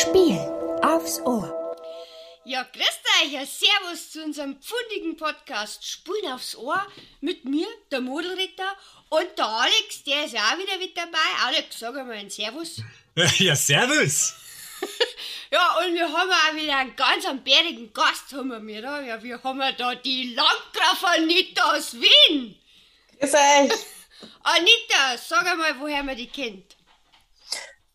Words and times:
Spiel 0.00 0.38
aufs 0.80 1.18
Ohr. 1.22 1.52
Ja, 2.44 2.62
grüßt 2.62 3.02
euch, 3.20 3.32
ja, 3.32 3.44
servus 3.44 4.12
zu 4.12 4.22
unserem 4.22 4.60
pfundigen 4.62 5.16
Podcast 5.16 5.84
Spulen 5.84 6.30
aufs 6.32 6.54
Ohr 6.54 6.86
mit 7.20 7.44
mir, 7.44 7.66
der 7.90 8.00
Modelritter 8.00 8.76
und 9.08 9.26
der 9.36 9.46
Alex, 9.46 10.04
der 10.04 10.26
ist 10.26 10.34
ja 10.34 10.42
auch 10.42 10.58
wieder 10.58 10.78
mit 10.78 10.96
dabei. 10.96 11.18
Alex, 11.46 11.80
sag 11.80 11.96
einmal 11.96 12.16
ein 12.16 12.30
Servus. 12.30 12.80
Ja, 13.38 13.56
servus. 13.56 14.34
Ja, 15.50 15.78
und 15.78 15.94
wir 15.94 16.12
haben 16.12 16.30
auch 16.30 16.54
wieder 16.54 16.76
einen 16.76 16.94
ganz 16.94 17.24
bärigen 17.42 17.92
Gast 17.92 18.32
haben 18.34 18.68
wir 18.68 18.82
da. 18.82 19.00
Ja, 19.00 19.20
wir 19.20 19.42
haben 19.42 19.62
da 19.76 19.94
die 19.96 20.34
Landgraf 20.34 21.02
Anita 21.16 21.74
aus 21.74 21.94
Wien. 21.94 22.54
Grüß 23.18 23.34
euch. 23.34 23.72
Anita, 24.44 25.18
sag 25.18 25.44
einmal, 25.46 25.80
woher 25.80 26.04
man 26.04 26.16
die 26.16 26.28
kennt. 26.28 26.77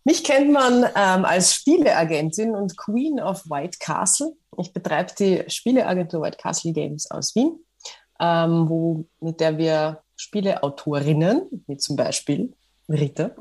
Mich 0.05 0.23
kennt 0.23 0.51
man 0.51 0.83
ähm, 0.95 1.25
als 1.25 1.53
Spieleagentin 1.53 2.55
und 2.55 2.75
Queen 2.77 3.21
of 3.21 3.43
White 3.45 3.77
Castle. 3.79 4.33
Ich 4.57 4.73
betreibe 4.73 5.13
die 5.17 5.43
Spieleagentur 5.47 6.21
White 6.21 6.37
Castle 6.37 6.73
Games 6.73 7.09
aus 7.09 7.33
Wien, 7.35 7.57
ähm, 8.19 8.67
wo, 8.67 9.05
mit 9.21 9.39
der 9.39 9.57
wir 9.57 10.03
Spieleautorinnen, 10.17 11.63
wie 11.67 11.77
zum 11.77 11.95
Beispiel 11.95 12.53
Rita, 12.89 13.31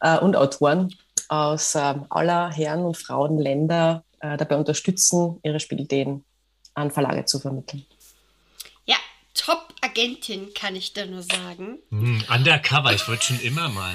äh, 0.00 0.18
und 0.18 0.34
Autoren 0.36 0.92
aus 1.28 1.74
äh, 1.76 1.94
aller 2.10 2.50
Herren 2.50 2.84
und 2.84 2.96
Frauen 2.96 3.38
Länder 3.38 4.04
äh, 4.20 4.36
dabei 4.36 4.56
unterstützen, 4.56 5.38
ihre 5.44 5.60
Spielideen 5.60 6.24
an 6.74 6.90
Verlage 6.90 7.24
zu 7.26 7.38
vermitteln. 7.38 7.86
Ja, 8.86 8.96
Top-Agentin, 9.34 10.52
kann 10.52 10.74
ich 10.74 10.92
da 10.94 11.06
nur 11.06 11.22
sagen. 11.22 11.78
Hm, 11.90 12.24
undercover, 12.34 12.92
ich 12.92 13.06
wollte 13.08 13.24
schon 13.24 13.40
immer 13.40 13.68
mal 13.68 13.94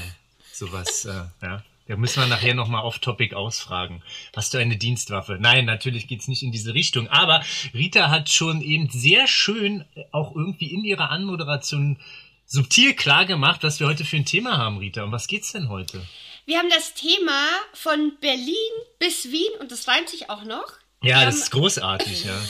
sowas, 0.54 1.06
äh, 1.06 1.46
ja. 1.46 1.64
Da 1.88 1.98
müssen 1.98 2.22
wir 2.22 2.28
nachher 2.28 2.54
nochmal 2.54 2.84
off-topic 2.84 3.36
ausfragen. 3.36 4.02
Hast 4.36 4.54
du 4.54 4.58
eine 4.58 4.78
Dienstwaffe? 4.78 5.38
Nein, 5.40 5.66
natürlich 5.66 6.08
geht's 6.08 6.30
nicht 6.30 6.44
in 6.44 6.52
diese 6.52 6.74
Richtung. 6.74 7.10
Aber 7.10 7.44
Rita 7.74 8.10
hat 8.10 8.30
schon 8.30 8.62
eben 8.62 8.90
sehr 8.90 9.28
schön 9.28 9.86
auch 10.12 10.34
irgendwie 10.34 10.72
in 10.74 10.86
ihrer 10.86 11.10
Anmoderation 11.10 12.00
subtil 12.46 12.94
klar 12.94 13.26
gemacht, 13.26 13.64
was 13.64 13.80
wir 13.80 13.88
heute 13.88 14.06
für 14.06 14.16
ein 14.16 14.26
Thema 14.26 14.58
haben, 14.58 14.78
Rita. 14.78 15.04
Um 15.04 15.12
was 15.12 15.28
geht's 15.28 15.52
denn 15.52 15.68
heute? 15.68 16.06
Wir 16.46 16.58
haben 16.58 16.70
das 16.70 16.94
Thema 16.94 17.48
von 17.74 18.14
Berlin 18.22 18.56
bis 19.00 19.32
Wien 19.32 19.52
und 19.60 19.72
das 19.72 19.88
reimt 19.88 20.10
sich 20.10 20.30
auch 20.30 20.44
noch. 20.44 20.74
Ja, 21.02 21.20
wir 21.20 21.26
das 21.26 21.36
haben, 21.36 21.42
ist 21.42 21.52
großartig, 21.52 22.24
ja. 22.26 22.42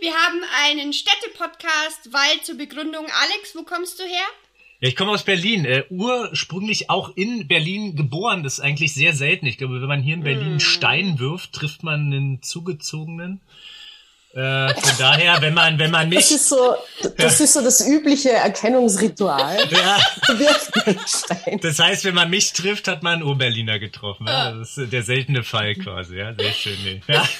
Wir 0.00 0.12
haben 0.14 0.40
einen 0.64 0.92
Städte-Podcast, 0.92 2.12
weil 2.12 2.42
zur 2.42 2.56
Begründung, 2.56 3.06
Alex, 3.06 3.54
wo 3.54 3.62
kommst 3.62 3.98
du 3.98 4.04
her? 4.04 4.26
Ja, 4.80 4.88
ich 4.88 4.94
komme 4.96 5.10
aus 5.10 5.24
Berlin, 5.24 5.64
äh, 5.64 5.84
ursprünglich 5.90 6.88
auch 6.88 7.16
in 7.16 7.48
Berlin 7.48 7.96
geboren. 7.96 8.42
Das 8.44 8.54
ist 8.54 8.60
eigentlich 8.60 8.94
sehr 8.94 9.12
selten. 9.12 9.46
Ich 9.46 9.58
glaube, 9.58 9.80
wenn 9.80 9.88
man 9.88 10.02
hier 10.02 10.14
in 10.14 10.22
Berlin 10.22 10.46
einen 10.50 10.60
Stein 10.60 11.18
wirft, 11.18 11.52
trifft 11.52 11.82
man 11.82 12.12
einen 12.12 12.42
zugezogenen. 12.42 13.40
Äh, 14.34 14.74
von 14.74 14.98
daher, 14.98 15.40
wenn 15.40 15.54
man, 15.54 15.78
wenn 15.80 15.90
man 15.90 16.08
mich. 16.08 16.18
Das 16.18 16.30
ist 16.30 16.48
so, 16.50 16.76
das 17.16 17.40
ist 17.40 17.54
so 17.54 17.62
das 17.62 17.84
übliche 17.88 18.30
Erkennungsritual. 18.30 19.58
Ja, 19.70 19.98
Wirft 20.38 20.86
einen 20.86 21.00
Stein. 21.06 21.58
das 21.60 21.78
heißt, 21.80 22.04
wenn 22.04 22.14
man 22.14 22.30
mich 22.30 22.52
trifft, 22.52 22.86
hat 22.86 23.02
man 23.02 23.14
einen 23.14 23.22
Urberliner 23.24 23.78
getroffen. 23.80 24.26
Ja? 24.28 24.52
Das 24.52 24.76
ist 24.78 24.92
der 24.92 25.02
seltene 25.02 25.42
Fall 25.42 25.74
quasi. 25.74 26.18
Ja, 26.18 26.34
sehr 26.38 26.52
schön. 26.52 26.76
Nee. 26.84 27.00
Ja. 27.08 27.28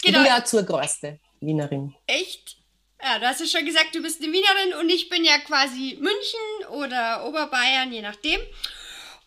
Genau, 0.00 0.20
Wieder 0.20 0.44
zur 0.44 0.62
größte 0.62 1.18
Wienerin. 1.40 1.92
echt? 2.06 2.57
Ja, 3.02 3.18
du 3.18 3.26
hast 3.26 3.40
ja 3.40 3.46
schon 3.46 3.66
gesagt, 3.66 3.94
du 3.94 4.02
bist 4.02 4.22
eine 4.22 4.32
Wienerin 4.32 4.74
und 4.80 4.88
ich 4.90 5.08
bin 5.08 5.24
ja 5.24 5.38
quasi 5.38 5.96
München 6.00 6.68
oder 6.70 7.24
Oberbayern, 7.26 7.92
je 7.92 8.02
nachdem. 8.02 8.40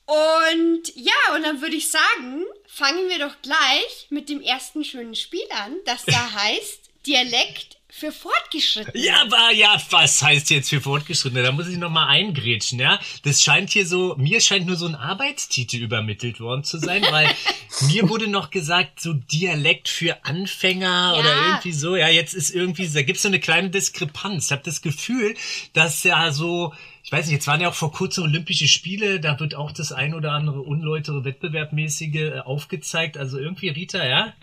Und 0.05 0.95
ja, 0.95 1.35
und 1.35 1.43
dann 1.43 1.61
würde 1.61 1.77
ich 1.77 1.89
sagen, 1.89 2.43
fangen 2.67 3.07
wir 3.07 3.19
doch 3.19 3.35
gleich 3.41 4.07
mit 4.09 4.27
dem 4.27 4.41
ersten 4.41 4.83
schönen 4.83 5.15
Spiel 5.15 5.47
an, 5.51 5.77
das 5.85 6.03
da 6.05 6.33
heißt 6.43 6.89
Dialekt 7.07 7.77
für 7.93 8.11
Fortgeschrittene. 8.11 9.03
Ja, 9.03 9.21
aber 9.21 9.51
ja, 9.53 9.79
was 9.89 10.23
heißt 10.23 10.49
jetzt 10.49 10.69
für 10.69 10.79
Fortgeschrittene? 10.81 11.43
Da 11.43 11.51
muss 11.51 11.67
ich 11.67 11.77
noch 11.77 11.89
mal 11.89 12.07
eingrätschen, 12.07 12.79
ja. 12.79 12.99
Das 13.23 13.43
scheint 13.43 13.69
hier 13.69 13.85
so, 13.85 14.15
mir 14.17 14.39
scheint 14.39 14.65
nur 14.65 14.77
so 14.77 14.87
ein 14.87 14.95
Arbeitstitel 14.95 15.77
übermittelt 15.77 16.39
worden 16.39 16.63
zu 16.63 16.77
sein, 16.79 17.03
weil 17.11 17.29
mir 17.87 18.07
wurde 18.09 18.27
noch 18.29 18.49
gesagt, 18.49 19.01
so 19.01 19.13
Dialekt 19.13 19.89
für 19.89 20.23
Anfänger 20.25 21.13
Ja. 21.13 21.19
oder 21.19 21.35
irgendwie 21.47 21.73
so. 21.73 21.95
Ja, 21.95 22.07
jetzt 22.07 22.33
ist 22.33 22.49
irgendwie, 22.49 22.87
da 22.87 23.01
gibt's 23.01 23.23
so 23.23 23.27
eine 23.27 23.39
kleine 23.41 23.69
Diskrepanz. 23.69 24.45
Ich 24.45 24.51
habe 24.53 24.63
das 24.63 24.81
Gefühl, 24.81 25.35
dass 25.73 26.03
ja 26.03 26.31
so, 26.31 26.73
ich 27.03 27.11
weiß 27.11 27.25
nicht, 27.25 27.33
jetzt 27.33 27.47
waren 27.47 27.59
ja 27.61 27.69
auch 27.69 27.73
vor 27.75 27.91
kurzem 27.91 28.23
Olympische 28.23 28.67
Spiele, 28.69 29.19
da 29.19 29.39
wird 29.39 29.53
auch 29.55 29.71
das 29.71 29.91
ein 29.91 30.13
oder 30.13 30.31
andere 30.31 30.61
unläutere 30.61 31.25
Wettbewerbmäßige 31.25 32.15
äh, 32.15 32.39
aufgezeigt. 32.39 33.17
Also 33.17 33.37
irgendwie, 33.37 33.67
Rita, 33.69 34.05
ja? 34.05 34.33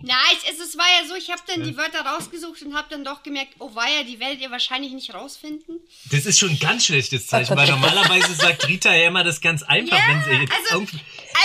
Nein, 0.00 0.16
es, 0.48 0.60
es 0.60 0.78
war 0.78 0.84
ja 1.00 1.08
so, 1.08 1.14
ich 1.16 1.30
habe 1.30 1.42
dann 1.48 1.64
die 1.64 1.76
Wörter 1.76 2.00
rausgesucht 2.02 2.62
und 2.62 2.74
habe 2.76 2.86
dann 2.90 3.04
doch 3.04 3.22
gemerkt, 3.24 3.54
oh 3.58 3.74
weia, 3.74 4.04
die 4.04 4.20
werdet 4.20 4.40
ihr 4.40 4.50
wahrscheinlich 4.50 4.92
nicht 4.92 5.12
rausfinden. 5.12 5.80
Das 6.12 6.24
ist 6.24 6.38
schon 6.38 6.50
ein 6.50 6.58
ganz 6.58 6.86
schlechtes 6.86 7.26
Zeichen, 7.26 7.56
weil 7.56 7.66
normalerweise 7.70 8.32
sagt 8.34 8.68
Rita 8.68 8.94
ja 8.94 9.08
immer 9.08 9.24
das 9.24 9.40
ganz 9.40 9.62
einfach, 9.64 9.96
Ja, 9.98 10.04
wenn 10.08 10.22
sie 10.24 10.40
jetzt 10.42 10.52
also- 10.52 10.74
irgendwie. 10.76 11.00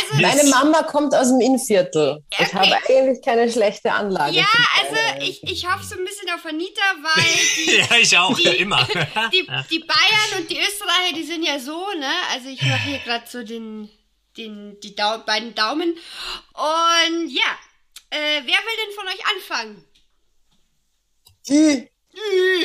Also, 0.09 0.21
Meine 0.21 0.49
Mama 0.49 0.83
kommt 0.83 1.13
aus 1.13 1.27
dem 1.29 1.41
Innviertel. 1.41 2.23
Ich 2.31 2.39
Okay. 2.39 2.55
habe 2.55 2.75
eigentlich 2.87 3.21
keine 3.23 3.51
schlechte 3.51 3.91
Anlage. 3.91 4.37
ja, 4.37 4.45
also 4.81 5.23
ich, 5.23 5.43
ich 5.43 5.67
hoffe 5.69 5.83
so 5.83 5.95
ein 5.95 6.05
bisschen 6.05 6.29
auf 6.33 6.45
Anita, 6.45 6.81
weil 7.01 7.23
die, 7.65 7.75
Ja, 7.77 7.97
ich 7.97 8.17
auch, 8.17 8.35
die, 8.37 8.43
immer. 8.57 8.87
Die, 9.31 9.45
die 9.71 9.79
Bayern 9.79 10.39
und 10.41 10.49
die 10.49 10.57
Österreicher, 10.59 11.13
die 11.15 11.23
sind 11.23 11.43
ja 11.43 11.59
so, 11.59 11.85
ne? 11.99 12.11
Also 12.31 12.49
ich 12.49 12.61
mache 12.61 12.81
hier 12.89 12.99
gerade 12.99 13.25
so 13.27 13.43
den, 13.43 13.89
den, 14.37 14.79
die 14.81 14.95
Dau 14.95 15.17
beiden 15.19 15.53
Daumen. 15.53 15.95
Und 16.53 17.27
ja, 17.29 17.57
äh, 18.13 18.41
wer 18.45 18.45
will 18.45 18.77
denn 18.85 18.95
von 18.95 19.07
euch 19.07 19.23
anfangen? 19.35 19.85
Ih, 21.49 21.89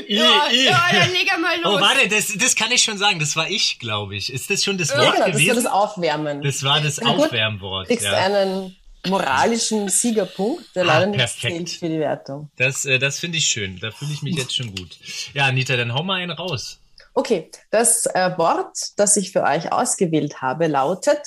Ja, 0.08 0.48
I, 0.50 0.54
I. 0.56 0.64
ja 0.66 0.88
dann 0.92 1.12
leg 1.12 1.26
er 1.30 1.38
mal 1.38 1.58
los. 1.60 1.74
Oh, 1.78 1.80
warte, 1.80 2.08
das, 2.08 2.32
das 2.36 2.54
kann 2.54 2.70
ich 2.70 2.82
schon 2.82 2.98
sagen. 2.98 3.18
Das 3.18 3.34
war 3.34 3.48
ich, 3.48 3.78
glaube 3.78 4.14
ich. 4.16 4.32
Ist 4.32 4.50
das 4.50 4.62
schon 4.62 4.76
das 4.78 4.90
Ja, 4.90 4.98
Wort 4.98 5.14
genau, 5.14 5.26
das 5.26 5.34
war 5.34 5.40
gewesen? 5.40 5.54
das 5.56 5.66
Aufwärmen. 5.66 6.42
Das 6.42 6.62
war 6.62 6.80
das 6.80 7.00
Na 7.00 7.10
Aufwärmwort. 7.10 7.86
kriegst 7.88 8.04
Ja. 8.04 8.12
einen 8.12 8.76
moralischen 9.06 9.88
Siegerpunkt, 9.88 10.64
der 10.76 10.82
Ah, 10.82 10.86
leider 10.86 11.06
nicht 11.06 11.18
perfekt. 11.18 11.40
zählt 11.54 11.70
für 11.70 11.88
die 11.88 11.98
Wertung. 11.98 12.50
Das, 12.56 12.84
äh, 12.84 12.98
das 12.98 13.18
finde 13.20 13.38
ich 13.38 13.46
schön. 13.48 13.78
Da 13.80 13.90
fühle 13.90 14.12
ich 14.12 14.22
mich 14.22 14.36
jetzt 14.36 14.54
schon 14.54 14.74
gut. 14.74 14.98
Ja, 15.34 15.46
Anita, 15.46 15.76
dann 15.76 15.94
hau 15.94 16.02
mal 16.02 16.16
einen 16.20 16.32
raus. 16.32 16.78
Okay, 17.14 17.50
das 17.70 18.06
äh, 18.06 18.36
Wort, 18.36 18.76
das 18.96 19.16
ich 19.16 19.32
für 19.32 19.42
euch 19.42 19.72
ausgewählt 19.72 20.40
habe, 20.42 20.66
lautet 20.66 21.20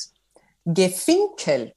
gefinkelt. 0.66 1.74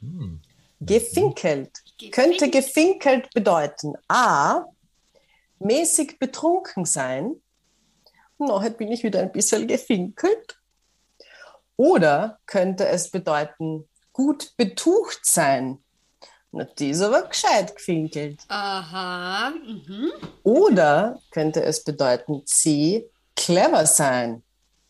Hm. 0.00 0.39
Gefinkelt. 0.80 1.70
Könnte 2.10 2.48
gefinkelt 2.48 3.30
bedeuten 3.34 3.94
A, 4.08 4.64
mäßig 5.58 6.18
betrunken 6.18 6.84
sein. 6.86 7.36
Na, 8.38 8.60
heute 8.62 8.76
bin 8.76 8.90
ich 8.90 9.02
wieder 9.02 9.20
ein 9.20 9.32
bisschen 9.32 9.68
gefinkelt. 9.68 10.58
Oder 11.76 12.38
könnte 12.46 12.86
es 12.88 13.10
bedeuten 13.10 13.88
gut 14.12 14.54
betucht 14.56 15.20
sein. 15.24 15.82
Na, 16.52 16.64
die 16.64 16.90
ist 16.90 17.02
aber 17.02 17.22
gescheit 17.28 17.76
gefinkelt. 17.76 18.40
Aha. 18.48 19.50
Mhm. 19.50 20.10
Oder 20.42 21.20
könnte 21.30 21.62
es 21.62 21.84
bedeuten 21.84 22.44
C, 22.46 23.08
clever 23.36 23.86
sein. 23.86 24.42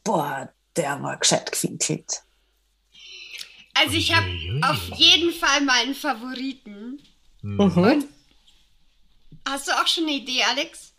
Boah, 0.05 0.49
der 0.77 1.03
war 1.03 1.17
gescheit 1.19 1.50
gefinkelt. 1.50 2.23
Also 3.81 3.97
ich 3.97 4.15
habe 4.15 4.29
auf 4.63 4.99
jeden 4.99 5.33
Fall 5.33 5.63
meinen 5.63 5.95
Favoriten. 5.95 7.01
Mhm. 7.43 8.05
Hast 9.49 9.69
du 9.69 9.73
auch 9.73 9.87
schon 9.87 10.05
eine 10.05 10.13
Idee, 10.13 10.43
Alex? 10.43 10.91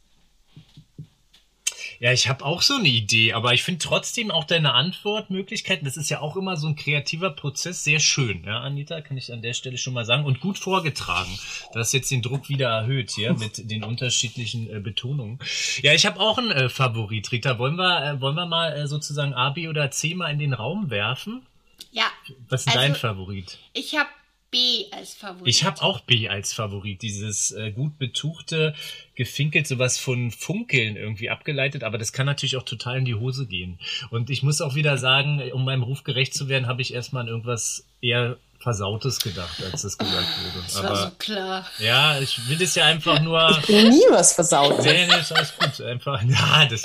Ja, 1.99 2.11
ich 2.11 2.27
habe 2.27 2.43
auch 2.43 2.63
so 2.63 2.77
eine 2.77 2.87
Idee, 2.87 3.33
aber 3.33 3.53
ich 3.53 3.61
finde 3.61 3.77
trotzdem 3.77 4.31
auch 4.31 4.45
deine 4.45 4.73
Antwortmöglichkeiten, 4.73 5.85
das 5.85 5.97
ist 5.97 6.09
ja 6.09 6.19
auch 6.19 6.35
immer 6.35 6.57
so 6.57 6.67
ein 6.67 6.75
kreativer 6.75 7.29
Prozess, 7.29 7.83
sehr 7.83 7.99
schön, 7.99 8.43
ja, 8.43 8.59
Anita, 8.59 9.01
kann 9.01 9.17
ich 9.17 9.31
an 9.31 9.43
der 9.43 9.53
Stelle 9.53 9.77
schon 9.77 9.93
mal 9.93 10.03
sagen. 10.03 10.25
Und 10.25 10.39
gut 10.39 10.57
vorgetragen. 10.57 11.29
Du 11.73 11.79
hast 11.79 11.93
jetzt 11.93 12.09
den 12.09 12.23
Druck 12.23 12.49
wieder 12.49 12.69
erhöht 12.69 13.11
hier 13.11 13.33
mit 13.37 13.69
den 13.69 13.83
unterschiedlichen 13.83 14.67
äh, 14.75 14.79
Betonungen. 14.79 15.37
Ja, 15.83 15.93
ich 15.93 16.07
habe 16.07 16.19
auch 16.19 16.39
einen 16.39 16.49
äh, 16.49 16.69
Favorit, 16.69 17.31
Rita. 17.31 17.59
Wollen 17.59 17.75
wir, 17.75 18.03
äh, 18.03 18.19
wollen 18.19 18.35
wir 18.35 18.47
mal 18.47 18.73
äh, 18.73 18.87
sozusagen 18.87 19.35
A, 19.35 19.51
B 19.51 19.67
oder 19.67 19.91
C 19.91 20.15
mal 20.15 20.31
in 20.31 20.39
den 20.39 20.53
Raum 20.53 20.89
werfen? 20.89 21.45
Ja, 21.91 22.05
Was 22.49 22.61
ist 22.61 22.67
Also- 22.67 22.79
dein 22.79 22.95
Favorit? 22.95 23.57
ich 23.73 23.95
habe 23.97 24.09
B 24.51 24.85
als 24.91 25.13
Favorit. 25.13 25.47
Ich 25.47 25.63
habe 25.63 25.81
auch 25.81 26.01
B 26.01 26.27
als 26.27 26.51
Favorit, 26.51 27.01
dieses 27.01 27.51
äh, 27.51 27.71
gut 27.71 27.97
betuchte, 27.97 28.75
gefinkelt, 29.15 29.65
sowas 29.65 29.97
von 29.97 30.29
Funkeln 30.31 30.97
irgendwie 30.97 31.29
abgeleitet, 31.29 31.85
aber 31.85 31.97
das 31.97 32.11
kann 32.11 32.25
natürlich 32.25 32.57
auch 32.57 32.63
total 32.63 32.97
in 32.97 33.05
die 33.05 33.15
Hose 33.15 33.47
gehen. 33.47 33.79
Und 34.09 34.29
ich 34.29 34.43
muss 34.43 34.59
auch 34.59 34.75
wieder 34.75 34.97
sagen, 34.97 35.41
um 35.53 35.63
meinem 35.63 35.83
Ruf 35.83 36.03
gerecht 36.03 36.33
zu 36.33 36.49
werden, 36.49 36.67
habe 36.67 36.81
ich 36.81 36.93
erstmal 36.93 37.21
an 37.23 37.27
irgendwas 37.29 37.85
eher 38.01 38.35
Versautes 38.59 39.19
gedacht, 39.21 39.63
als 39.63 39.83
das 39.83 39.97
gesagt 39.97 40.27
wurde. 40.43 40.63
Das 40.65 40.75
war 40.75 40.85
Aber 40.85 40.95
so 40.97 41.09
klar. 41.17 41.65
ja, 41.79 42.19
ich 42.19 42.47
will 42.49 42.61
es 42.61 42.75
ja 42.75 42.85
einfach 42.85 43.21
nur. 43.21 43.57
Nie 43.69 44.03
was 44.09 44.33
versaut. 44.33 44.83
Nee, 44.83 45.07
nee, 45.07 45.19
ist 45.19 45.31
alles 45.31 45.53
gut. 45.57 45.79
Einfach, 45.81 46.21
ja, 46.27 46.65
das. 46.65 46.83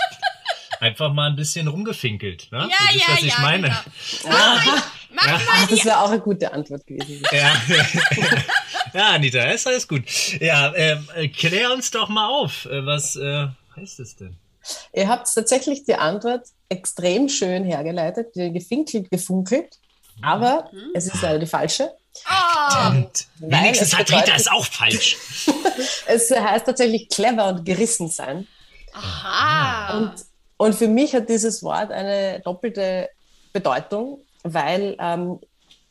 Einfach 0.80 1.12
mal 1.12 1.30
ein 1.30 1.36
bisschen 1.36 1.68
rumgefinkelt. 1.68 2.48
Ne? 2.52 2.68
Ja, 2.70 2.76
das 2.86 2.94
ist, 2.94 3.00
ja, 3.00 3.14
was 3.14 3.22
ich 3.22 3.32
ja, 3.32 3.40
meine. 3.40 3.68
genau. 3.68 4.36
Mach 4.36 4.64
mal, 4.66 4.82
mach 5.10 5.26
mal 5.26 5.40
Ach, 5.48 5.68
das 5.68 5.84
wäre 5.84 6.00
auch 6.00 6.10
eine 6.10 6.20
gute 6.20 6.52
Antwort 6.52 6.86
gewesen. 6.86 7.22
Ja. 7.32 7.52
ja, 8.94 9.08
Anita, 9.10 9.40
ist 9.50 9.66
alles 9.66 9.86
gut. 9.86 10.04
Ja, 10.40 10.74
ähm, 10.74 11.08
äh, 11.14 11.28
klär 11.28 11.72
uns 11.72 11.90
doch 11.90 12.08
mal 12.08 12.28
auf. 12.28 12.66
Äh, 12.66 12.84
Was 12.84 13.16
äh, 13.16 13.46
heißt 13.76 14.00
es 14.00 14.16
denn? 14.16 14.36
Ihr 14.92 15.08
habt 15.08 15.32
tatsächlich 15.32 15.84
die 15.84 15.94
Antwort 15.94 16.46
extrem 16.68 17.28
schön 17.28 17.64
hergeleitet, 17.64 18.34
die 18.34 18.52
gefinkelt, 18.52 19.10
gefunkelt, 19.10 19.78
aber 20.22 20.70
es 20.94 21.06
ist 21.06 21.22
leider 21.22 21.38
die 21.38 21.46
falsche. 21.46 21.92
Oh, 22.28 22.88
Und 22.88 23.26
Nein, 23.38 23.64
wenigstens 23.64 23.88
es 23.88 23.98
hat 23.98 24.10
Rita 24.10 24.34
es 24.34 24.48
auch 24.48 24.64
falsch. 24.64 25.16
Es 26.06 26.30
heißt 26.30 26.64
tatsächlich 26.64 27.08
clever 27.10 27.48
und 27.48 27.64
gerissen 27.64 28.08
sein. 28.08 28.46
aha. 28.94 29.98
Und, 29.98 30.14
und 30.56 30.74
für 30.74 30.88
mich 30.88 31.14
hat 31.14 31.28
dieses 31.28 31.62
Wort 31.62 31.90
eine 31.90 32.40
doppelte 32.40 33.08
Bedeutung, 33.52 34.20
weil 34.42 34.96
ähm, 34.98 35.38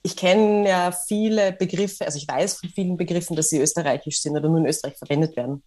ich 0.01 0.15
kenne 0.15 0.67
ja 0.69 0.91
viele 0.91 1.51
Begriffe, 1.51 2.05
also 2.05 2.17
ich 2.17 2.27
weiß 2.27 2.59
von 2.59 2.69
vielen 2.69 2.97
Begriffen, 2.97 3.35
dass 3.35 3.49
sie 3.49 3.59
österreichisch 3.59 4.21
sind 4.21 4.37
oder 4.37 4.47
nur 4.47 4.59
in 4.59 4.67
Österreich 4.67 4.95
verwendet 4.97 5.35
werden. 5.35 5.63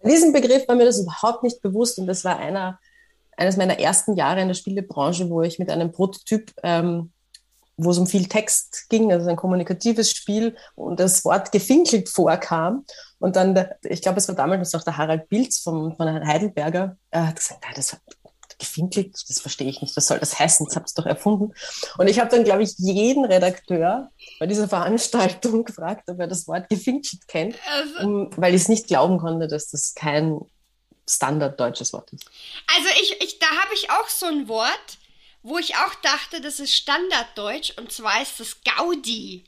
Bei 0.00 0.10
diesem 0.10 0.32
Begriff 0.32 0.68
war 0.68 0.76
mir 0.76 0.84
das 0.84 1.00
überhaupt 1.00 1.42
nicht 1.42 1.60
bewusst 1.60 1.98
und 1.98 2.06
das 2.06 2.24
war 2.24 2.38
einer, 2.38 2.78
eines 3.36 3.56
meiner 3.56 3.78
ersten 3.80 4.16
Jahre 4.16 4.40
in 4.40 4.48
der 4.48 4.54
Spielebranche, 4.54 5.28
wo 5.28 5.42
ich 5.42 5.58
mit 5.58 5.70
einem 5.70 5.90
Prototyp, 5.90 6.52
ähm, 6.62 7.10
wo 7.76 7.90
es 7.90 7.98
um 7.98 8.06
viel 8.06 8.26
Text 8.26 8.86
ging, 8.88 9.12
also 9.12 9.28
ein 9.28 9.36
kommunikatives 9.36 10.10
Spiel 10.10 10.56
und 10.74 11.00
das 11.00 11.24
Wort 11.24 11.52
gefinkelt 11.52 12.08
vorkam. 12.08 12.84
Und 13.18 13.36
dann, 13.36 13.54
der, 13.54 13.78
ich 13.82 14.02
glaube, 14.02 14.18
es 14.18 14.28
war 14.28 14.34
damals 14.34 14.72
noch 14.72 14.84
der 14.84 14.96
Harald 14.96 15.28
Pilz 15.28 15.58
vom, 15.58 15.96
von 15.96 16.08
Herrn 16.08 16.26
Heidelberger, 16.26 16.96
er 17.10 17.28
hat 17.28 17.36
gesagt, 17.36 17.62
nein, 17.64 17.72
das 17.74 17.92
hat 17.92 18.00
gefinkelt, 18.58 19.16
das 19.28 19.40
verstehe 19.40 19.68
ich 19.68 19.82
nicht, 19.82 19.96
was 19.96 20.06
soll 20.06 20.18
das 20.18 20.38
heißen, 20.38 20.66
das 20.66 20.76
habt 20.76 20.90
ihr 20.90 21.02
doch 21.02 21.06
erfunden. 21.06 21.52
Und 21.98 22.08
ich 22.08 22.20
habe 22.20 22.30
dann, 22.30 22.44
glaube 22.44 22.62
ich, 22.62 22.74
jeden 22.78 23.24
Redakteur 23.24 24.10
bei 24.38 24.46
dieser 24.46 24.68
Veranstaltung 24.68 25.64
gefragt, 25.64 26.08
ob 26.08 26.20
er 26.20 26.28
das 26.28 26.46
Wort 26.46 26.68
gefinkelt 26.68 27.26
kennt 27.26 27.56
Also, 27.72 28.06
um, 28.06 28.30
weil 28.36 28.54
ich 28.54 28.62
es 28.62 28.68
nicht 28.68 28.86
glauben 28.86 29.18
konnte, 29.18 29.48
dass 29.48 29.70
das 29.70 29.94
kein 29.94 30.40
standarddeutsches 31.08 31.92
Wort 31.92 32.12
ist. 32.12 32.24
also 32.74 32.88
ich, 33.02 33.20
ich, 33.22 33.38
da 33.38 33.46
habe 33.46 33.74
ich 33.74 33.90
auch 33.90 34.08
so 34.08 34.26
ein 34.26 34.48
Wort, 34.48 34.98
wo 35.44 35.58
ich 35.58 35.76
auch 35.76 35.94
dachte, 35.96 36.40
das 36.40 36.58
ist 36.58 36.74
Standarddeutsch 36.74 37.74
und 37.76 37.92
zwar 37.92 38.20
ist 38.20 38.40
das 38.40 38.56
Gaudi. 38.64 39.44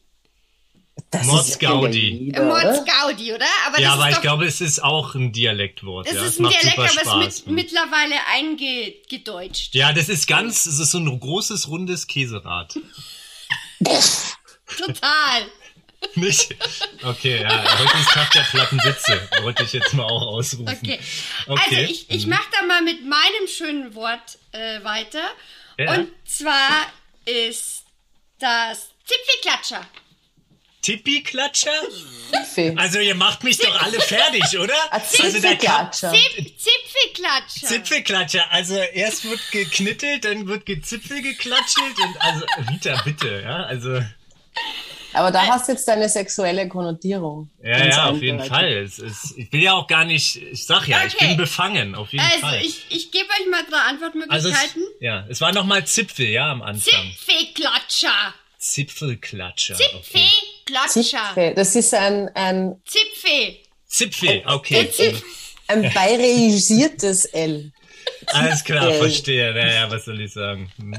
Das 1.11 1.27
Mordsgaudi. 1.27 2.01
kennt 2.01 2.13
ja 2.13 2.19
jeder, 2.21 2.43
oder? 2.43 2.75
Mordsgaudi, 2.75 3.33
oder? 3.33 3.47
Aber 3.67 3.81
ja, 3.81 3.95
aber 3.95 4.09
ich 4.11 4.15
doch, 4.17 4.23
glaube, 4.23 4.47
es 4.47 4.61
ist 4.61 4.83
auch 4.83 5.15
ein 5.15 5.33
Dialektwort. 5.33 6.07
es 6.07 6.15
ja. 6.15 6.25
ist 6.25 6.39
ein 6.39 6.43
macht 6.45 6.63
Dialekt, 6.63 6.79
aber 6.79 7.25
es 7.25 7.37
ist 7.37 7.47
mit, 7.47 7.57
mittlerweile 7.57 8.15
eingedeutscht. 8.35 9.75
ja, 9.75 9.93
das 9.93 10.09
ist 10.09 10.27
ganz, 10.27 10.67
es 10.67 10.79
ist 10.79 10.91
so 10.91 10.99
ein 10.99 11.19
großes, 11.19 11.69
rundes 11.69 12.07
Käserad. 12.07 12.75
Total. 13.81 15.47
Nicht? 16.15 16.55
Okay, 17.03 17.43
ja, 17.43 17.79
heute 17.79 17.99
ist 17.99 18.09
Tag 18.11 18.31
der 18.33 18.41
platten 18.43 18.81
Sitze. 18.81 19.29
Wollte 19.43 19.63
ich 19.65 19.73
jetzt 19.73 19.93
mal 19.95 20.05
auch 20.05 20.23
ausrufen. 20.23 20.69
Okay. 20.69 20.99
Okay. 21.47 21.63
Also 21.77 21.77
ich, 21.93 22.11
ich 22.11 22.25
Mhm. 22.25 22.31
mache 22.31 22.49
da 22.53 22.67
mal 22.67 22.83
mit 22.83 23.05
meinem 23.05 23.49
schönen 23.49 23.95
Wort 23.95 24.39
äh, 24.53 24.83
weiter. 24.83 25.25
Ja. 25.79 25.93
Und 25.95 26.09
zwar 26.27 26.87
ist 27.27 27.85
das 28.39 28.89
Zipfelklatscher. 29.05 29.87
Tippi-Klatscher? 30.83 31.73
Also 32.77 33.01
ihr 33.01 33.17
macht 33.17 33.43
mich 33.43 33.59
doch 33.59 33.83
alle 33.83 34.01
fertig, 34.01 34.57
oder? 34.57 34.75
Also 34.93 35.17
Zipfelklatscher. 35.25 36.13
Zip, 36.13 36.55
Zipfelklatscher. 36.61 37.67
Zipfelklatscher. 37.67 38.53
Also 38.53 38.77
erst 38.77 39.25
wird 39.29 39.41
geknittelt, 39.51 40.25
dann 40.25 40.47
wird 40.47 40.65
gezipfel 40.65 41.23
geklatschelt 41.23 41.99
und 41.99 42.21
also 42.23 42.47
Rita, 42.71 43.03
bitte, 43.05 43.43
ja, 43.43 43.65
also 43.65 44.01
Aber 45.17 45.31
da 45.31 45.47
hast 45.47 45.67
du 45.69 45.73
jetzt 45.73 45.89
deine 45.89 46.09
sexuelle 46.09 46.69
Konnotierung. 46.69 47.49
ja, 47.63 47.87
ja, 47.87 48.05
auf 48.11 48.21
jeden 48.21 48.41
eindeutig. 48.41 48.53
Fall. 48.53 48.73
Es 48.79 48.99
ist, 48.99 49.35
ich 49.37 49.51
will 49.53 49.63
ja 49.63 49.73
auch 49.73 49.87
gar 49.87 50.05
nicht, 50.05 50.37
ich 50.37 50.65
sag 50.67 50.87
ja, 50.87 51.05
ich 51.07 51.15
Okay. 51.15 51.29
bin 51.29 51.37
befangen, 51.39 51.95
auf 51.95 52.13
jeden 52.13 52.25
also 52.25 52.39
Fall. 52.41 52.61
ich, 52.63 52.85
ich 52.91 53.11
gebe 53.11 53.25
euch 53.25 53.51
mal 53.51 53.63
drei 53.69 53.79
also 53.79 54.49
es, 54.51 54.55
Antwortmöglichkeiten. 54.55 54.83
ja, 55.01 55.25
es 55.29 55.41
war 55.41 55.53
nochmal 55.53 55.87
Zipfel, 55.87 56.29
ja, 56.29 56.51
am 56.53 56.61
Anfang. 56.63 57.13
Zipfelklatscher. 57.17 58.35
Zipfelklatscher. 58.59 59.75
Okay. 59.75 60.29
Zipfelklatscher. 60.65 61.25
Zipfel. 61.29 61.55
Das 61.55 61.77
ist 61.77 61.95
ein, 61.95 62.29
ein, 62.35 62.81
Zipfel. 62.85 63.57
Zipfel, 63.87 64.43
okay. 64.47 64.91
Zipfel. 64.91 65.23
ein 65.69 65.93
bayerischisiertes 65.95 67.25
L. 67.27 67.73
Alles 68.27 68.63
klar, 68.65 68.93
verstehe. 68.93 69.53
Naja, 69.55 69.91
was 69.91 70.05
soll 70.05 70.21
ich 70.21 70.33
sagen? 70.33 70.71
Hm. 70.79 70.95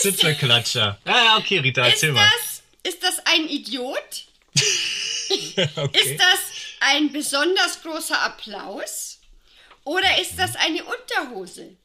Zipfelklatscher. 0.00 0.98
Ja, 1.06 1.24
ja, 1.24 1.36
okay, 1.38 1.58
Rita, 1.58 1.86
ist, 1.86 1.94
erzähl 1.94 2.12
mal. 2.12 2.24
das, 2.40 2.57
ist 2.88 3.02
das 3.02 3.20
ein 3.26 3.48
Idiot? 3.48 4.24
Okay. 5.30 5.68
Ist 5.92 6.18
das 6.18 6.38
ein 6.80 7.12
besonders 7.12 7.82
großer 7.82 8.18
Applaus? 8.22 9.18
Oder 9.84 10.18
ist 10.22 10.38
das 10.38 10.56
eine 10.56 10.82
Unterhose? 10.84 11.76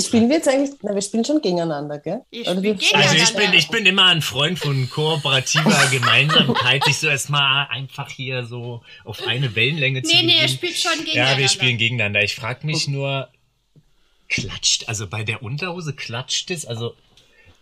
Spielen 0.00 0.28
wir 0.30 0.36
jetzt 0.36 0.48
eigentlich, 0.48 0.70
na, 0.80 0.94
wir 0.94 1.02
spielen 1.02 1.24
schon 1.24 1.42
gegeneinander, 1.42 1.98
gell? 1.98 2.22
Wir 2.30 2.46
Oder 2.48 2.62
wir- 2.62 2.74
gegeneinander. 2.76 3.10
Also 3.20 3.24
ich 3.24 3.36
bin, 3.36 3.52
ich 3.52 3.68
bin 3.68 3.84
immer 3.84 4.06
ein 4.06 4.22
Freund 4.22 4.58
von 4.58 4.88
kooperativer 4.88 5.86
Gemeinsamkeit, 5.90 6.84
sich 6.84 6.96
so 6.98 7.08
erstmal 7.08 7.66
einfach 7.68 8.08
hier 8.10 8.46
so 8.46 8.82
auf 9.04 9.26
eine 9.26 9.54
Wellenlänge 9.54 10.02
zu 10.02 10.14
Nee, 10.16 10.22
nee, 10.22 10.40
ihr 10.40 10.48
spielt 10.48 10.78
schon 10.78 10.92
gegeneinander. 11.04 11.32
Ja, 11.32 11.38
wir 11.38 11.48
spielen 11.48 11.76
gegeneinander. 11.76 12.22
Ich 12.22 12.34
frage 12.34 12.64
mich 12.66 12.88
nur, 12.88 13.28
klatscht, 14.32 14.88
also 14.88 15.06
bei 15.06 15.22
der 15.22 15.42
Unterhose 15.42 15.92
klatscht 15.92 16.50
es, 16.50 16.66
also 16.66 16.96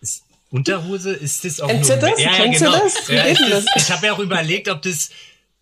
ist, 0.00 0.24
Unterhose 0.50 1.12
ist 1.12 1.44
das 1.44 1.60
auch 1.60 1.68
Kennst 1.68 1.90
nur... 1.90 1.98
du 1.98 2.06
das? 2.10 2.20
Ja, 2.20 2.30
ja, 2.30 2.36
Kennst 2.36 2.60
du 2.60 2.64
genau. 2.64 2.78
das? 2.78 3.08
Wie 3.08 3.14
Ja, 3.14 3.24
das, 3.24 3.64
das? 3.64 3.76
ich 3.76 3.90
habe 3.90 4.06
ja 4.06 4.12
auch 4.14 4.18
überlegt, 4.18 4.68
ob 4.68 4.82
das... 4.82 5.10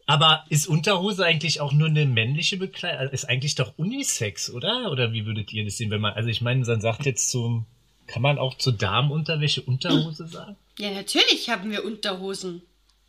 Aber 0.07 0.45
ist 0.49 0.67
Unterhose 0.67 1.27
eigentlich 1.27 1.61
auch 1.61 1.73
nur 1.73 1.89
eine 1.89 2.07
männliche 2.07 2.57
Bekleidung? 2.57 3.01
Also 3.01 3.13
Ist 3.13 3.29
eigentlich 3.29 3.55
doch 3.57 3.75
Unisex, 3.77 4.51
oder? 4.51 4.91
Oder 4.91 5.13
wie 5.13 5.27
würdet 5.27 5.53
ihr 5.53 5.65
das 5.65 5.77
sehen, 5.77 5.91
wenn 5.91 6.01
man... 6.01 6.15
Also 6.15 6.31
ich 6.31 6.41
meine, 6.41 6.65
man 6.65 6.81
sagt 6.81 7.05
jetzt 7.05 7.31
zum... 7.31 7.67
Kann 8.07 8.23
man 8.23 8.39
auch 8.39 8.57
zur 8.57 8.73
Damenunterwäsche 8.73 9.61
Unterhose 9.61 10.27
sagen? 10.27 10.57
Ja, 10.79 10.91
natürlich 10.93 11.51
haben 11.51 11.71
wir 11.71 11.85
Unterhosen. 11.85 12.63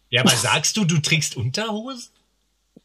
Ja, 0.09 0.21
aber 0.21 0.31
sagst 0.31 0.75
du, 0.75 0.83
du 0.83 0.99
trägst 0.99 1.37
Unterhose? 1.37 2.09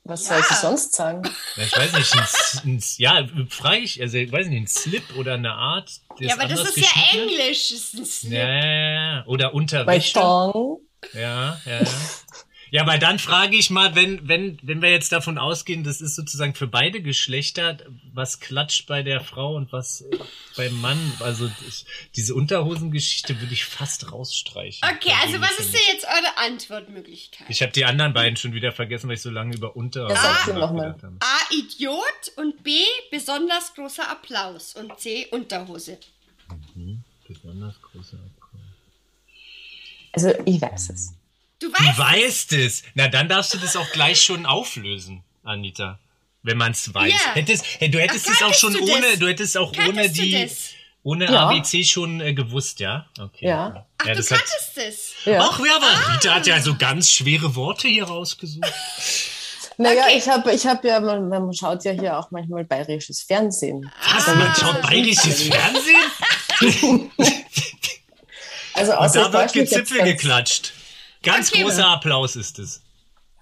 Was 0.06 0.28
Ja. 0.28 0.34
soll 0.34 0.40
ich 0.40 0.56
sonst 0.56 0.94
sagen? 0.94 1.22
Ja, 1.56 1.64
ich 1.64 1.76
weiß 1.76 1.92
nicht, 1.94 2.14
ein, 2.14 2.26
ein, 2.72 2.82
ja, 2.98 3.26
frage 3.48 3.78
ich, 3.78 4.00
also 4.02 4.18
ich 4.18 4.30
weiß 4.30 4.48
nicht, 4.48 4.62
ein 4.62 4.66
Slip 4.66 5.02
oder 5.16 5.34
eine 5.34 5.52
Art. 5.52 5.90
ja, 6.18 6.34
aber 6.34 6.46
das 6.46 6.60
ist 6.60 6.76
ja? 6.76 6.88
Englisch. 7.12 7.70
Das 7.70 7.78
ist 7.80 7.94
ein 7.94 8.04
Slip. 8.04 8.32
Ja, 8.32 8.48
ja, 8.48 8.92
ja. 9.16 9.26
Oder 9.26 9.48
Bei 9.48 9.54
Unterwäsche. 9.54 10.12
Tong. 10.12 10.80
Ja, 11.14 11.58
ja, 11.64 11.80
ja. 11.80 11.86
Ja, 12.74 12.82
aber 12.82 12.98
dann 12.98 13.20
frage 13.20 13.54
ich 13.56 13.70
mal, 13.70 13.94
wenn, 13.94 14.26
wenn, 14.26 14.58
wenn 14.62 14.82
wir 14.82 14.90
jetzt 14.90 15.12
davon 15.12 15.38
ausgehen, 15.38 15.84
das 15.84 16.00
ist 16.00 16.16
sozusagen 16.16 16.56
für 16.56 16.66
beide 16.66 17.02
Geschlechter, 17.02 17.78
was 18.12 18.40
klatscht 18.40 18.88
bei 18.88 19.04
der 19.04 19.20
Frau 19.20 19.54
und 19.54 19.72
was 19.72 20.04
beim 20.56 20.80
Mann, 20.80 20.98
also 21.20 21.46
das, 21.64 21.84
diese 22.16 22.34
Unterhosengeschichte 22.34 23.40
würde 23.40 23.52
ich 23.52 23.64
fast 23.64 24.10
rausstreichen. 24.10 24.88
Okay, 24.92 25.12
also 25.22 25.40
was 25.40 25.56
ist 25.60 25.72
denn 25.72 25.82
jetzt 25.86 26.04
eure 26.04 26.36
Antwortmöglichkeit? 26.36 27.48
Ich 27.48 27.62
habe 27.62 27.70
die 27.70 27.84
anderen 27.84 28.12
beiden 28.12 28.36
schon 28.36 28.54
wieder 28.54 28.72
vergessen, 28.72 29.06
weil 29.06 29.14
ich 29.14 29.22
so 29.22 29.30
lange 29.30 29.54
über 29.54 29.76
Unterhosen 29.76 30.16
nachgedacht 30.16 31.04
habe. 31.04 31.16
A. 31.20 31.54
Idiot 31.54 32.32
und 32.38 32.64
B. 32.64 32.80
Besonders 33.12 33.72
großer 33.76 34.10
Applaus 34.10 34.74
und 34.74 34.98
C. 34.98 35.28
Unterhose. 35.30 36.00
Besonders 37.28 37.80
großer 37.80 38.16
Applaus. 38.16 38.62
Also 40.10 40.32
ich 40.44 40.60
weiß 40.60 40.90
es. 40.90 41.14
Du 41.64 41.70
Du 41.70 41.84
weißt, 41.84 41.98
weißt 41.98 42.52
es. 42.54 42.82
Na, 42.94 43.08
dann 43.08 43.28
darfst 43.28 43.54
du 43.54 43.58
das 43.58 43.74
auch 43.76 43.90
gleich 43.92 44.20
schon 44.22 44.46
auflösen, 44.46 45.22
Anita. 45.42 45.98
Wenn 46.42 46.58
man 46.58 46.72
es 46.72 46.92
weiß. 46.92 47.10
Ja. 47.12 47.34
Hättest, 47.34 47.64
hey, 47.78 47.90
du 47.90 47.98
hättest 48.00 48.28
es 48.28 48.42
auch 48.42 48.52
schon 48.52 48.74
du 48.74 48.80
ohne, 48.82 49.00
das? 49.12 49.18
du 49.18 49.28
hättest 49.28 49.56
auch 49.56 49.72
ohne 49.72 49.82
Kanntest 49.94 50.16
die, 50.18 50.48
ohne 51.02 51.24
Ja. 51.32 51.48
ABC 51.48 51.84
schon 51.84 52.20
äh, 52.20 52.34
gewusst, 52.34 52.80
ja? 52.80 53.06
Okay. 53.18 53.46
Ja. 53.48 53.86
Ach, 53.98 54.06
ja, 54.06 54.14
du 54.14 54.22
kanntest 54.24 54.72
es. 54.76 55.12
Ja. 55.24 55.40
Ach, 55.40 55.58
ja, 55.64 55.76
aber 55.76 56.14
Rita 56.14 56.34
hat 56.34 56.46
ja 56.46 56.60
so 56.60 56.74
ganz 56.76 57.10
schwere 57.10 57.54
Worte 57.56 57.88
hier 57.88 58.04
rausgesucht. 58.04 58.64
Naja, 59.76 60.04
Okay. 60.04 60.18
ich 60.18 60.28
habe 60.28 60.52
ich 60.54 60.64
hab 60.68 60.84
ja, 60.84 61.00
man, 61.00 61.28
man 61.28 61.52
schaut 61.52 61.82
ja 61.84 61.90
hier 61.90 62.16
auch 62.16 62.30
manchmal 62.30 62.62
bayerisches 62.64 63.22
Fernsehen. 63.22 63.90
Was? 64.08 64.26
Man 64.28 64.54
schaut 64.54 64.80
bayerisches 64.82 65.42
Fernsehen? 65.48 67.10
Also 68.74 68.92
Und 68.92 68.98
außer 68.98 69.30
da 69.30 69.44
ich 69.46 69.54
wird 69.54 69.68
Gezipfel 69.68 69.98
ganz- 69.98 70.10
geklatscht. 70.10 70.72
Ganz 71.24 71.50
Okay. 71.50 71.62
großer 71.62 71.86
Applaus 71.86 72.36
ist 72.36 72.58
es. 72.58 72.82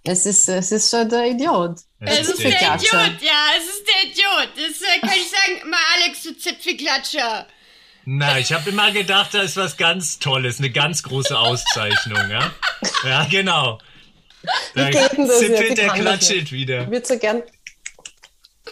Es 0.05 0.27
ist, 0.27 0.49
es 0.49 0.73
ist 0.73 0.91
schon 0.91 1.09
der 1.09 1.27
Idiot. 1.31 1.79
Das 2.01 2.19
Es 2.21 2.29
ist 2.31 2.43
der. 2.43 2.51
Idiot, 2.51 3.23
ja, 3.23 3.51
es 3.57 3.65
ist 3.75 3.85
der 3.87 4.11
Idiot. 4.11 4.49
Das 4.57 4.81
äh, 4.83 5.01
kann 5.01 5.17
ich 5.17 5.31
sagen, 5.31 5.71
mal 5.71 5.79
Alex, 5.97 6.23
du 6.25 6.37
Zipfelklatscher. 6.37 7.47
Na, 8.05 8.37
ich 8.39 8.53
habe 8.53 8.69
immer 8.71 8.91
gedacht, 8.91 9.33
da 9.33 9.43
ist 9.43 9.57
was 9.57 9.77
ganz 9.77 10.19
Tolles, 10.19 10.59
eine 10.59 10.71
ganz 10.71 11.05
große 11.05 11.39
Auszeichnung, 11.39 12.19
ja? 12.31 12.51
Ja, 13.05 13.25
genau. 13.31 13.79
Da 14.75 14.89
Wie 14.89 14.91
geht 14.91 15.13
denn 15.13 15.29
das 15.29 15.41
jetzt? 15.41 15.57
zippelt 15.57 15.71
Die 15.71 15.75
der 15.77 15.89
klatschelt 15.91 16.51
wieder. 16.51 16.83
Ich 16.83 16.91
würde 16.91 17.07
so 17.07 17.17
gern 17.17 17.43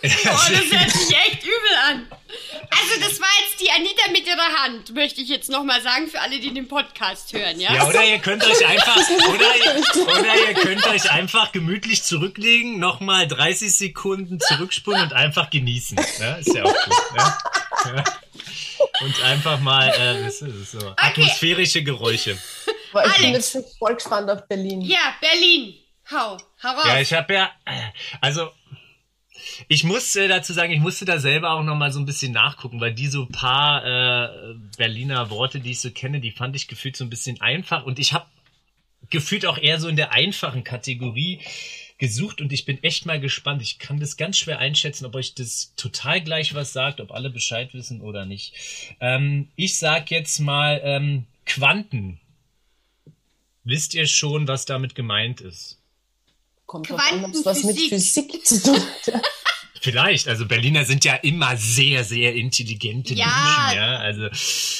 das 0.02 0.24
hört 0.24 0.90
sich 0.90 1.16
echt 1.16 1.42
übel 1.42 1.76
an. 1.88 2.08
Also 2.70 3.00
das 3.00 3.20
war 3.20 3.28
jetzt 3.42 3.60
die 3.60 3.70
Anita 3.70 4.10
mit 4.12 4.26
ihrer 4.26 4.62
Hand, 4.62 4.94
möchte 4.94 5.20
ich 5.20 5.28
jetzt 5.28 5.50
nochmal 5.50 5.82
sagen, 5.82 6.08
für 6.08 6.20
alle, 6.20 6.38
die 6.38 6.54
den 6.54 6.68
Podcast 6.68 7.32
hören, 7.32 7.60
ja? 7.60 7.74
Ja, 7.74 7.88
oder 7.88 8.04
ihr 8.04 8.18
könnt 8.18 8.44
euch 8.44 8.66
einfach, 8.66 8.96
oder 9.28 9.56
ihr, 9.56 10.06
oder 10.06 10.48
ihr 10.48 10.54
könnt 10.54 10.86
euch 10.86 11.10
einfach 11.10 11.52
gemütlich 11.52 12.02
zurücklegen, 12.04 12.78
nochmal 12.78 13.26
30 13.26 13.74
Sekunden 13.76 14.38
zurückspulen 14.40 15.02
und 15.02 15.12
einfach 15.12 15.50
genießen. 15.50 15.98
Ja, 16.20 16.34
ist 16.36 16.54
ja 16.54 16.64
auch 16.64 16.84
gut. 16.84 16.96
Ja? 17.16 17.38
Ja. 17.86 18.04
Und 19.02 19.22
einfach 19.24 19.60
mal, 19.60 19.88
äh, 19.88 20.24
das 20.24 20.42
ist 20.42 20.72
so, 20.72 20.94
atmosphärische 20.96 21.82
Geräusche. 21.82 22.38
Aber 22.92 23.06
ich 23.06 23.16
bin 23.16 23.26
Alex. 23.26 23.52
jetzt 23.54 23.78
voll 23.78 23.94
gespannt 23.94 24.30
auf 24.30 24.46
Berlin. 24.48 24.80
Ja, 24.82 25.14
Berlin. 25.20 25.74
Hau, 26.10 26.36
hau 26.62 26.68
raus. 26.68 26.84
Ja, 26.86 27.00
ich 27.00 27.12
habe 27.12 27.34
ja, 27.34 27.50
also 28.20 28.50
ich 29.68 29.84
muss 29.84 30.14
äh, 30.16 30.28
dazu 30.28 30.52
sagen, 30.52 30.72
ich 30.72 30.80
musste 30.80 31.04
da 31.04 31.18
selber 31.18 31.52
auch 31.52 31.62
noch 31.62 31.76
mal 31.76 31.92
so 31.92 31.98
ein 31.98 32.06
bisschen 32.06 32.32
nachgucken, 32.32 32.80
weil 32.80 32.94
die 32.94 33.08
so 33.08 33.26
paar 33.26 33.84
äh, 33.84 34.54
Berliner 34.76 35.30
Worte, 35.30 35.60
die 35.60 35.72
ich 35.72 35.80
so 35.80 35.90
kenne, 35.90 36.20
die 36.20 36.30
fand 36.30 36.56
ich 36.56 36.68
gefühlt 36.68 36.96
so 36.96 37.04
ein 37.04 37.10
bisschen 37.10 37.40
einfach 37.40 37.84
und 37.84 37.98
ich 37.98 38.12
habe 38.12 38.26
gefühlt 39.10 39.46
auch 39.46 39.58
eher 39.58 39.80
so 39.80 39.88
in 39.88 39.96
der 39.96 40.12
einfachen 40.12 40.64
Kategorie 40.64 41.40
gesucht 41.98 42.40
und 42.40 42.52
ich 42.52 42.64
bin 42.64 42.82
echt 42.82 43.06
mal 43.06 43.20
gespannt. 43.20 43.62
Ich 43.62 43.78
kann 43.78 44.00
das 44.00 44.16
ganz 44.16 44.38
schwer 44.38 44.58
einschätzen, 44.58 45.04
ob 45.04 45.14
euch 45.14 45.34
das 45.34 45.74
total 45.76 46.20
gleich 46.22 46.54
was 46.54 46.72
sagt, 46.72 47.00
ob 47.00 47.12
alle 47.12 47.30
Bescheid 47.30 47.74
wissen 47.74 48.00
oder 48.00 48.24
nicht. 48.24 48.54
Ähm, 49.00 49.48
ich 49.54 49.78
sag 49.78 50.10
jetzt 50.10 50.38
mal 50.40 50.80
ähm, 50.82 51.26
Quanten. 51.44 52.18
Wisst 53.64 53.94
ihr 53.94 54.06
schon, 54.06 54.48
was 54.48 54.64
damit 54.64 54.94
gemeint 54.94 55.40
ist? 55.42 55.78
Kommt 56.66 56.88
drauf 56.88 57.00
an, 57.12 57.24
ob 57.24 57.34
es 57.34 57.44
was 57.44 57.64
mit. 57.64 57.78
Physik 57.78 58.46
zu 58.46 58.62
tun 58.62 58.80
hat. 58.80 59.22
Vielleicht, 59.80 60.28
also 60.28 60.46
Berliner 60.46 60.84
sind 60.84 61.04
ja 61.04 61.14
immer 61.14 61.56
sehr, 61.56 62.04
sehr 62.04 62.34
intelligente 62.34 63.14
Ja. 63.14 63.26
Menschen, 63.26 63.76
ja. 63.76 63.96
Also, 63.98 64.28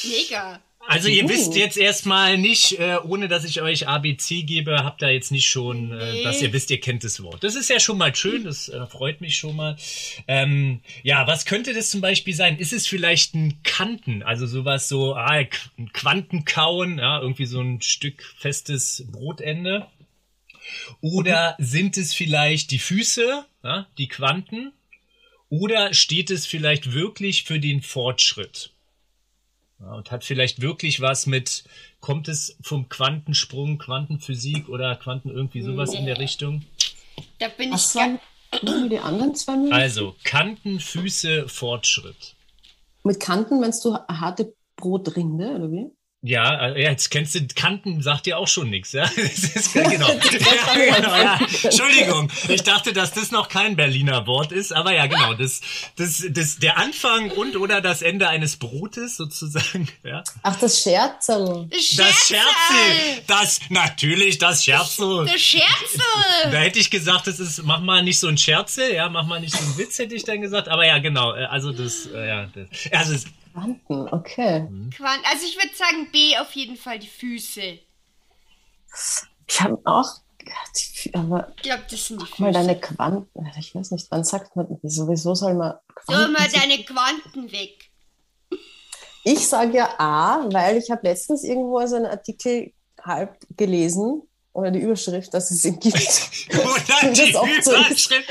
Mega. 0.09 0.61
also 0.87 1.09
ihr 1.09 1.25
Uh. 1.25 1.28
wisst 1.30 1.54
jetzt 1.57 1.78
erstmal 1.78 2.37
nicht, 2.37 2.78
äh, 2.78 2.97
ohne 3.02 3.26
dass 3.28 3.45
ich 3.45 3.62
euch 3.62 3.88
ABC 3.88 4.42
gebe, 4.42 4.85
habt 4.85 5.00
ihr 5.02 5.11
jetzt 5.11 5.30
nicht 5.33 5.49
schon, 5.49 5.92
äh, 5.92 6.12
Nee. 6.12 6.23
dass 6.23 6.42
ihr 6.42 6.52
wisst, 6.52 6.71
ihr 6.71 6.80
kennt 6.80 7.02
das 7.02 7.23
Wort. 7.23 7.42
Das 7.42 7.54
ist 7.54 7.71
ja 7.71 7.80
schon 7.80 7.97
mal 7.97 8.14
schön, 8.14 8.45
das 8.45 8.69
äh, 8.69 8.87
freut 8.87 9.23
mich 9.23 9.37
schon 9.38 9.57
mal. 9.57 9.76
Ähm, 10.28 10.80
ja, 11.02 11.26
was 11.26 11.47
könnte 11.47 11.73
das 11.73 11.88
zum 11.88 12.02
Beispiel 12.02 12.35
sein? 12.35 12.59
Ist 12.59 12.73
es 12.75 12.87
vielleicht 12.87 13.35
ein 13.35 13.62
Kanten, 13.62 14.23
also 14.23 14.47
sowas 14.47 14.87
so, 14.88 15.14
ah, 15.14 15.30
ein 15.78 15.92
Quantenkauen, 15.95 16.99
ja, 16.99 17.21
irgendwie 17.21 17.47
so 17.47 17.61
ein 17.61 17.80
Stück 17.80 18.23
festes 18.38 19.07
Brotende? 19.11 19.87
Oder 21.00 21.57
sind 21.59 21.97
es 21.97 22.12
vielleicht 22.14 22.71
die 22.71 22.78
Füße, 22.78 23.45
ja, 23.64 23.87
die 23.99 24.09
Quanten? 24.09 24.73
Oder 25.50 25.92
steht 25.92 26.30
es 26.30 26.47
vielleicht 26.47 26.92
wirklich 26.92 27.45
für 27.45 27.59
den 27.61 27.83
Fortschritt? 27.83 28.71
Ja, 29.80 29.95
und 29.95 30.11
hat 30.11 30.25
vielleicht 30.25 30.61
wirklich 30.61 31.00
was 31.00 31.26
mit, 31.26 31.64
kommt 32.00 32.28
es 32.28 32.57
vom 32.62 32.88
Quantensprung, 32.88 33.78
Quantenphysik 33.78 34.69
oder 34.69 34.95
Quanten 34.97 35.30
irgendwie 35.30 35.62
sowas 35.62 35.92
in 35.92 36.07
der 36.07 36.19
Richtung? 36.19 36.64
Da 37.38 37.49
bin 37.49 37.73
Was 37.73 37.95
ich 37.95 38.00
nochmal 38.62 38.88
die 38.88 38.99
anderen 38.99 39.35
zwei 39.35 39.52
Minuten? 39.57 39.73
Also, 39.73 40.14
Kanten, 40.23 40.80
Füße, 40.80 41.49
Fortschritt. 41.49 42.35
Mit 43.02 43.19
Kanten 43.19 43.61
meinst 43.61 43.85
du 43.85 43.95
harte 43.95 44.54
Brotrinde, 44.76 45.50
oder 45.50 45.73
wie? 45.73 45.90
Ja, 46.22 46.68
äh, 46.68 46.82
jetzt 46.82 47.10
kennst 47.10 47.34
du 47.34 47.46
Kanten, 47.54 48.02
sagt 48.02 48.26
dir 48.26 48.36
auch 48.36 48.48
schon 48.48 48.68
nichts, 48.68 48.92
ja? 48.92 49.04
Das 49.16 49.56
ist, 49.56 49.74
ja, 49.74 49.88
genau. 49.88 50.08
ja, 50.08 50.18
genau 50.18 51.16
ja. 51.16 51.40
Entschuldigung, 51.62 52.30
ich 52.48 52.62
dachte, 52.62 52.92
dass 52.92 53.12
das 53.12 53.30
noch 53.30 53.48
kein 53.48 53.74
Berliner 53.74 54.26
Wort 54.26 54.52
ist, 54.52 54.72
aber 54.72 54.92
ja, 54.92 55.06
genau, 55.06 55.32
das, 55.32 55.62
das, 55.96 56.22
das, 56.28 56.58
der 56.58 56.76
Anfang 56.76 57.30
und 57.30 57.56
oder 57.56 57.80
das 57.80 58.02
Ende 58.02 58.28
eines 58.28 58.58
Brotes 58.58 59.16
sozusagen, 59.16 59.88
ja. 60.04 60.22
Ach, 60.42 60.58
das 60.58 60.82
Scherzerl. 60.82 61.68
Das 61.70 61.80
Scherzel. 61.80 62.36
Scherzel, 62.36 63.22
das, 63.26 63.60
natürlich, 63.70 64.36
das 64.36 64.64
Scherzel. 64.64 65.24
Das 65.24 65.40
Scherzel. 65.40 66.50
Da 66.50 66.58
hätte 66.58 66.80
ich 66.80 66.90
gesagt, 66.90 67.28
das 67.28 67.40
ist, 67.40 67.62
mach 67.62 67.80
mal 67.80 68.02
nicht 68.02 68.18
so 68.18 68.28
ein 68.28 68.36
Scherzel, 68.36 68.92
ja, 68.92 69.08
mach 69.08 69.26
mal 69.26 69.40
nicht 69.40 69.56
so 69.56 69.64
einen 69.64 69.78
Witz, 69.78 69.98
hätte 69.98 70.14
ich 70.14 70.24
dann 70.24 70.42
gesagt, 70.42 70.68
aber 70.68 70.86
ja, 70.86 70.98
genau, 70.98 71.34
äh, 71.34 71.44
also 71.44 71.72
das, 71.72 72.06
äh, 72.14 72.28
ja, 72.28 72.46
das, 72.54 72.92
also 72.92 73.14
es, 73.14 73.24
Quanten, 73.61 74.09
okay. 74.12 74.69
Quant 74.97 75.21
also 75.31 75.45
ich 75.47 75.57
würde 75.57 75.75
sagen 75.76 76.09
B 76.12 76.37
auf 76.38 76.52
jeden 76.52 76.76
Fall 76.76 76.99
die 76.99 77.07
Füße. 77.09 77.79
Ich 79.49 79.61
habe 79.61 79.81
auch, 79.85 80.09
Fü- 80.75 81.17
aber 81.17 81.52
Ich 81.57 81.62
glaube, 81.62 81.85
das 81.90 82.07
sind 82.07 82.21
die 82.23 82.26
guck 82.26 82.38
mal 82.40 82.52
Füße. 82.52 82.67
deine 82.67 82.81
Quanten, 82.81 83.47
ich 83.59 83.75
weiß 83.75 83.90
nicht, 83.93 84.07
wann 84.11 84.25
sagt 84.25 84.57
man, 84.57 84.67
sowieso 84.83 85.35
soll 85.35 85.55
man 85.55 85.75
So 86.07 86.12
mal 86.12 86.35
Quanten- 86.35 86.61
deine 86.61 86.85
Quanten 86.85 87.52
weg. 87.52 87.90
Ich 89.25 89.47
sage 89.47 89.76
ja 89.76 89.95
A, 89.99 90.47
weil 90.50 90.79
ich 90.79 90.90
habe 90.90 91.07
letztens 91.07 91.45
irgendwo 91.45 91.85
so 91.87 91.97
einen 91.97 92.07
Artikel 92.07 92.73
halb 93.02 93.38
gelesen 93.57 94.23
oder 94.52 94.73
die 94.73 94.80
Überschrift, 94.80 95.33
dass 95.33 95.50
es 95.52 95.64
ihn 95.64 95.78
gibt. 95.78 95.97
Oder 96.50 97.12
die 97.12 97.33
Das. 97.33 97.66
Überschrift. 97.66 98.30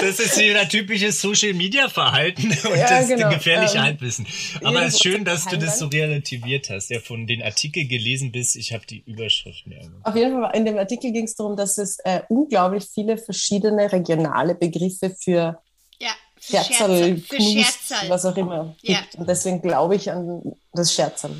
Das 0.00 0.18
ist 0.18 0.38
wieder 0.38 0.66
typisches 0.66 1.20
Social 1.20 1.52
Media 1.52 1.90
Verhalten 1.90 2.46
und 2.64 2.76
Ja, 2.78 2.88
das 3.00 3.08
genau. 3.08 3.28
gefährliche 3.28 3.76
Ähm, 3.76 3.82
Halbwissen. 3.84 4.26
Aber 4.64 4.82
es 4.86 4.94
ist 4.94 5.02
schön, 5.02 5.26
dass 5.26 5.44
du 5.46 5.58
das 5.58 5.78
so 5.78 5.88
relativiert 5.88 6.70
hast. 6.70 6.88
Ja, 6.88 7.00
von 7.00 7.26
den 7.26 7.42
Artikel 7.42 7.86
gelesen 7.86 8.32
bis 8.32 8.56
ich 8.56 8.72
habe 8.72 8.86
die 8.86 9.00
Überschrift 9.04 9.66
mehr. 9.66 9.82
Auf 10.04 10.16
jeden 10.16 10.40
Fall, 10.40 10.56
in 10.56 10.64
dem 10.64 10.78
Artikel 10.78 11.12
ging 11.12 11.24
es 11.26 11.34
darum, 11.34 11.54
dass 11.54 11.76
es 11.76 11.98
äh, 11.98 12.22
unglaublich 12.30 12.84
viele 12.92 13.18
verschiedene 13.18 13.92
regionale 13.92 14.54
Begriffe 14.54 15.14
für 15.22 15.60
Ja, 15.98 16.10
Scherzerl, 16.40 17.20
Knust, 17.28 17.52
Scherzerl. 17.88 18.08
was 18.08 18.24
auch 18.24 18.36
immer 18.38 18.74
Ja. 18.80 19.00
gibt. 19.02 19.16
Und 19.16 19.28
deswegen 19.28 19.60
glaube 19.60 19.96
ich 19.96 20.10
an 20.10 20.40
das 20.72 20.94
Scherzerl. 20.94 21.36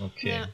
Okay. 0.00 0.30
Ja. 0.30 0.48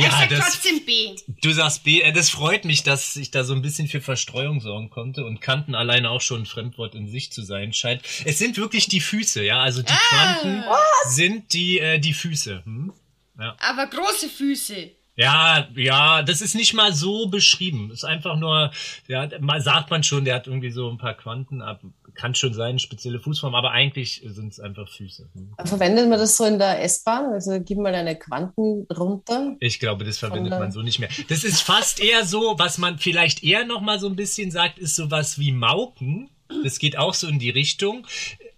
Ja, 0.00 0.08
ich 0.08 0.12
sag 0.12 0.28
das, 0.30 0.38
trotzdem 0.52 0.84
B. 0.84 1.16
du 1.42 1.52
sagst 1.52 1.84
B, 1.84 2.00
äh, 2.00 2.12
das 2.12 2.30
freut 2.30 2.64
mich, 2.64 2.82
dass 2.82 3.16
ich 3.16 3.30
da 3.30 3.44
so 3.44 3.54
ein 3.54 3.62
bisschen 3.62 3.88
für 3.88 4.00
Verstreuung 4.00 4.60
sorgen 4.60 4.90
konnte 4.90 5.24
und 5.24 5.40
Kanten 5.40 5.74
alleine 5.74 6.10
auch 6.10 6.20
schon 6.20 6.42
ein 6.42 6.46
Fremdwort 6.46 6.94
in 6.94 7.08
sich 7.08 7.32
zu 7.32 7.42
sein 7.42 7.72
scheint. 7.72 8.02
Es 8.24 8.38
sind 8.38 8.56
wirklich 8.56 8.88
die 8.88 9.00
Füße, 9.00 9.44
ja, 9.44 9.60
also 9.60 9.82
die 9.82 9.92
Quanten 9.92 10.64
sind 11.08 11.52
die, 11.52 11.78
äh, 11.78 11.98
die 11.98 12.14
Füße. 12.14 12.62
Hm? 12.64 12.92
Aber 13.36 13.86
große 13.86 14.28
Füße. 14.28 14.90
Ja, 15.16 15.68
ja, 15.74 16.22
das 16.22 16.40
ist 16.40 16.54
nicht 16.54 16.72
mal 16.72 16.94
so 16.94 17.26
beschrieben. 17.26 17.90
Ist 17.90 18.04
einfach 18.04 18.36
nur, 18.36 18.70
ja, 19.06 19.28
sagt 19.60 19.90
man 19.90 20.02
schon, 20.02 20.24
der 20.24 20.36
hat 20.36 20.46
irgendwie 20.46 20.70
so 20.70 20.88
ein 20.88 20.96
paar 20.96 21.14
Quanten, 21.14 21.60
ab, 21.60 21.82
kann 22.20 22.34
schon 22.34 22.52
sein, 22.52 22.78
spezielle 22.78 23.18
Fußform, 23.18 23.54
aber 23.54 23.70
eigentlich 23.70 24.20
sind 24.26 24.52
es 24.52 24.60
einfach 24.60 24.90
Füße. 24.90 25.30
Hm. 25.32 25.54
Verwendet 25.64 26.06
man 26.06 26.18
das 26.18 26.36
so 26.36 26.44
in 26.44 26.58
der 26.58 26.82
S-Bahn? 26.82 27.32
Also 27.32 27.58
gib 27.60 27.78
mal 27.78 27.92
deine 27.92 28.14
Quanten 28.14 28.86
runter. 28.94 29.56
Ich 29.58 29.80
glaube, 29.80 30.04
das 30.04 30.18
verwendet 30.18 30.52
man 30.52 30.70
so 30.70 30.82
nicht 30.82 30.98
mehr. 30.98 31.08
Das 31.28 31.44
ist 31.44 31.62
fast 31.62 31.98
eher 31.98 32.26
so, 32.26 32.56
was 32.58 32.76
man 32.76 32.98
vielleicht 32.98 33.42
eher 33.42 33.64
noch 33.64 33.80
mal 33.80 33.98
so 33.98 34.06
ein 34.06 34.16
bisschen 34.16 34.50
sagt, 34.50 34.78
ist 34.78 34.96
sowas 34.96 35.38
wie 35.38 35.50
Mauken. 35.50 36.28
Das 36.62 36.78
geht 36.78 36.98
auch 36.98 37.14
so 37.14 37.26
in 37.26 37.38
die 37.38 37.48
Richtung. 37.48 38.06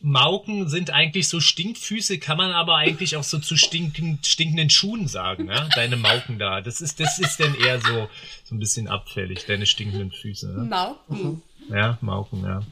Mauken 0.01 0.69
sind 0.69 0.91
eigentlich 0.91 1.29
so 1.29 1.39
Stinkfüße, 1.39 2.19
kann 2.19 2.39
man 2.39 2.51
aber 2.51 2.77
eigentlich 2.77 3.17
auch 3.17 3.23
so 3.23 3.39
zu 3.39 3.57
stinken, 3.57 4.19
stinkenden 4.25 4.71
Schuhen 4.71 5.07
sagen, 5.07 5.47
ja? 5.47 5.69
Deine 5.77 5.97
Mauken 5.97 6.41
da. 6.41 6.63
Das 6.63 6.81
ist, 6.81 6.99
das 6.99 7.21
ist 7.21 7.39
dann 7.39 7.55
eher 7.55 7.81
so, 7.81 8.09
so 8.43 8.57
ein 8.57 8.59
bisschen 8.59 8.89
abfällig, 8.89 9.47
deine 9.47 9.67
stinkenden 9.67 10.11
Füße. 10.11 10.49
Ne? 10.49 10.65
Mauken. 10.65 11.43
Ja, 11.71 11.97
Mauken, 12.01 12.43
ja. 12.43 12.63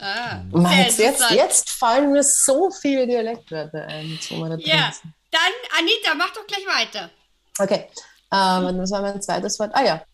Ah, 0.00 0.42
jetzt, 0.76 0.98
jetzt, 0.98 1.70
fallen 1.70 2.12
mir 2.12 2.22
so 2.22 2.70
viele 2.70 3.06
Dialektwörter 3.06 3.84
ein. 3.86 4.18
Da 4.30 4.36
drin 4.36 4.60
Ja, 4.60 4.92
dann 5.30 5.52
Anita, 5.76 6.14
mach 6.16 6.32
doch 6.32 6.46
gleich 6.46 6.64
weiter. 6.66 7.10
Okay, 7.58 7.88
ähm, 8.32 8.78
was 8.78 8.90
war 8.92 9.02
mein 9.02 9.20
zweites 9.20 9.58
Wort? 9.58 9.72
Ah 9.74 9.84
ja, 9.84 10.04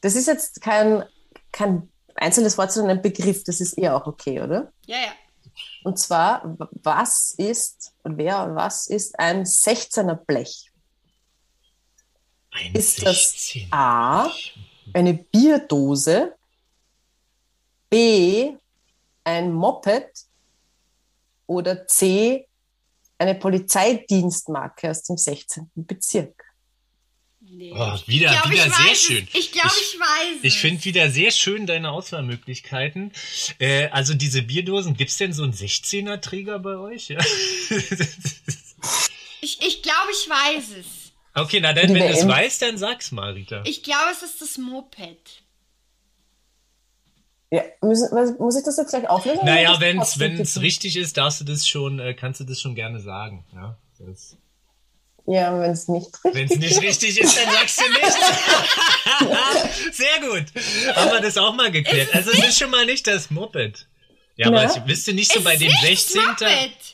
das 0.00 0.14
ist 0.16 0.26
jetzt 0.26 0.62
kein, 0.62 1.04
kein 1.52 1.90
einzelnes 2.14 2.56
Wort, 2.56 2.72
sondern 2.72 2.96
ein 2.96 3.02
Begriff. 3.02 3.44
Das 3.44 3.60
ist 3.60 3.74
eher 3.74 3.94
auch 3.96 4.06
okay, 4.06 4.40
oder? 4.40 4.72
Ja, 4.86 4.96
ja. 4.96 5.12
Und 5.84 5.98
zwar, 5.98 6.56
was 6.82 7.34
ist, 7.36 7.92
wer 8.04 8.44
und 8.44 8.54
was 8.54 8.86
ist 8.86 9.18
ein 9.18 9.44
16er 9.44 10.14
Blech? 10.14 10.70
Ein 12.52 12.74
Ist 12.74 13.04
das 13.04 13.30
16. 13.30 13.72
A, 13.72 14.30
eine 14.92 15.14
Bierdose, 15.14 16.34
B, 17.88 18.56
ein 19.24 19.52
Moped 19.52 20.10
oder 21.46 21.86
C, 21.86 22.46
eine 23.18 23.34
Polizeidienstmarke 23.34 24.90
aus 24.90 25.02
dem 25.02 25.16
16. 25.16 25.70
Bezirk? 25.74 26.44
Nee. 27.40 27.72
Oh, 27.74 27.98
wieder, 28.06 28.30
Ich 28.32 28.40
glaub, 28.40 28.50
wieder 28.52 28.66
ich 28.66 28.74
sehr 28.74 28.84
weiß 28.86 28.92
es. 28.92 29.00
schön. 29.02 29.28
Ich 29.32 29.52
glaube, 29.52 29.68
ich, 29.80 29.98
weiß 29.98 30.36
es. 30.38 30.44
Ich 30.44 30.58
finde 30.58 30.84
wieder 30.84 31.10
sehr 31.10 31.30
schön 31.32 31.66
deine 31.66 31.90
Auswahlmöglichkeiten. 31.90 33.12
Äh, 33.58 33.88
also 33.88 34.14
diese 34.14 34.42
Bierdosen, 34.42 34.94
gibt's 34.96 35.16
denn 35.16 35.32
so 35.32 35.42
einen 35.42 35.52
16er 35.52 36.20
Träger 36.20 36.58
bei 36.60 36.76
euch? 36.76 37.08
Ja. 37.08 37.18
Ich, 39.42 39.58
ich 39.62 39.82
glaube, 39.82 40.10
ich 40.12 40.28
weiß 40.28 40.64
es. 40.80 41.12
okay, 41.34 41.60
na 41.60 41.72
dann, 41.72 41.88
wenn 41.94 42.02
du 42.02 42.08
es 42.10 42.28
weißt, 42.28 42.60
dann 42.60 42.76
sag's 42.76 43.10
mal, 43.10 43.32
Rita. 43.32 43.62
Ich 43.64 43.82
glaube, 43.82 44.10
es 44.12 44.22
ist 44.22 44.42
das 44.42 44.58
Moped. 44.58 45.42
Ja, 47.50 47.62
müssen, 47.82 48.08
was, 48.12 48.38
muss 48.38 48.56
ich 48.56 48.64
das 48.64 48.76
jetzt 48.76 48.90
gleich 48.90 49.08
auflösen? 49.08 49.40
oder 49.40 49.52
Naja, 49.54 49.80
wenn 49.80 50.00
es 50.00 50.18
wenn 50.20 50.40
es 50.40 50.52
tippen? 50.52 50.62
richtig 50.62 50.96
ist, 50.96 51.16
darfst 51.16 51.40
du 51.40 51.44
das 51.44 51.66
schon, 51.66 51.98
äh, 51.98 52.14
kannst 52.14 52.40
du 52.40 52.44
das 52.44 52.60
schon 52.60 52.74
gerne 52.76 53.00
sagen. 53.00 53.44
Ja, 53.52 53.76
das, 53.98 54.36
Ja, 55.26 55.58
wenn 55.60 55.72
es 55.72 55.88
nicht 55.88 56.06
richtig 56.24 56.34
wenn 56.34 56.44
es 56.44 56.56
nicht 56.56 56.80
richtig 56.82 57.20
ist, 57.20 57.36
dann 57.36 57.52
sagst 57.52 57.80
du 57.80 57.92
nichts. 57.92 58.16
Sehr 59.96 60.20
gut. 60.20 60.46
Haben 60.94 61.10
wir 61.10 61.20
das 61.20 61.36
auch 61.38 61.54
mal 61.54 61.70
geklärt. 61.72 62.14
Also 62.14 62.30
es 62.30 62.38
ist 62.38 62.58
schon 62.58 62.70
mal 62.70 62.86
nicht 62.86 63.06
das 63.06 63.30
Moped. 63.30 63.88
Ja, 64.36 64.46
aber 64.46 64.64
ich 64.64 64.86
wüsste 64.86 65.12
nicht 65.12 65.32
so 65.32 65.42
bei 65.42 65.56
dem 65.56 65.68
nicht 65.68 66.08
16. 66.08 66.22
Moped. 66.22 66.89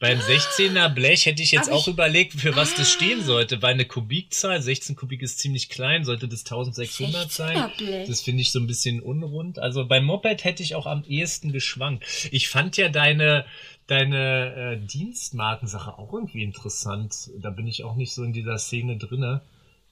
Beim 0.00 0.20
16er 0.20 0.88
Blech 0.90 1.26
hätte 1.26 1.42
ich 1.42 1.50
jetzt 1.50 1.68
Aber 1.68 1.78
auch 1.78 1.88
ich- 1.88 1.92
überlegt, 1.94 2.34
für 2.34 2.54
was 2.54 2.70
das 2.76 2.88
Ah. 2.88 2.92
stehen 2.96 3.22
sollte, 3.24 3.60
weil 3.62 3.74
eine 3.74 3.84
Kubikzahl, 3.84 4.62
16 4.62 4.94
Kubik 4.94 5.22
ist 5.22 5.40
ziemlich 5.40 5.68
klein, 5.68 6.04
sollte 6.04 6.28
das 6.28 6.44
1600 6.44 7.32
sein. 7.32 7.56
16er 7.56 7.76
Blech. 7.78 8.08
Das 8.08 8.20
finde 8.22 8.42
ich 8.42 8.52
so 8.52 8.60
ein 8.60 8.68
bisschen 8.68 9.00
unrund. 9.00 9.58
Also 9.58 9.86
beim 9.86 10.04
Moped 10.04 10.44
hätte 10.44 10.62
ich 10.62 10.76
auch 10.76 10.86
am 10.86 11.02
ehesten 11.04 11.50
geschwankt. 11.52 12.04
Ich 12.30 12.48
fand 12.48 12.76
ja 12.76 12.88
deine, 12.90 13.44
deine 13.88 14.54
äh, 14.54 14.86
Dienstmarkensache 14.86 15.98
auch 15.98 16.12
irgendwie 16.12 16.44
interessant. 16.44 17.30
Da 17.40 17.50
bin 17.50 17.66
ich 17.66 17.82
auch 17.82 17.96
nicht 17.96 18.12
so 18.12 18.22
in 18.22 18.32
dieser 18.32 18.58
Szene 18.58 18.98
drinne. 18.98 19.40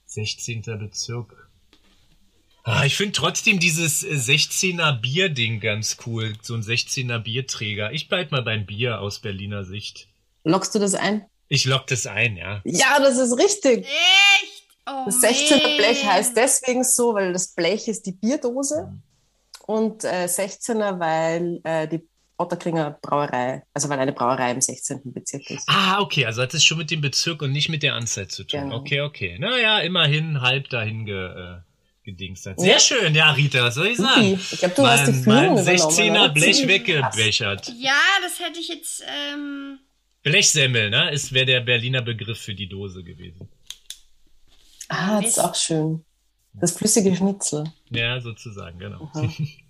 16. 0.05 0.61
Bezirk. 0.79 1.46
Ah, 2.67 2.83
ich 2.85 2.97
finde 2.97 3.13
trotzdem 3.13 3.59
dieses 3.59 4.03
äh, 4.03 4.13
16er 4.15 4.91
Bier-Ding 4.99 5.61
ganz 5.61 5.97
cool. 6.05 6.33
So 6.41 6.53
ein 6.53 6.61
16er 6.61 7.19
Bierträger. 7.19 7.93
Ich 7.93 8.09
bleib 8.09 8.31
mal 8.31 8.41
beim 8.41 8.65
Bier 8.65 8.99
aus 8.99 9.19
Berliner 9.19 9.63
Sicht. 9.63 10.07
Lockst 10.43 10.75
du 10.75 10.79
das 10.79 10.93
ein? 10.93 11.25
Ich 11.47 11.63
lock 11.63 11.87
das 11.87 12.05
ein, 12.07 12.35
ja. 12.35 12.61
Ja, 12.65 12.99
das 12.99 13.17
ist 13.17 13.37
richtig. 13.39 13.85
Echt? 13.85 14.63
Oh, 14.85 15.03
Das 15.05 15.21
16er 15.21 15.63
man. 15.63 15.77
Blech 15.77 16.05
heißt 16.05 16.35
deswegen 16.35 16.83
so, 16.83 17.13
weil 17.13 17.31
das 17.31 17.53
Blech 17.53 17.87
ist 17.87 18.05
die 18.05 18.11
Bierdose 18.11 18.93
und 19.65 20.03
äh, 20.03 20.25
16er, 20.25 20.99
weil 20.99 21.61
äh, 21.63 21.87
die 21.87 22.01
Otterkringer 22.37 22.97
Brauerei, 23.01 23.63
also 23.73 23.89
weil 23.89 23.99
eine 23.99 24.11
Brauerei 24.13 24.51
im 24.51 24.61
16. 24.61 25.01
Bezirk 25.05 25.49
ist. 25.49 25.63
Ah, 25.67 25.99
okay, 26.01 26.25
also 26.25 26.41
hat 26.41 26.53
es 26.53 26.63
schon 26.63 26.77
mit 26.77 26.91
dem 26.91 26.99
Bezirk 27.01 27.41
und 27.41 27.51
nicht 27.51 27.69
mit 27.69 27.81
der 27.81 27.95
Anzahl 27.95 28.27
zu 28.27 28.43
tun. 28.43 28.59
Genau. 28.61 28.75
Okay, 28.77 29.01
okay. 29.01 29.37
Naja, 29.39 29.79
immerhin 29.79 30.41
halb 30.41 30.69
dahin 30.69 31.05
ge, 31.05 31.15
äh, 31.15 31.55
gedingstert. 32.07 32.59
Sehr 32.59 32.73
Ja. 32.73 32.79
schön, 32.79 33.13
ja, 33.13 33.31
Rita, 33.31 33.63
was 33.63 33.75
soll 33.75 33.87
ich 33.87 33.97
sagen? 33.97 34.39
Ich 34.51 34.59
glaube, 34.59 34.73
du 34.75 34.87
hast 34.87 35.07
die 35.07 35.11
Mein, 35.11 35.23
Führung 35.23 35.55
mein 35.63 35.75
übernommen. 35.75 35.91
16er 35.91 36.11
oder? 36.11 36.29
Blech 36.29 36.67
weggebechert. 36.67 37.73
Ja, 37.77 37.99
das 38.23 38.39
hätte 38.39 38.59
ich 38.59 38.69
jetzt. 38.69 39.03
Ähm, 39.05 39.79
Blechsemmel, 40.23 40.89
ne? 40.89 41.11
Ist 41.11 41.33
wäre 41.33 41.45
der 41.45 41.59
Berliner 41.61 42.01
Begriff 42.01 42.39
für 42.39 42.55
die 42.55 42.67
Dose 42.67 43.03
gewesen. 43.03 43.47
Ah, 44.89 45.19
das 45.21 45.31
ist 45.31 45.39
auch 45.39 45.53
schön. 45.55 46.03
Das 46.53 46.71
flüssige 46.71 47.15
Schnitzel. 47.15 47.65
Ja, 47.91 48.19
sozusagen, 48.21 48.79
genau. 48.79 49.11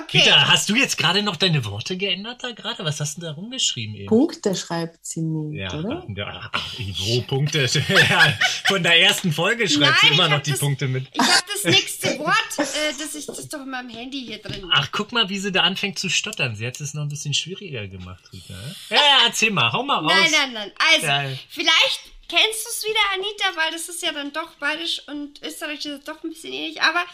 okay. 0.00 0.18
Rita, 0.20 0.48
hast 0.48 0.68
du 0.68 0.74
jetzt 0.74 0.96
gerade 0.98 1.22
noch 1.22 1.36
deine 1.36 1.64
Worte 1.64 1.96
geändert 1.96 2.42
da 2.42 2.52
gerade? 2.52 2.84
Was 2.84 3.00
hast 3.00 3.16
du 3.18 3.22
da 3.22 3.32
rumgeschrieben 3.32 3.94
eben? 3.96 4.06
Punkte 4.06 4.54
schreibt 4.54 5.04
sie 5.04 5.20
nicht, 5.22 5.58
Ja, 5.60 5.72
oder? 5.78 6.06
ja, 6.14 6.50
wo 6.78 7.20
Punkte? 7.22 7.68
von 8.66 8.82
der 8.82 9.00
ersten 9.00 9.32
Folge 9.32 9.68
schreibt 9.68 10.00
sie 10.00 10.08
immer 10.08 10.28
noch 10.28 10.42
die 10.42 10.50
das- 10.52 10.60
Punkte 10.60 10.88
mit. 10.88 11.06
Ich 11.12 11.20
habe 11.20 11.42
das 11.52 11.64
nächste 11.64 12.18
Wort, 12.18 12.58
äh, 12.58 12.92
das 12.98 13.14
ist 13.14 13.28
das 13.28 13.38
ist 13.38 13.52
doch 13.52 13.60
in 13.60 13.70
meinem 13.70 13.88
Handy 13.90 14.24
hier 14.26 14.38
drin. 14.38 14.68
Ach, 14.72 14.88
guck 14.92 15.12
mal, 15.12 15.28
wie 15.28 15.38
sie 15.38 15.52
da 15.52 15.62
anfängt 15.62 15.98
zu 15.98 16.08
stottern. 16.08 16.56
Sie 16.56 16.66
hat 16.66 16.80
es 16.80 16.94
noch 16.94 17.02
ein 17.02 17.08
bisschen 17.08 17.34
schwieriger 17.34 17.86
gemacht, 17.88 18.22
Rita. 18.32 18.54
Ja, 18.90 18.96
ja 18.96 19.18
erzähl 19.26 19.50
mal, 19.50 19.72
hau 19.72 19.82
mal 19.82 19.98
raus. 19.98 20.12
nein, 20.12 20.30
nein, 20.32 20.52
nein. 20.52 20.72
Also, 20.94 21.06
Ja. 21.06 21.24
vielleicht 21.48 22.00
kennst 22.28 22.64
du 22.64 22.70
es 22.70 22.84
wieder, 22.84 23.00
Anita, 23.14 23.56
weil 23.60 23.72
das 23.72 23.88
ist 23.88 24.02
ja 24.02 24.12
dann 24.12 24.32
doch 24.32 24.54
bayerisch 24.54 25.02
und 25.08 25.42
österreichisch 25.42 25.86
ist 25.86 26.08
doch 26.08 26.22
ein 26.24 26.30
bisschen 26.30 26.52
ähnlich. 26.52 26.80
Aber 26.82 27.04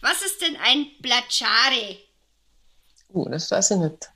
was 0.00 0.22
ist 0.22 0.40
denn 0.40 0.56
ein 0.56 0.86
Blatschare? 1.00 1.98
Uh, 3.08 3.28
das 3.28 3.50
weiß 3.50 3.72
ich 3.72 3.76
nicht. 3.78 4.10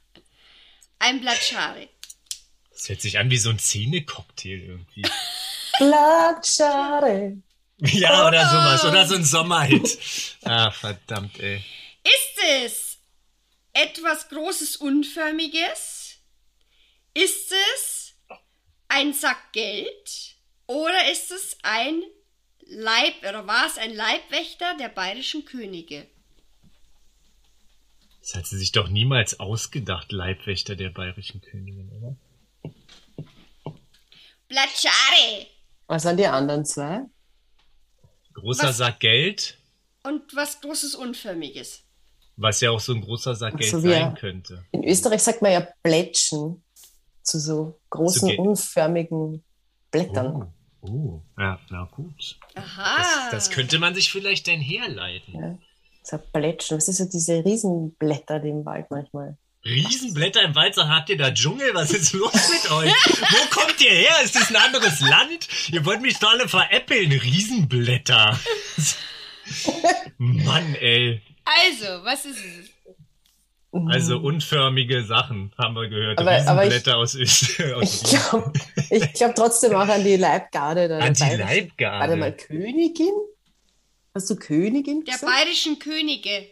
Ein 0.99 1.21
Blatschare. 1.21 1.89
Das 2.71 2.89
hört 2.89 3.01
sich 3.01 3.19
an 3.19 3.31
wie 3.31 3.39
so 3.39 3.51
ein 3.51 3.59
Zähnecocktail 3.59 4.61
irgendwie. 4.61 5.03
Blatschare. 5.79 7.39
ja, 7.79 8.29
oder 8.29 8.49
sowas. 8.49 8.85
Oder 8.85 9.07
so 9.07 9.15
ein 9.15 9.25
Sommerhit. 9.25 9.99
Ah, 10.45 10.71
verdammt, 10.71 11.39
ey. 11.41 11.65
Ist 12.05 12.39
es 12.65 12.99
etwas 13.73 14.29
Großes, 14.29 14.77
Unförmiges? 14.77 16.17
Ist 17.15 17.53
es 17.75 18.15
ein 18.89 19.13
Sack 19.13 19.53
Geld? 19.53 20.37
Oder 20.67 21.11
ist 21.11 21.31
es 21.31 21.57
ein 21.63 22.03
Leib, 22.67 23.15
oder 23.29 23.47
war 23.47 23.67
es 23.67 23.77
ein 23.77 23.95
Leibwächter 23.95 24.77
der 24.79 24.89
bayerischen 24.89 25.45
Könige? 25.45 26.07
Das 28.23 28.35
hat 28.37 28.47
sie 28.47 28.57
sich 28.59 28.73
doch 28.73 28.89
niemals 28.89 29.41
ausgedacht, 29.41 30.13
Leibwächter 30.13 30.77
der 30.77 30.91
bayerischen 30.91 31.41
Königin, 31.41 31.91
oder? 31.91 32.17
Blatschare! 34.49 35.47
Was 35.87 36.03
sind 36.03 36.19
die 36.19 36.27
anderen 36.27 36.65
zwei? 36.65 37.03
Großer 38.35 38.69
Was? 38.69 38.77
Sack 38.79 39.01
Geld, 39.01 39.59
Und 40.05 40.35
was 40.35 40.61
Großes, 40.61 40.95
Unförmiges. 40.95 41.83
was 42.37 42.61
ja 42.61 42.71
auch 42.71 42.81
so 42.81 42.95
ein 42.95 43.01
großer 43.03 43.35
Sack 43.35 43.57
Geld 43.59 43.71
so, 43.71 43.81
sein 43.81 44.03
ein- 44.05 44.15
könnte. 44.15 44.65
In 44.73 44.85
Österreich 44.85 45.23
sagt 45.23 45.43
man 45.43 45.53
ja 45.53 45.67
Plätschen 45.83 46.63
zu 47.23 47.39
so 47.39 47.81
großen, 47.91 48.21
Zu 48.21 48.27
ge- 48.29 48.39
unförmigen 48.39 49.45
Blättern. 49.91 50.53
Oh, 50.81 50.89
oh. 50.89 51.23
ja, 51.39 51.59
na 51.71 51.85
gut. 51.85 52.39
Aha. 52.55 52.97
Das, 53.31 53.31
das 53.31 53.51
könnte 53.51 53.79
man 53.79 53.95
sich 53.95 54.11
vielleicht 54.11 54.49
dann 54.49 54.61
herleiten. 54.61 55.35
Ja. 55.35 55.59
So 56.03 56.19
Plätschen. 56.33 56.77
Was 56.79 56.89
ist 56.89 56.97
so 56.99 57.05
diese 57.05 57.45
Riesenblätter, 57.45 58.41
die 58.41 58.49
im 58.49 58.65
Wald 58.65 58.87
manchmal? 58.91 59.37
Riesenblätter 59.65 60.43
im 60.43 60.55
Wald, 60.57 60.75
sagt, 60.75 60.89
habt 60.89 61.09
ihr 61.11 61.17
da 61.17 61.31
Dschungel? 61.31 61.71
Was 61.75 61.93
ist 61.93 62.13
los 62.15 62.33
mit 62.35 62.71
euch? 62.73 62.91
Wo 62.93 63.61
kommt 63.61 63.81
ihr 63.81 63.91
her? 63.93 64.15
Ist 64.25 64.35
das 64.35 64.51
ein 64.51 64.57
anderes 64.57 65.01
Land? 65.01 65.49
Ihr 65.71 65.85
wollt 65.87 66.01
mich 66.03 66.19
doch 66.19 66.31
alle 66.33 66.49
veräppeln. 66.49 67.13
Riesenblätter. 67.13 68.39
Mann, 70.19 70.75
ey. 70.81 71.23
Also, 71.45 72.05
was 72.05 72.25
ist 72.25 72.39
es? 72.39 72.71
Also 73.89 74.19
unförmige 74.19 75.03
Sachen, 75.05 75.53
haben 75.57 75.75
wir 75.75 75.89
gehört. 75.89 76.19
Aber- 76.19 76.31
aber 76.47 76.67
ich- 76.67 76.73
Riesenblätter 76.75 76.97
aus, 76.99 77.15
Ich 77.15 77.57
glaube 77.57 78.53
ich 78.91 79.13
glaub 79.15 79.35
trotzdem 79.35 79.75
auch 79.75 79.89
an 79.89 80.05
die 80.05 80.17
Leibgarde. 80.17 80.89
Der 80.89 80.99
An 81.01 81.15
die 81.15 81.23
Leibgarde. 81.37 82.01
Warte 82.01 82.17
mal, 82.17 82.33
Königin? 82.37 83.13
Hast 84.15 84.29
du 84.29 84.37
Königin 84.37 85.05
Der 85.05 85.15
gesagt? 85.15 85.33
bayerischen 85.33 85.79
Könige. 85.79 86.47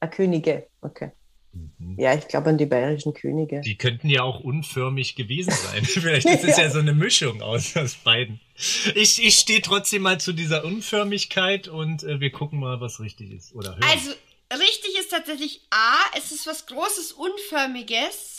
Ah, 0.00 0.06
Könige, 0.06 0.68
okay. 0.80 1.10
Mhm. 1.52 1.96
Ja, 1.98 2.14
ich 2.14 2.28
glaube 2.28 2.50
an 2.50 2.58
die 2.58 2.66
bayerischen 2.66 3.14
Könige. 3.14 3.60
Die 3.60 3.76
könnten 3.76 4.08
ja 4.08 4.22
auch 4.22 4.40
unförmig 4.40 5.14
gewesen 5.14 5.52
sein. 5.52 5.84
Vielleicht 5.84 6.26
ist 6.26 6.44
es 6.44 6.56
ja 6.56 6.70
so 6.70 6.78
eine 6.78 6.94
Mischung 6.94 7.42
aus, 7.42 7.76
aus 7.76 7.94
beiden. 7.94 8.40
Ich, 8.94 9.22
ich 9.22 9.36
stehe 9.36 9.62
trotzdem 9.62 10.02
mal 10.02 10.20
zu 10.20 10.32
dieser 10.32 10.64
Unförmigkeit 10.64 11.68
und 11.68 12.02
äh, 12.04 12.20
wir 12.20 12.30
gucken 12.30 12.60
mal, 12.60 12.80
was 12.80 13.00
richtig 13.00 13.32
ist. 13.32 13.54
Oder 13.54 13.70
hören. 13.70 13.84
Also, 13.90 14.10
richtig 14.52 14.98
ist 14.98 15.10
tatsächlich 15.10 15.60
A, 15.70 16.16
es 16.16 16.32
ist 16.32 16.46
was 16.46 16.66
Großes, 16.66 17.12
Unförmiges. 17.12 18.36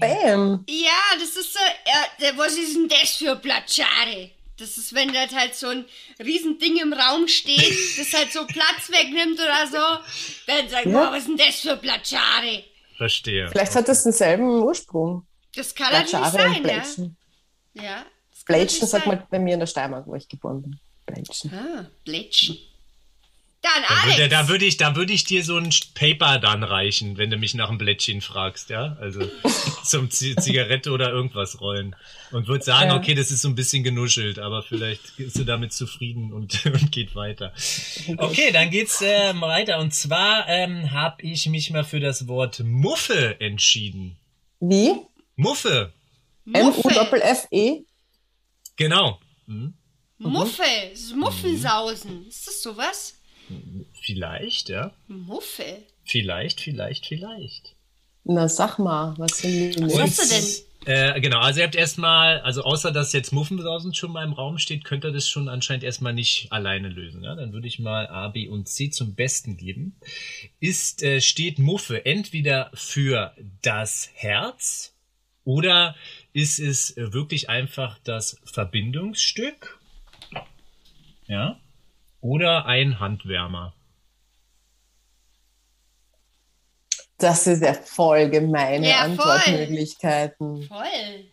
Bam! 0.00 0.64
Ja, 0.68 1.18
das 1.18 1.36
ist 1.36 1.52
so, 1.52 1.60
ja, 1.86 2.36
was 2.36 2.56
ist 2.56 2.74
denn 2.74 2.88
das 2.88 3.16
für 3.16 3.36
Platschare? 3.36 4.30
Das 4.56 4.76
ist, 4.76 4.94
wenn 4.94 5.12
da 5.12 5.26
halt 5.28 5.54
so 5.56 5.66
ein 5.68 5.84
Riesending 6.22 6.76
im 6.76 6.92
Raum 6.92 7.26
steht, 7.26 7.76
das 7.98 8.12
halt 8.12 8.32
so 8.32 8.46
Platz 8.46 8.88
wegnimmt 8.88 9.38
oder 9.40 9.66
so, 9.66 10.04
dann 10.46 10.68
sagt 10.68 10.86
man, 10.86 10.94
Ja. 10.94 11.08
oh, 11.08 11.12
was 11.12 11.18
ist 11.20 11.28
denn 11.28 11.36
das 11.36 11.60
für 11.60 11.76
Platschare? 11.76 12.62
Verstehe. 12.96 13.48
Vielleicht 13.48 13.74
hat 13.74 13.88
das 13.88 14.04
denselben 14.04 14.62
Ursprung. 14.62 15.26
Das 15.56 15.74
kann 15.74 15.92
natürlich 15.92 16.10
Blatschare 16.12 16.46
und 16.46 16.54
sein, 16.54 16.54
ja. 16.54 16.60
Blätschen. 16.60 17.16
Ja. 17.74 18.06
das 18.30 18.44
kann 18.44 18.56
Blätschen 18.56 18.80
natürlich 18.80 18.90
sagt 18.90 19.06
man 19.06 19.26
bei 19.30 19.38
mir 19.40 19.54
in 19.54 19.60
der 19.60 19.66
Steiermark, 19.66 20.06
wo 20.06 20.14
ich 20.14 20.28
geboren 20.28 20.62
bin. 20.62 20.78
Blätschen. 21.06 21.52
Ah, 21.52 21.90
Blätschen. 22.04 22.56
Dann 23.64 23.82
Da 23.88 23.94
Alex. 24.02 24.18
würde, 24.18 24.28
da 24.28 24.48
würde 24.48 24.64
ich, 24.66 24.76
da 24.76 24.94
würde 24.94 25.12
ich 25.14 25.24
dir 25.24 25.42
so 25.42 25.56
ein 25.56 25.70
Paper 25.94 26.38
dann 26.38 26.62
reichen, 26.62 27.16
wenn 27.16 27.30
du 27.30 27.38
mich 27.38 27.54
nach 27.54 27.70
einem 27.70 27.78
Blättchen 27.78 28.20
fragst, 28.20 28.68
ja? 28.68 28.96
Also 29.00 29.22
zum 29.84 30.10
Z 30.10 30.42
Zigarette 30.42 30.90
oder 30.92 31.10
irgendwas 31.10 31.60
rollen. 31.62 31.96
Und 32.30 32.46
würde 32.46 32.62
sagen, 32.62 32.90
Ja. 32.90 32.96
okay, 32.96 33.14
das 33.14 33.30
ist 33.30 33.40
so 33.40 33.48
ein 33.48 33.54
bisschen 33.54 33.82
genuschelt, 33.82 34.38
aber 34.38 34.62
vielleicht 34.62 35.16
bist 35.16 35.38
du 35.38 35.44
damit 35.44 35.72
zufrieden 35.72 36.32
und, 36.32 36.66
und 36.66 36.92
geht 36.92 37.14
weiter. 37.16 37.54
Okay, 38.18 38.52
dann 38.52 38.68
geht's 38.70 39.00
ähm, 39.02 39.40
weiter. 39.40 39.78
Und 39.78 39.94
zwar 39.94 40.46
ähm, 40.48 40.90
habe 40.92 41.22
ich 41.22 41.46
mich 41.46 41.70
mal 41.70 41.84
für 41.84 42.00
das 42.00 42.28
Wort 42.28 42.60
Muffe 42.60 43.40
entschieden. 43.40 44.16
Wie? 44.60 44.92
Muffe, 45.36 45.92
Muffe. 46.44 46.88
M-U-F-F-E? 46.90 47.82
genau. 48.76 49.18
Hm? 49.46 49.74
Muffe. 50.18 50.62
Das 50.90 51.00
ist 51.00 51.16
Muffensausen. 51.16 52.26
Ist 52.28 52.46
das 52.46 52.62
sowas? 52.62 53.14
Vielleicht, 54.00 54.68
ja. 54.68 54.92
Muffe. 55.08 55.82
Vielleicht, 56.04 56.60
vielleicht, 56.60 57.06
vielleicht. 57.06 57.74
Na, 58.24 58.48
sag 58.48 58.78
mal, 58.78 59.14
was 59.18 59.38
sind 59.38 59.76
die 59.76 59.82
Was 59.82 59.98
hast 59.98 60.18
du 60.18 60.34
denn? 60.34 60.74
Äh, 60.86 61.20
genau, 61.20 61.38
also 61.40 61.60
ihr 61.60 61.66
habt 61.66 61.76
erstmal, 61.76 62.40
also 62.40 62.62
außer 62.62 62.92
dass 62.92 63.12
jetzt 63.12 63.32
Muffensausen 63.32 63.94
schon 63.94 64.12
mal 64.12 64.24
im 64.24 64.34
Raum 64.34 64.58
steht, 64.58 64.84
könnt 64.84 65.04
ihr 65.04 65.12
das 65.12 65.28
schon 65.28 65.48
anscheinend 65.48 65.82
erstmal 65.82 66.12
nicht 66.12 66.52
alleine 66.52 66.88
lösen. 66.88 67.24
Ja? 67.24 67.34
Dann 67.34 67.52
würde 67.52 67.66
ich 67.66 67.78
mal 67.78 68.06
A, 68.08 68.28
B 68.28 68.48
und 68.48 68.68
C 68.68 68.90
zum 68.90 69.14
Besten 69.14 69.56
geben. 69.56 69.96
Ist, 70.60 71.02
äh, 71.02 71.20
steht 71.22 71.58
Muffe 71.58 72.04
entweder 72.04 72.70
für 72.74 73.34
das 73.62 74.10
Herz 74.14 74.94
oder 75.44 75.94
ist 76.34 76.58
es 76.58 76.94
wirklich 76.96 77.48
einfach 77.48 77.98
das 78.04 78.38
Verbindungsstück? 78.44 79.78
Ja? 81.26 81.58
Oder 82.24 82.64
ein 82.64 83.00
Handwärmer? 83.00 83.74
Das 87.18 87.46
ist 87.46 87.62
ja 87.62 87.74
voll 87.74 88.30
gemeine 88.30 88.88
Ja, 88.88 89.00
voll. 89.00 89.10
Antwortmöglichkeiten. 89.10 90.62
Voll. 90.66 91.30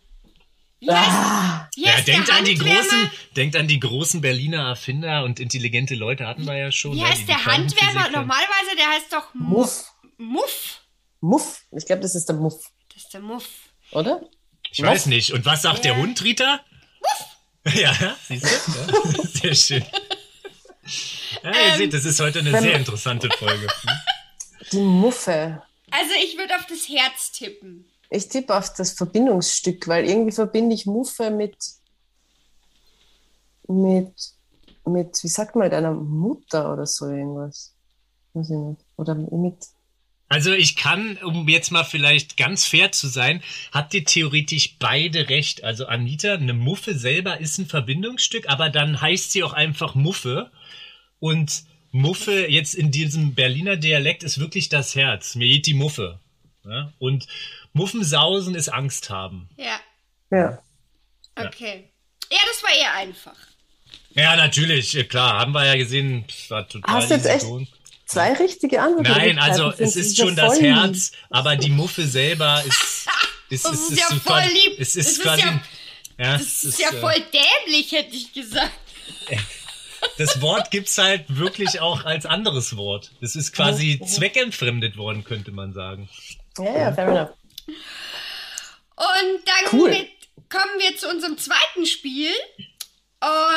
Wie 0.80 0.90
heißt, 0.90 1.10
Ah, 1.10 1.68
wie 1.74 1.84
Ja, 1.84 1.92
heißt 1.92 2.08
denkt 2.08 2.28
der 2.28 2.36
an 2.36 2.44
die 2.44 2.56
großen, 2.56 3.10
denkt 3.36 3.56
an 3.56 3.68
die 3.68 3.80
großen 3.80 4.20
Berliner 4.20 4.68
Erfinder 4.68 5.24
und 5.24 5.40
intelligente 5.40 5.94
Leute 5.94 6.26
hatten 6.26 6.44
wir 6.44 6.58
ja 6.58 6.70
schon. 6.70 6.92
Wie 6.94 7.00
ja, 7.00 7.06
heißt 7.08 7.22
die 7.22 7.26
der 7.26 7.36
die 7.36 7.44
Handwärmer? 7.46 8.10
Normalerweise, 8.10 8.76
der 8.76 8.86
heißt 8.90 9.12
doch 9.14 9.32
Mu- 9.32 9.60
Muff. 9.60 9.92
Muff. 10.18 10.80
Muff. 11.20 11.62
Ich 11.74 11.86
glaube, 11.86 12.02
das 12.02 12.14
ist 12.14 12.28
der 12.28 12.36
Muff, 12.36 12.70
Das 12.92 13.04
ist 13.04 13.14
der 13.14 13.20
Muff. 13.22 13.48
oder? 13.92 14.20
Ich 14.70 14.82
weiß 14.82 15.06
nicht. 15.06 15.32
Und 15.32 15.46
was 15.46 15.62
sagt 15.62 15.84
der 15.86 15.92
Ja. 15.92 15.98
Hund, 15.98 16.22
Rita? 16.22 16.60
Ja, 17.74 18.16
siehst 18.26 18.44
du? 18.44 18.72
Ja, 18.72 19.22
sehr 19.24 19.54
schön. 19.54 19.84
Ja, 21.42 21.50
ihr 21.50 21.72
Ähm, 21.72 21.78
seht, 21.78 21.94
das 21.94 22.04
ist 22.04 22.20
heute 22.20 22.40
eine 22.40 22.58
sehr 22.60 22.74
interessante 22.74 23.28
Folge. 23.30 23.66
Die 24.72 24.78
Muffe. 24.78 25.62
Also 25.90 26.10
ich 26.24 26.38
würde 26.38 26.54
auf 26.56 26.66
das 26.66 26.88
Herz 26.88 27.32
tippen. 27.32 27.84
Ich 28.10 28.28
tippe 28.28 28.56
auf 28.56 28.72
das 28.74 28.92
Verbindungsstück, 28.92 29.88
weil 29.88 30.08
irgendwie 30.08 30.32
verbinde 30.32 30.74
ich 30.74 30.86
Muffe 30.86 31.30
mit, 31.30 31.56
mit, 33.68 34.12
mit, 34.84 35.22
wie 35.22 35.28
sagt 35.28 35.56
man, 35.56 35.70
deiner 35.70 35.92
Mutter 35.92 36.72
oder 36.72 36.86
so 36.86 37.08
irgendwas. 37.08 37.74
Weiß 38.34 38.50
ich 38.50 38.56
nicht. 38.56 38.80
Oder 38.96 39.14
mit, 39.14 39.56
Also 40.28 40.52
ich 40.52 40.76
kann, 40.76 41.18
um 41.18 41.48
jetzt 41.48 41.70
mal 41.70 41.84
vielleicht 41.84 42.36
ganz 42.36 42.66
fair 42.66 42.92
zu 42.92 43.08
sein, 43.08 43.42
habt 43.72 43.92
ihr 43.94 44.04
theoretisch 44.04 44.76
beide 44.78 45.28
recht. 45.28 45.64
Also 45.64 45.86
Anita, 45.86 46.34
eine 46.34 46.54
Muffe 46.54 46.94
selber 46.94 47.40
ist 47.40 47.58
ein 47.58 47.66
Verbindungsstück, 47.66 48.48
aber 48.48 48.70
dann 48.70 49.00
heißt 49.00 49.32
sie 49.32 49.42
auch 49.42 49.52
einfach 49.52 49.94
Muffe. 49.94 50.50
Und 51.22 51.62
Muffe 51.92 52.48
jetzt 52.48 52.74
in 52.74 52.90
diesem 52.90 53.36
Berliner 53.36 53.76
Dialekt 53.76 54.24
ist 54.24 54.40
wirklich 54.40 54.68
das 54.70 54.96
Herz. 54.96 55.36
Mir 55.36 55.46
geht 55.46 55.66
die 55.66 55.74
Muffe. 55.74 56.18
Ja? 56.64 56.92
Und 56.98 57.28
Muffensausen 57.72 58.56
ist 58.56 58.68
Angst 58.68 59.08
haben. 59.08 59.48
Ja, 59.56 59.78
ja. 60.32 60.60
okay. 61.36 61.84
Ja, 62.28 62.38
das 62.50 62.62
war 62.64 62.70
eher 62.76 62.92
einfach. 62.94 63.36
Ja, 64.14 64.34
natürlich, 64.34 64.96
äh, 64.96 65.04
klar, 65.04 65.38
haben 65.38 65.52
wir 65.52 65.64
ja 65.64 65.76
gesehen, 65.76 66.24
war 66.48 66.68
total 66.68 66.92
Hast 66.92 67.10
du 67.10 67.14
jetzt 67.14 67.26
echt 67.26 67.44
going. 67.44 67.68
Zwei 68.06 68.32
richtige 68.32 68.82
Antworten. 68.82 69.08
Nein, 69.12 69.38
also 69.38 69.70
es 69.78 69.94
ist 69.94 70.16
schon 70.18 70.34
das 70.34 70.60
Herz, 70.60 71.12
aber 71.30 71.54
die 71.54 71.70
Muffe 71.70 72.04
selber 72.04 72.64
ist 72.66 73.06
ist, 73.48 73.64
Das 73.64 73.74
ist, 73.74 73.90
ist 73.92 74.00
ja 74.00 74.06
so 74.08 74.16
voll 74.16 74.42
lieb. 74.52 74.72
Es 74.80 74.94
Das 74.94 74.96
ist 74.96 75.06
ist 75.18 75.22
quasi 75.22 75.42
ja- 75.42 75.62
ja, 76.18 76.32
Das 76.32 76.42
es 76.42 76.64
ist 76.64 76.80
ja 76.80 76.90
äh, 76.90 77.00
voll 77.00 77.14
dämlich, 77.32 77.92
hätte 77.92 78.16
ich 78.16 78.32
gesagt. 78.32 78.72
Das 80.18 80.40
Wort 80.40 80.70
gibt's 80.70 80.98
halt 80.98 81.24
wirklich 81.28 81.80
auch 81.80 82.04
als 82.04 82.26
anderes 82.26 82.76
Wort. 82.76 83.12
Das 83.20 83.34
ist 83.36 83.52
quasi 83.52 84.00
zweckentfremdet 84.06 84.96
worden, 84.96 85.24
könnte 85.24 85.52
man 85.52 85.72
sagen. 85.72 86.08
Ja, 86.58 86.78
ja, 86.78 86.92
fair 86.92 87.08
enough. 87.08 87.30
Und 88.96 89.42
dann 89.46 89.80
Cool. 89.80 89.90
mit, 89.90 90.08
kommen 90.50 90.78
wir 90.78 90.96
zu 90.96 91.08
unserem 91.08 91.38
zweiten 91.38 91.86
Spiel. 91.86 92.30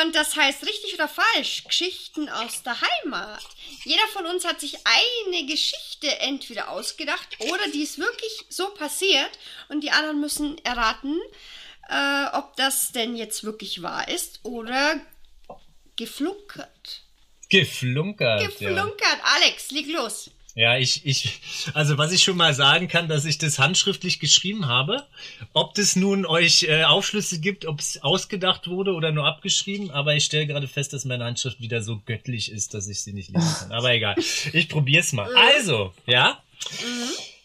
Und 0.04 0.14
das 0.16 0.36
heißt 0.36 0.64
richtig 0.64 0.94
oder 0.94 1.08
falsch, 1.08 1.64
Geschichten 1.64 2.30
aus 2.30 2.62
der 2.62 2.76
Heimat. 2.80 3.44
Jeder 3.84 4.06
von 4.14 4.28
uns 4.28 4.46
hat 4.46 4.60
sich 4.62 4.76
eine 4.86 5.46
Geschichte 5.48 6.20
entweder 6.20 6.70
ausgedacht 6.70 7.28
oder 7.40 7.68
die 7.74 7.82
ist 7.82 7.98
wirklich 7.98 8.46
so 8.50 8.70
passiert 8.70 9.32
und 9.70 9.82
die 9.84 9.90
anderen 9.90 10.22
müssen 10.22 10.64
erraten, 10.64 11.20
äh, 11.90 12.26
ob 12.34 12.56
das 12.58 12.92
denn 12.92 13.16
jetzt 13.16 13.44
wirklich 13.44 13.82
wahr 13.82 14.08
ist 14.08 14.40
oder 14.44 15.00
geflunkert. 15.96 17.04
Geflunkert. 17.50 18.42
Ja. 18.42 18.48
Geflunkert. 18.48 19.20
Alex, 19.24 19.72
leg 19.72 19.88
los. 19.88 20.32
Ja, 20.58 20.78
ich, 20.78 21.06
ich, 21.06 21.42
also 21.74 21.98
was 21.98 22.14
ich 22.14 22.24
schon 22.24 22.38
mal 22.38 22.54
sagen 22.54 22.88
kann, 22.88 23.10
dass 23.10 23.26
ich 23.26 23.38
das 23.38 23.60
handschriftlich 23.60 24.22
geschrieben 24.22 24.68
habe. 24.68 25.06
Ob 25.52 25.74
das 25.74 25.98
nun 25.98 26.26
euch 26.26 26.64
äh, 26.64 26.84
Aufschlüsse 26.86 27.42
gibt, 27.42 27.66
ob 27.66 27.82
es 27.82 28.02
ausgedacht 28.02 28.68
wurde 28.70 28.94
oder 28.94 29.12
nur 29.12 29.26
abgeschrieben, 29.26 29.92
aber 29.92 30.16
ich 30.16 30.24
stelle 30.24 30.48
gerade 30.48 30.70
fest, 30.70 30.94
dass 30.94 31.04
meine 31.04 31.26
Handschrift 31.26 31.60
wieder 31.60 31.82
so 31.84 32.02
göttlich 32.06 32.50
ist, 32.50 32.74
dass 32.74 32.88
ich 32.88 33.02
sie 33.02 33.12
nicht 33.12 33.32
lesen 33.32 33.54
kann. 33.60 33.72
Aber 33.74 33.92
egal, 33.94 34.16
ich 34.54 34.70
probier's 34.70 35.12
mal. 35.12 35.30
Also, 35.36 35.94
ja. 36.08 36.42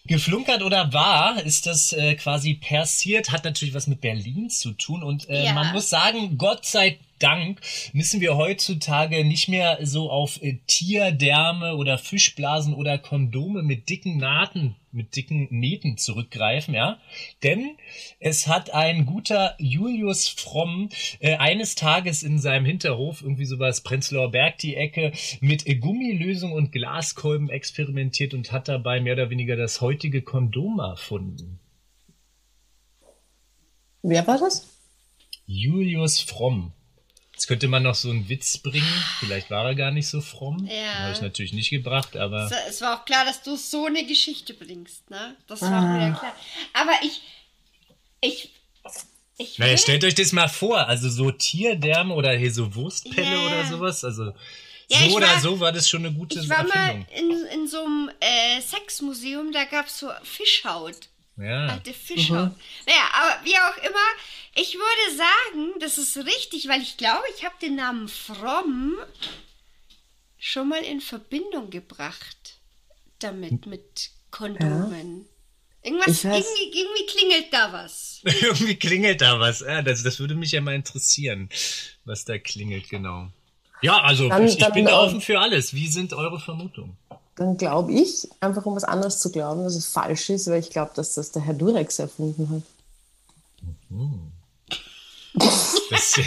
Geflunkert 0.06 0.62
oder 0.62 0.92
wahr 0.92 1.42
ist 1.44 1.66
das 1.66 1.92
äh, 1.92 2.14
quasi 2.14 2.54
passiert, 2.54 3.32
hat 3.32 3.44
natürlich 3.44 3.74
was 3.74 3.88
mit 3.88 4.00
Berlin 4.00 4.50
zu 4.50 4.70
tun 4.72 5.02
und 5.02 5.28
äh, 5.28 5.46
Ja. 5.46 5.52
man 5.52 5.72
muss 5.72 5.90
sagen, 5.90 6.38
Gott 6.38 6.64
sei 6.64 7.00
Dank 7.22 7.60
müssen 7.92 8.20
wir 8.20 8.36
heutzutage 8.36 9.24
nicht 9.24 9.48
mehr 9.48 9.78
so 9.82 10.10
auf 10.10 10.42
äh, 10.42 10.58
Tierdärme 10.66 11.76
oder 11.76 11.98
Fischblasen 11.98 12.74
oder 12.74 12.98
Kondome 12.98 13.62
mit 13.62 13.88
dicken 13.88 14.16
Nahten, 14.16 14.76
mit 14.92 15.14
dicken 15.14 15.48
Nähten 15.50 15.96
zurückgreifen, 15.96 16.74
ja. 16.74 16.98
Denn 17.42 17.76
es 18.18 18.46
hat 18.46 18.74
ein 18.74 19.06
guter 19.06 19.54
Julius 19.58 20.28
Fromm 20.28 20.88
äh, 21.20 21.36
eines 21.36 21.74
Tages 21.74 22.22
in 22.22 22.38
seinem 22.38 22.64
Hinterhof, 22.64 23.22
irgendwie 23.22 23.44
sowas 23.44 23.82
Prenzlauer 23.82 24.30
Berg 24.30 24.58
die 24.58 24.76
Ecke, 24.76 25.12
mit 25.40 25.66
äh, 25.66 25.76
Gummilösung 25.76 26.52
und 26.52 26.72
Glaskolben 26.72 27.50
experimentiert 27.50 28.34
und 28.34 28.52
hat 28.52 28.68
dabei 28.68 29.00
mehr 29.00 29.12
oder 29.14 29.30
weniger 29.30 29.56
das 29.56 29.80
heutige 29.80 30.22
Kondom 30.22 30.80
erfunden. 30.80 31.60
Wer 34.02 34.26
war 34.26 34.38
das? 34.38 34.66
Julius 35.46 36.20
Fromm. 36.20 36.72
Jetzt 37.40 37.46
könnte 37.46 37.68
man 37.68 37.82
noch 37.82 37.94
so 37.94 38.10
einen 38.10 38.28
Witz 38.28 38.58
bringen. 38.58 39.04
Vielleicht 39.18 39.48
war 39.50 39.64
er 39.64 39.74
gar 39.74 39.90
nicht 39.92 40.06
so 40.08 40.20
fromm. 40.20 40.66
Ja. 40.70 40.92
Habe 41.04 41.12
ich 41.14 41.22
natürlich 41.22 41.54
nicht 41.54 41.70
gebracht, 41.70 42.14
aber. 42.14 42.44
Es- 42.44 42.74
Es 42.74 42.80
war 42.82 43.00
auch 43.00 43.06
klar, 43.06 43.24
dass 43.24 43.42
du 43.42 43.56
so 43.56 43.86
eine 43.86 44.04
Geschichte 44.04 44.52
bringst, 44.52 45.08
ne? 45.08 45.36
Das 45.46 45.62
war 45.62 45.68
auch 45.82 45.94
wieder 45.96 46.18
klar. 46.18 46.36
Aber 46.74 46.92
ich, 47.02 47.22
ich, 48.20 48.50
ich 49.38 49.58
Naja, 49.58 49.78
stellt 49.78 50.04
euch 50.04 50.14
das 50.14 50.32
mal 50.32 50.48
vor. 50.48 50.86
Also 50.86 51.08
so 51.08 51.30
Tierdärme 51.30 52.12
oder 52.12 52.36
hier 52.36 52.52
so 52.52 52.74
Wurstpelle 52.74 53.22
Ja. 53.32 53.46
oder 53.46 53.66
sowas. 53.66 54.04
Also 54.04 54.34
Ja, 54.90 54.98
so 55.08 55.16
oder 55.16 55.28
war- 55.28 55.40
so 55.40 55.60
war 55.60 55.72
das 55.72 55.88
schon 55.88 56.04
eine 56.04 56.14
gute 56.14 56.40
ich 56.40 56.48
war 56.50 56.62
mal 56.64 56.76
Erfindung. 56.76 57.06
in, 57.16 57.60
in 57.62 57.66
so 57.68 57.82
einem 57.86 58.10
äh, 58.20 58.60
Sexmuseum, 58.60 59.50
da 59.52 59.64
gab 59.64 59.86
es 59.86 59.98
so 59.98 60.10
Fischhaut. 60.24 61.08
Ja. 61.40 61.66
Alte 61.68 61.92
Fischhaut. 61.94 62.52
Naja, 62.86 63.08
aber 63.14 63.44
wie 63.44 63.56
auch 63.56 63.76
immer, 63.78 64.08
ich 64.54 64.74
würde 64.74 65.16
sagen, 65.16 65.80
das 65.80 65.96
ist 65.98 66.16
richtig, 66.18 66.68
weil 66.68 66.82
ich 66.82 66.96
glaube, 66.96 67.24
ich 67.36 67.44
habe 67.44 67.54
den 67.62 67.76
Namen 67.76 68.08
Fromm 68.08 68.96
schon 70.38 70.68
mal 70.68 70.82
in 70.82 71.00
Verbindung 71.00 71.70
gebracht 71.70 72.58
damit, 73.18 73.66
mit 73.66 74.10
Kondomen. 74.30 75.26
Irgendwas, 75.82 76.24
Ich 76.24 76.30
weiß- 76.30 76.34
irgendwie, 76.36 76.78
irgendwie 76.78 77.06
klingelt 77.06 77.52
da 77.52 77.72
was. 77.72 78.20
Irgendwie 78.42 78.76
klingelt 78.76 79.20
da 79.22 79.40
was. 79.40 79.60
Ja, 79.60 79.80
das, 79.80 80.02
das 80.02 80.18
würde 80.20 80.34
mich 80.34 80.52
ja 80.52 80.60
mal 80.60 80.74
interessieren, 80.74 81.48
was 82.04 82.26
da 82.26 82.38
klingelt, 82.38 82.90
genau. 82.90 83.30
Ja, 83.80 83.98
also 84.02 84.28
Dann- 84.28 84.44
ich, 84.46 84.52
ich 84.52 84.58
dann, 84.58 84.72
bin 84.74 84.84
da 84.84 84.98
offen 85.00 85.22
für 85.22 85.40
alles. 85.40 85.72
Wie 85.72 85.88
sind 85.88 86.12
eure 86.12 86.38
Vermutungen? 86.38 86.98
Dann 87.40 87.56
glaube 87.56 87.90
ich, 87.90 88.28
einfach 88.40 88.66
um 88.66 88.76
was 88.76 88.84
anderes 88.84 89.18
zu 89.18 89.32
glauben, 89.32 89.64
dass 89.64 89.74
es 89.74 89.86
falsch 89.86 90.28
ist, 90.28 90.46
weil 90.48 90.60
ich 90.60 90.68
glaube, 90.68 90.90
dass 90.94 91.14
das 91.14 91.32
der 91.32 91.40
Herr 91.40 91.54
Durex 91.54 91.98
erfunden 91.98 92.50
hat. 92.50 92.62
Das, 95.90 96.20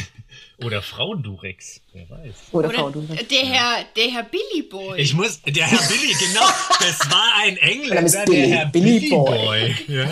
oder 0.64 0.82
Frau 0.82 1.14
Durex, 1.14 1.82
wer 1.94 2.10
weiß. 2.10 2.36
Oder, 2.52 2.70
Oder 2.70 2.78
Frau 2.80 2.90
Durex. 2.90 3.28
der 3.28 3.46
Herr, 3.46 3.86
der 3.96 4.08
Herr 4.12 4.24
Billy 4.24 4.64
Boy. 4.64 5.00
Ich 5.00 5.14
muss, 5.14 5.40
der 5.44 5.68
Herr 5.68 5.88
Billy, 5.88 6.14
genau, 6.14 6.48
das 6.80 7.00
war 7.12 7.30
ein 7.44 7.58
Engländer, 7.58 8.26
der 8.26 8.48
Herr 8.48 8.66
Billy 8.68 9.00
Billy, 9.02 9.10
Boy. 9.12 9.46
Boy. 9.46 9.76
Ja. 9.90 10.06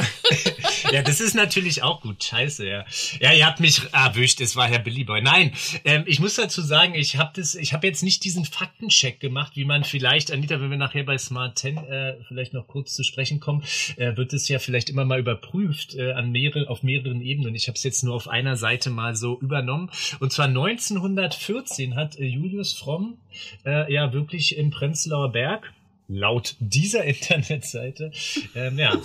Ja, 0.91 1.01
das 1.01 1.21
ist 1.21 1.35
natürlich 1.35 1.83
auch 1.83 2.01
gut, 2.01 2.23
scheiße, 2.23 2.67
ja. 2.67 2.85
Ja, 3.19 3.33
ihr 3.33 3.45
habt 3.45 3.59
mich 3.59 3.81
erwischt, 3.93 4.41
es 4.41 4.55
war 4.55 4.67
Herr 4.67 4.79
Billy 4.79 5.03
Boy. 5.03 5.21
Nein, 5.21 5.53
ähm, 5.85 6.03
ich 6.05 6.19
muss 6.19 6.35
dazu 6.35 6.61
sagen, 6.61 6.95
ich 6.95 7.17
habe 7.17 7.31
das, 7.35 7.55
ich 7.55 7.73
habe 7.73 7.87
jetzt 7.87 8.03
nicht 8.03 8.23
diesen 8.23 8.45
Faktencheck 8.45 9.19
gemacht, 9.19 9.53
wie 9.55 9.65
man 9.65 9.83
vielleicht, 9.83 10.31
Anita, 10.31 10.59
wenn 10.59 10.69
wir 10.69 10.77
nachher 10.77 11.03
bei 11.03 11.17
Smart 11.17 11.57
10 11.57 11.77
äh, 11.77 12.15
vielleicht 12.27 12.53
noch 12.53 12.67
kurz 12.67 12.93
zu 12.93 13.03
sprechen 13.03 13.39
kommen, 13.39 13.63
äh, 13.97 14.15
wird 14.17 14.33
es 14.33 14.47
ja 14.47 14.59
vielleicht 14.59 14.89
immer 14.89 15.05
mal 15.05 15.19
überprüft 15.19 15.95
äh, 15.95 16.11
an 16.11 16.31
mehreren, 16.31 16.67
auf 16.67 16.83
mehreren 16.83 17.21
Ebenen. 17.21 17.55
Ich 17.55 17.67
habe 17.67 17.75
es 17.75 17.83
jetzt 17.83 18.03
nur 18.03 18.15
auf 18.15 18.27
einer 18.27 18.55
Seite 18.55 18.89
mal 18.89 19.15
so 19.15 19.39
übernommen. 19.39 19.89
Und 20.19 20.31
zwar 20.31 20.47
1914 20.47 21.95
hat 21.95 22.17
äh, 22.19 22.25
Julius 22.25 22.73
Fromm 22.73 23.17
äh, 23.65 23.91
ja 23.91 24.13
wirklich 24.13 24.57
im 24.57 24.71
Prenzlauer 24.71 25.31
Berg 25.31 25.73
laut 26.07 26.55
dieser 26.59 27.03
Internetseite 27.05 28.11
ähm, 28.55 28.77
ja 28.77 28.99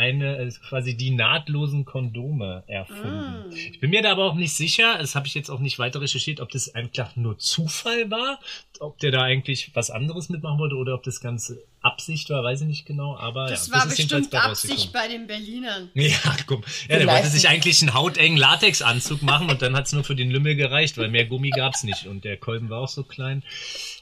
eine, 0.00 0.38
äh, 0.38 0.50
quasi 0.68 0.96
die 0.96 1.10
nahtlosen 1.10 1.84
Kondome 1.84 2.64
erfunden. 2.66 3.52
Ich 3.54 3.80
bin 3.80 3.90
mir 3.90 4.00
da 4.00 4.12
aber 4.12 4.24
auch 4.24 4.34
nicht 4.34 4.54
sicher, 4.54 4.96
das 4.98 5.14
habe 5.14 5.26
ich 5.26 5.34
jetzt 5.34 5.50
auch 5.50 5.60
nicht 5.60 5.78
weiter 5.78 6.00
recherchiert, 6.00 6.40
ob 6.40 6.50
das 6.50 6.74
einfach 6.74 7.16
nur 7.16 7.38
Zufall 7.38 8.10
war, 8.10 8.40
ob 8.80 8.98
der 8.98 9.10
da 9.10 9.22
eigentlich 9.22 9.72
was 9.74 9.90
anderes 9.90 10.30
mitmachen 10.30 10.58
wollte 10.58 10.76
oder 10.76 10.94
ob 10.94 11.02
das 11.02 11.20
Ganze 11.20 11.62
Absicht 11.82 12.30
war, 12.30 12.42
weiß 12.42 12.62
ich 12.62 12.66
nicht 12.66 12.86
genau, 12.86 13.16
aber 13.16 13.46
Das 13.46 13.68
ja, 13.68 13.74
war 13.74 13.80
jedenfalls 13.80 13.96
bestimmt 13.96 14.30
bei 14.30 14.40
Absicht 14.40 14.92
bei 14.92 15.08
den 15.08 15.26
Berlinern. 15.26 15.90
Ja, 15.94 16.16
guck. 16.46 16.64
Ja, 16.88 16.98
der 16.98 17.06
wollte 17.06 17.28
sich 17.28 17.48
eigentlich 17.48 17.82
einen 17.82 17.94
hautengen 17.94 18.38
Latexanzug 18.38 19.22
machen 19.22 19.50
und 19.50 19.60
dann 19.60 19.76
hat's 19.76 19.92
nur 19.92 20.04
für 20.04 20.16
den 20.16 20.30
Lümmel 20.30 20.56
gereicht, 20.56 20.96
weil 20.96 21.08
mehr 21.08 21.26
Gummi 21.26 21.50
gab's 21.50 21.84
nicht 21.84 22.06
und 22.06 22.24
der 22.24 22.38
Kolben 22.38 22.70
war 22.70 22.80
auch 22.80 22.88
so 22.88 23.04
klein. 23.04 23.42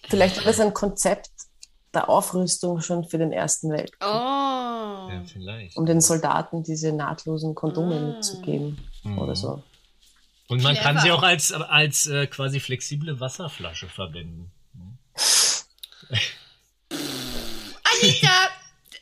Vielleicht 0.09 0.37
war 0.39 0.45
das 0.45 0.61
ein 0.61 0.73
Konzept 0.75 1.31
der 1.95 2.09
Aufrüstung 2.09 2.81
schon 2.81 3.05
für 3.09 3.19
den 3.19 3.33
Ersten 3.33 3.71
Weltkrieg, 3.71 3.97
Oh. 4.03 4.07
Ja, 5.11 5.23
vielleicht. 5.27 5.77
um 5.77 5.87
den 5.87 6.01
Soldaten 6.01 6.63
diese 6.63 6.93
nahtlosen 6.93 7.55
Kondome 7.55 7.97
Ah. 7.97 8.15
mitzugeben 8.17 8.79
Mhm. 9.05 9.19
oder 9.19 9.35
so. 9.37 9.63
Und 10.49 10.63
man 10.63 10.75
kann 10.77 10.97
Clever. 10.97 11.01
sie 11.03 11.11
auch 11.13 11.23
als, 11.23 11.53
als 11.53 12.07
äh, 12.07 12.27
quasi 12.27 12.59
flexible 12.61 13.21
Wasserflasche 13.21 13.87
verwenden. 13.89 14.51
Anita, 16.91 18.31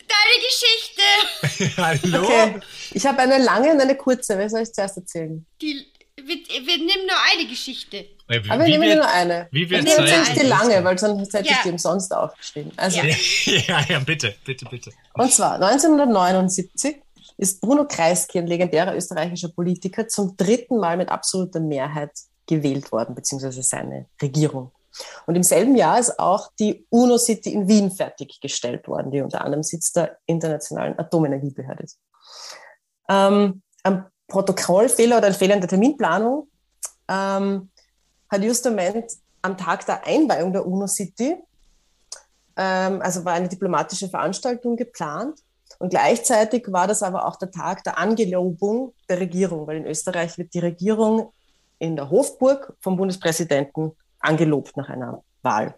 deine 0.09 0.37
Geschichte. 0.45 1.77
Hallo? 2.13 2.25
Okay, 2.25 2.61
ich 2.93 3.07
habe 3.07 3.19
eine 3.21 3.39
lange 3.39 3.73
und 3.73 3.81
eine 3.81 3.97
kurze. 3.97 4.37
Wer 4.39 4.49
soll 4.51 4.63
ich 4.63 4.73
zuerst 4.73 4.97
erzählen? 4.97 5.47
Die, 5.61 5.87
wir, 6.17 6.27
wir 6.37 6.79
nehmen 6.79 7.07
nur 7.07 7.17
eine 7.33 7.47
Geschichte. 7.49 8.07
Wie, 8.29 8.51
Aber 8.51 8.59
wir 8.61 8.67
wie 8.67 8.71
nehmen 8.73 8.83
wir- 8.89 8.97
nur 8.97 9.09
eine. 9.09 9.49
wie 9.53 9.71
wir 9.71 9.79
ich 9.79 9.85
nehme 9.85 9.97
Zeit- 10.07 10.29
jetzt 10.29 10.43
die 10.43 10.47
lange, 10.47 10.83
weil 10.83 10.99
sonst 10.99 11.33
hätte 11.33 11.45
ich 11.45 11.51
Ja. 11.51 11.59
die 11.65 11.71
umsonst 11.71 12.13
aufgeschrieben. 12.15 12.73
Also, 12.77 12.99
Ja. 12.99 13.05
ja, 13.69 13.81
ja, 13.89 13.99
bitte, 14.01 14.35
bitte, 14.45 14.65
bitte. 14.67 14.91
Und 15.15 15.33
zwar 15.33 15.59
1979 15.61 17.03
ist 17.37 17.61
Bruno 17.61 17.87
Kreisky, 17.87 18.39
ein 18.39 18.47
legendärer 18.47 18.95
österreichischer 18.97 19.49
Politiker, 19.51 20.09
zum 20.09 20.37
dritten 20.37 20.79
Mal 20.79 20.97
mit 20.97 21.09
absoluter 21.09 21.61
Mehrheit 21.61 22.11
gewählt 22.47 22.91
worden, 22.93 23.15
beziehungsweise 23.15 23.63
seine 23.63 24.07
Regierung. 24.21 24.73
Und 25.27 25.35
im 25.37 25.43
selben 25.43 25.77
Jahr 25.77 25.99
ist 25.99 26.19
auch 26.19 26.51
die 26.59 26.87
UNO-City 26.89 27.53
in 27.53 27.69
Wien 27.69 27.91
fertiggestellt 27.91 28.89
worden, 28.89 29.11
die 29.13 29.21
unter 29.21 29.43
anderem 29.45 29.63
Sitz 29.63 29.93
der 29.93 30.17
Internationalen 30.27 30.99
Atomenergiebehörde 30.99 31.83
ist. 31.85 31.99
Ähm, 33.09 33.63
ein 33.83 34.07
Protokollfehler 34.29 35.19
oder 35.19 35.27
ein 35.29 35.35
Fehler 35.35 35.55
in 35.55 35.61
der 35.61 35.69
Terminplanung 35.69 36.49
ähm, 37.09 37.71
hat 38.29 38.43
Justament 38.43 39.13
am 39.43 39.57
Tag 39.57 39.87
der 39.87 40.07
Einweihung 40.07 40.53
der 40.53 40.67
UNO-City 40.67 41.37
ähm, 42.57 43.03
also 43.03 43.25
war 43.25 43.35
eine 43.35 43.49
diplomatische 43.49 44.09
Veranstaltung 44.09 44.77
geplant. 44.77 45.41
Und 45.79 45.91
gleichzeitig 45.91 46.73
war 46.73 46.87
das 46.87 47.03
aber 47.03 47.27
auch 47.27 47.37
der 47.37 47.51
Tag 47.51 47.85
der 47.85 47.99
Angelobung 47.99 48.95
der 49.09 49.21
Regierung, 49.21 49.67
weil 49.67 49.77
in 49.77 49.87
Österreich 49.87 50.39
wird 50.39 50.55
die 50.55 50.61
Regierung 50.61 51.33
in 51.79 51.97
der 51.97 52.09
Hofburg 52.09 52.75
vom 52.81 52.97
Bundespräsidenten 52.97 53.93
angelobt 54.21 54.77
nach 54.77 54.89
einer 54.89 55.23
Wahl. 55.43 55.75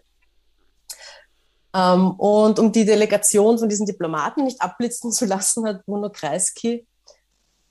Ähm, 1.73 2.11
und 2.11 2.57
um 2.59 2.71
die 2.71 2.85
Delegation 2.85 3.59
von 3.59 3.67
diesen 3.67 3.85
Diplomaten 3.85 4.45
nicht 4.45 4.61
abblitzen 4.61 5.11
zu 5.11 5.25
lassen, 5.25 5.67
hat 5.67 5.85
Bruno 5.85 6.09
Kreisky, 6.09 6.87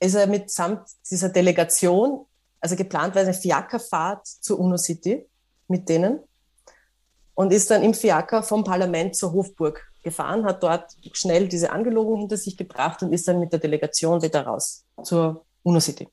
ist 0.01 0.15
er 0.15 0.27
mitsamt 0.27 0.83
dieser 1.11 1.31
Delegation, 1.31 2.27
also 2.61 2.77
geplant 2.77 3.15
war 3.15 3.23
eine 3.23 3.35
Fiakerfahrt 3.35 4.27
zur 4.27 4.59
UNO-City 4.59 5.27
mit 5.69 5.89
denen 5.89 6.21
und 7.35 7.53
ist 7.53 7.71
dann 7.71 7.83
im 7.83 7.95
Fiaker 7.95 8.43
vom 8.43 8.65
Parlament 8.65 9.15
zur 9.15 9.33
Hofburg 9.33 9.87
gefahren, 10.03 10.45
hat 10.45 10.63
dort 10.63 10.97
schnell 11.13 11.49
diese 11.49 11.71
Angelobung 11.71 12.19
hinter 12.21 12.37
sich 12.37 12.57
gebracht 12.57 13.03
und 13.03 13.13
ist 13.13 13.29
dann 13.29 13.41
mit 13.41 13.53
der 13.53 13.61
Delegation 13.61 14.23
wieder 14.23 14.43
raus 14.43 14.85
zur 15.03 15.45
UNO-City. 15.63 16.09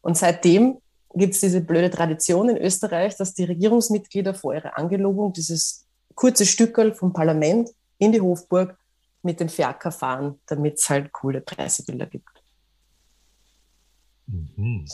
Und 0.00 0.16
seitdem 0.16 0.78
gibt 1.14 1.34
es 1.34 1.40
diese 1.40 1.60
blöde 1.60 1.90
Tradition 1.90 2.48
in 2.48 2.56
Österreich, 2.56 3.16
dass 3.16 3.34
die 3.34 3.44
Regierungsmitglieder 3.44 4.34
vor 4.34 4.54
ihrer 4.54 4.78
Angelobung 4.78 5.32
dieses 5.32 5.86
kurze 6.14 6.46
Stückel 6.46 6.94
vom 6.94 7.12
Parlament 7.12 7.70
in 7.98 8.12
die 8.12 8.20
Hofburg 8.20 8.76
mit 9.22 9.40
dem 9.40 9.48
Fiaker 9.48 9.92
fahren, 9.92 10.40
damit 10.46 10.78
es 10.78 10.88
halt 10.88 11.12
coole 11.12 11.40
Pressebilder 11.40 12.06
gibt. 12.06 12.28
Mhm. 14.26 14.86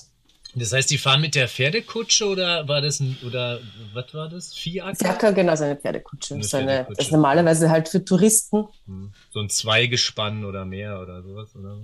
Das 0.58 0.72
heißt, 0.72 0.90
die 0.90 0.96
fahren 0.96 1.20
mit 1.20 1.34
der 1.34 1.48
Pferdekutsche 1.48 2.26
oder 2.26 2.66
war 2.66 2.80
das 2.80 3.00
ein, 3.00 3.18
oder 3.26 3.60
was 3.92 4.14
war 4.14 4.28
das? 4.30 4.54
Fiaker? 4.54 4.96
Fiaker, 4.96 5.32
genau, 5.34 5.54
so 5.54 5.64
eine 5.64 5.76
Pferdekutsche. 5.76 6.34
Eine 6.34 6.44
so 6.44 6.56
eine, 6.56 6.66
Pferdekutsche. 6.66 6.96
das 6.96 7.06
ist 7.06 7.12
normalerweise 7.12 7.70
halt 7.70 7.88
für 7.90 8.02
Touristen. 8.02 8.66
Hm. 8.86 9.12
So 9.30 9.40
ein 9.40 9.50
Zweigespann 9.50 10.46
oder 10.46 10.64
mehr 10.64 10.98
oder 11.00 11.22
sowas, 11.22 11.54
oder? 11.54 11.78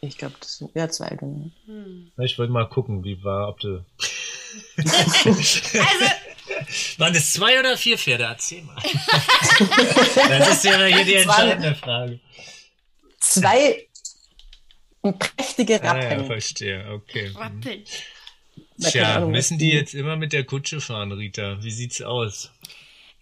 Ich 0.00 0.16
glaube, 0.16 0.34
das 0.40 0.56
sind 0.56 0.70
ja 0.74 0.88
zwei, 0.88 1.10
genau. 1.10 1.50
Na, 2.16 2.24
Ich 2.24 2.38
wollte 2.38 2.52
mal 2.52 2.64
gucken, 2.68 3.04
wie 3.04 3.22
war, 3.22 3.48
ob 3.48 3.60
du. 3.60 3.84
Also, 4.76 5.30
Waren 6.98 7.14
es 7.14 7.32
zwei 7.32 7.58
oder 7.58 7.76
vier 7.76 7.98
Pferde? 7.98 8.24
Erzähl 8.24 8.62
mal. 8.62 8.76
das 10.28 10.48
ist 10.48 10.64
ja 10.64 10.84
hier 10.84 11.04
die 11.04 11.14
entscheidende 11.14 11.74
Frage. 11.74 12.20
Zwei 13.20 13.86
prächtige 15.10 15.82
Ah, 15.82 15.96
ja, 16.00 16.08
Rappen. 16.10 16.26
verstehe, 16.26 16.90
okay. 16.92 17.28
Hm. 17.28 17.34
Na, 17.34 18.90
keine 18.90 18.92
Tja, 18.92 19.16
Ahnung, 19.16 19.30
müssen 19.32 19.58
die 19.58 19.70
jetzt 19.70 19.94
immer 19.94 20.16
mit 20.16 20.32
der 20.32 20.44
Kutsche 20.44 20.80
fahren, 20.80 21.12
Rita? 21.12 21.58
Wie 21.62 21.70
sieht's 21.70 22.00
aus? 22.02 22.50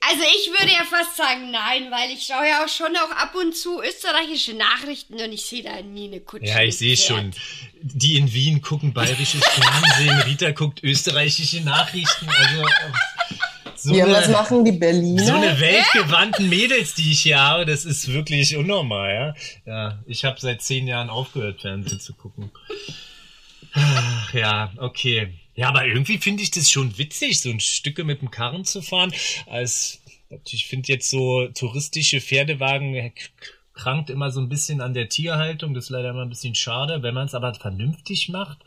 Also 0.03 0.23
ich 0.23 0.49
würde 0.59 0.73
ja 0.73 0.85
fast 0.85 1.16
sagen 1.16 1.51
nein, 1.51 1.90
weil 1.90 2.11
ich 2.11 2.25
schaue 2.25 2.49
ja 2.49 2.64
auch 2.64 2.69
schon 2.69 2.97
auch 2.97 3.11
ab 3.11 3.35
und 3.35 3.55
zu 3.55 3.83
österreichische 3.83 4.55
Nachrichten 4.55 5.14
und 5.21 5.31
ich 5.33 5.43
sehe 5.45 5.62
da 5.62 5.83
nie 5.83 6.09
eine 6.09 6.21
Kutsche. 6.21 6.47
Ja, 6.47 6.62
ich 6.62 6.79
sehe 6.79 6.97
schon. 6.97 7.33
Die 7.83 8.16
in 8.16 8.33
Wien 8.33 8.62
gucken 8.62 8.95
bayerisches 8.95 9.45
Fernsehen, 9.45 10.19
Rita 10.23 10.53
guckt 10.53 10.83
österreichische 10.83 11.61
Nachrichten. 11.61 12.29
Also 12.31 12.62
so, 13.83 13.95
Ja, 13.95 14.05
eine, 14.05 14.14
was 14.14 14.29
machen 14.29 14.64
die 14.64 14.73
Berliner? 14.73 15.25
so 15.25 15.33
eine 15.35 15.59
weltgewandten 15.61 16.49
Mädels, 16.49 16.95
die 16.95 17.12
ich 17.12 17.21
hier 17.21 17.38
habe, 17.40 17.66
das 17.66 17.85
ist 17.85 18.12
wirklich 18.12 18.57
unnormal, 18.57 19.14
ja. 19.14 19.35
Ja, 19.66 19.99
ich 20.07 20.25
habe 20.25 20.40
seit 20.40 20.62
zehn 20.62 20.87
Jahren 20.87 21.11
aufgehört, 21.11 21.61
Fernsehen 21.61 22.01
zu 22.01 22.14
gucken. 22.14 22.51
Ach, 23.73 24.35
ja, 24.35 24.73
okay. 24.79 25.29
Ja, 25.55 25.69
aber 25.69 25.87
irgendwie 25.87 26.19
finde 26.19 26.43
ich 26.43 26.51
das 26.51 26.71
schon 26.71 26.97
witzig, 26.99 27.40
so 27.40 27.51
ein 27.51 27.61
Stücke 27.61 28.05
mit 28.05 28.21
dem 28.23 28.31
Karren 28.31 28.64
zu 28.64 28.83
fahren. 28.83 29.12
Als 29.47 30.01
ich 30.51 30.66
finde 30.66 30.93
jetzt 30.93 31.11
so 31.11 31.49
touristische 31.49 32.21
Pferdewagen 32.21 33.12
krankt 33.81 34.11
immer 34.11 34.31
so 34.31 34.40
ein 34.40 34.49
bisschen 34.49 34.81
an 34.83 34.93
der 34.95 35.09
Tierhaltung. 35.09 35.73
Das 35.75 35.85
ist 35.85 35.90
leider 35.90 36.11
immer 36.11 36.23
ein 36.23 36.29
bisschen 36.29 36.55
schade. 36.55 37.03
Wenn 37.03 37.14
man 37.14 37.27
es 37.27 37.35
aber 37.35 37.55
vernünftig 37.55 38.29
macht 38.29 38.59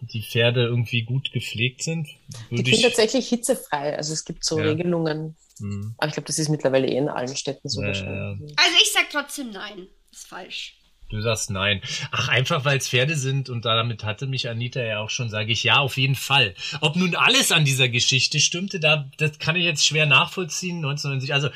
und 0.00 0.12
die 0.12 0.22
Pferde 0.22 0.64
irgendwie 0.64 1.02
gut 1.02 1.32
gepflegt 1.32 1.82
sind, 1.82 2.06
die 2.50 2.58
würde 2.58 2.64
sind 2.70 2.74
ich. 2.74 2.82
tatsächlich 2.82 3.28
hitzefrei. 3.28 3.96
Also 3.96 4.12
es 4.12 4.24
gibt 4.24 4.44
so 4.44 4.58
Ja. 4.58 4.66
Regelungen. 4.66 5.36
Hm. 5.58 5.94
Aber 5.98 6.08
ich 6.08 6.12
glaube, 6.14 6.26
das 6.26 6.38
ist 6.38 6.48
mittlerweile 6.50 6.86
eh 6.86 6.96
in 6.96 7.08
allen 7.08 7.34
Städten 7.34 7.68
so 7.68 7.80
Ja, 7.80 7.88
wahrscheinlich. 7.88 8.54
Also 8.56 8.76
ich 8.82 8.92
sag 8.92 9.10
trotzdem 9.10 9.50
nein. 9.50 9.86
Ist 10.12 10.26
falsch. 10.28 10.77
Du 11.10 11.22
sagst 11.22 11.50
nein. 11.50 11.80
Ach, 12.10 12.28
einfach 12.28 12.66
weil 12.66 12.76
es 12.78 12.88
Pferde 12.88 13.16
sind 13.16 13.48
und 13.48 13.64
damit 13.64 14.04
hatte 14.04 14.26
mich 14.26 14.48
Anita 14.48 14.80
ja 14.80 14.98
auch 15.00 15.08
schon, 15.08 15.30
sage 15.30 15.52
ich 15.52 15.64
ja, 15.64 15.78
auf 15.78 15.96
jeden 15.96 16.14
Fall. 16.14 16.54
Ob 16.82 16.96
nun 16.96 17.14
alles 17.16 17.50
an 17.50 17.64
dieser 17.64 17.88
Geschichte 17.88 18.40
stimmte, 18.40 18.78
da, 18.78 19.08
das 19.16 19.38
kann 19.38 19.56
ich 19.56 19.64
jetzt 19.64 19.86
schwer 19.86 20.04
nachvollziehen. 20.04 20.76
1990, 20.76 21.32
also 21.32 21.48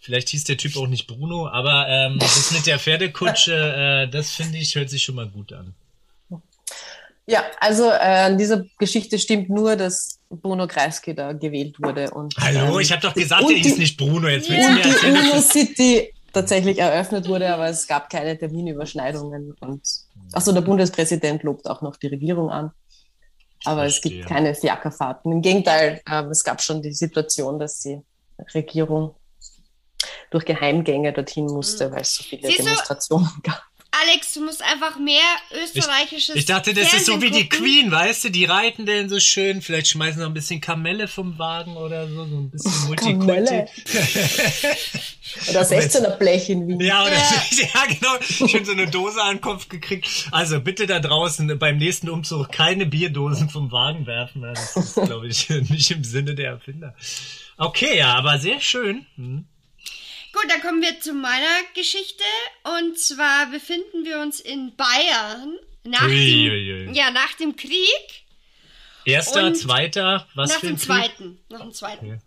vielleicht 0.00 0.28
hieß 0.30 0.44
der 0.44 0.56
Typ 0.56 0.76
auch 0.76 0.88
nicht 0.88 1.06
Bruno, 1.06 1.48
aber 1.48 1.86
ähm, 1.88 2.18
das 2.18 2.50
mit 2.50 2.66
der 2.66 2.80
Pferdekutsche, 2.80 3.54
äh, 4.06 4.10
das 4.10 4.32
finde 4.32 4.58
ich, 4.58 4.74
hört 4.74 4.90
sich 4.90 5.04
schon 5.04 5.14
mal 5.14 5.28
gut 5.28 5.52
an. 5.52 5.74
Ja, 7.28 7.44
also 7.60 7.90
äh, 7.90 8.24
an 8.26 8.38
dieser 8.38 8.64
Geschichte 8.78 9.18
stimmt 9.18 9.50
nur, 9.50 9.74
dass 9.76 10.20
Bruno 10.30 10.66
Kreisky 10.68 11.14
da 11.14 11.32
gewählt 11.32 11.76
wurde. 11.80 12.10
Und, 12.10 12.34
Hallo, 12.38 12.74
ähm, 12.76 12.80
ich 12.80 12.92
habe 12.92 13.02
doch 13.02 13.14
gesagt, 13.14 13.42
und 13.42 13.50
der 13.50 13.58
hieß 13.58 13.74
die- 13.74 13.80
nicht 13.80 13.96
Bruno. 13.96 14.28
Jetzt 14.28 14.48
willst 14.48 14.62
du 14.64 14.68
und 14.68 14.74
mir 14.76 14.82
die 14.82 14.88
erzählen, 14.90 15.14
dass 15.14 15.24
das 15.32 15.32
UNO-City 15.32 16.12
tatsächlich 16.36 16.78
eröffnet 16.78 17.28
wurde, 17.28 17.52
aber 17.52 17.66
es 17.68 17.86
gab 17.86 18.10
keine 18.10 18.36
Terminüberschneidungen. 18.38 19.54
Und 19.60 19.82
achso, 20.32 20.52
der 20.52 20.60
Bundespräsident 20.60 21.42
lobt 21.42 21.66
auch 21.68 21.80
noch 21.80 21.96
die 21.96 22.08
Regierung 22.08 22.50
an. 22.50 22.72
Aber 23.64 23.86
es 23.86 24.00
gibt 24.02 24.26
keine 24.26 24.54
Fiakerfahrten. 24.54 25.32
Im 25.32 25.40
Gegenteil, 25.40 26.02
ähm, 26.08 26.28
es 26.30 26.44
gab 26.44 26.60
schon 26.60 26.82
die 26.82 26.92
Situation, 26.92 27.58
dass 27.58 27.80
die 27.80 28.00
Regierung 28.54 29.14
durch 30.30 30.44
Geheimgänge 30.44 31.12
dorthin 31.14 31.46
musste, 31.46 31.90
weil 31.90 32.02
es 32.02 32.14
so 32.16 32.22
viele 32.22 32.46
Siehst 32.48 32.58
du- 32.60 32.64
Demonstrationen 32.64 33.30
gab. 33.42 33.62
Alex, 34.02 34.34
du 34.34 34.44
musst 34.44 34.62
einfach 34.62 34.98
mehr 34.98 35.22
österreichisches 35.52 36.34
Ich 36.34 36.44
dachte, 36.44 36.74
das 36.74 36.92
ist 36.92 37.06
so 37.06 37.12
Fernsehen 37.12 37.22
wie 37.22 37.30
die 37.30 37.48
gucken. 37.48 37.64
Queen, 37.64 37.90
weißt 37.90 38.24
du? 38.24 38.30
Die 38.30 38.44
reiten 38.44 38.86
denn 38.86 39.08
so 39.08 39.20
schön. 39.20 39.62
Vielleicht 39.62 39.88
schmeißen 39.88 40.20
noch 40.20 40.28
ein 40.28 40.34
bisschen 40.34 40.60
Kamelle 40.60 41.08
vom 41.08 41.38
Wagen 41.38 41.76
oder 41.76 42.08
so. 42.08 42.26
So 42.26 42.36
ein 42.36 42.50
bisschen 42.50 42.72
Multikulti. 42.86 43.26
Kamelle. 43.26 43.68
Oder 45.50 45.62
16er 45.62 46.16
Blech 46.18 46.48
in 46.48 46.68
Wien. 46.68 46.80
Ja, 46.80 47.02
oder, 47.02 47.12
ja. 47.16 47.86
genau. 47.88 48.48
Schön 48.48 48.64
so 48.64 48.72
eine 48.72 48.86
Dose 48.86 49.20
an 49.20 49.36
den 49.36 49.40
Kopf 49.40 49.68
gekriegt. 49.68 50.08
Also 50.30 50.60
bitte 50.60 50.86
da 50.86 51.00
draußen 51.00 51.58
beim 51.58 51.78
nächsten 51.78 52.08
Umzug 52.08 52.52
keine 52.52 52.86
Bierdosen 52.86 53.50
vom 53.50 53.72
Wagen 53.72 54.06
werfen. 54.06 54.42
Ja, 54.42 54.50
Das 54.52 54.76
ist, 54.76 54.94
glaube 54.94 55.26
ich, 55.26 55.48
nicht 55.48 55.90
im 55.90 56.04
Sinne 56.04 56.34
der 56.36 56.50
Erfinder. 56.52 56.94
Okay, 57.56 57.98
ja, 57.98 58.14
aber 58.14 58.38
sehr 58.38 58.60
schön. 58.60 59.04
Hm. 59.16 59.46
Gut, 60.36 60.50
dann 60.50 60.60
kommen 60.60 60.82
wir 60.82 61.00
zu 61.00 61.14
meiner 61.14 61.62
Geschichte. 61.74 62.24
Und 62.78 62.98
zwar 62.98 63.46
befinden 63.46 64.04
wir 64.04 64.20
uns 64.20 64.38
in 64.38 64.76
Bayern 64.76 65.58
nach, 65.84 66.06
dem. 66.06 66.92
Ja, 66.92 67.10
nach 67.10 67.32
dem 67.34 67.56
Krieg. 67.56 68.24
Erster, 69.06 69.46
Und 69.46 69.54
zweiter, 69.54 70.28
was 70.34 70.50
nach 70.50 70.60
für 70.60 70.66
dem 70.66 70.74
ein 70.74 70.78
zweiten. 70.78 71.38
Nach 71.48 71.60
dem 71.60 71.72
zweiten. 71.72 72.06
Okay. 72.06 72.18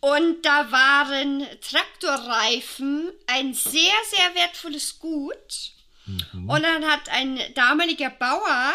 Und 0.00 0.42
da 0.42 0.70
waren 0.70 1.44
Traktorreifen 1.60 3.10
ein 3.26 3.54
sehr, 3.54 3.94
sehr 4.10 4.34
wertvolles 4.34 5.00
Gut. 5.00 5.72
Mhm. 6.04 6.48
Und 6.48 6.62
dann 6.62 6.84
hat 6.84 7.08
ein 7.08 7.40
damaliger 7.54 8.10
Bauer 8.10 8.74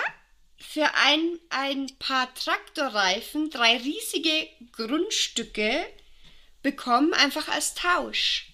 für 0.57 0.89
ein, 1.05 1.39
ein 1.49 1.89
paar 1.99 2.33
Traktorreifen 2.33 3.49
drei 3.49 3.77
riesige 3.77 4.49
Grundstücke 4.73 5.85
bekommen, 6.61 7.13
einfach 7.13 7.47
als 7.47 7.73
Tausch. 7.73 8.47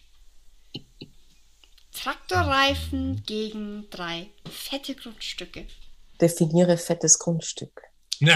Traktorreifen 1.92 3.24
gegen 3.26 3.90
drei 3.90 4.30
fette 4.50 4.94
Grundstücke. 4.96 5.66
Definiere 6.22 6.78
fettes 6.78 7.18
Grundstück. 7.20 7.82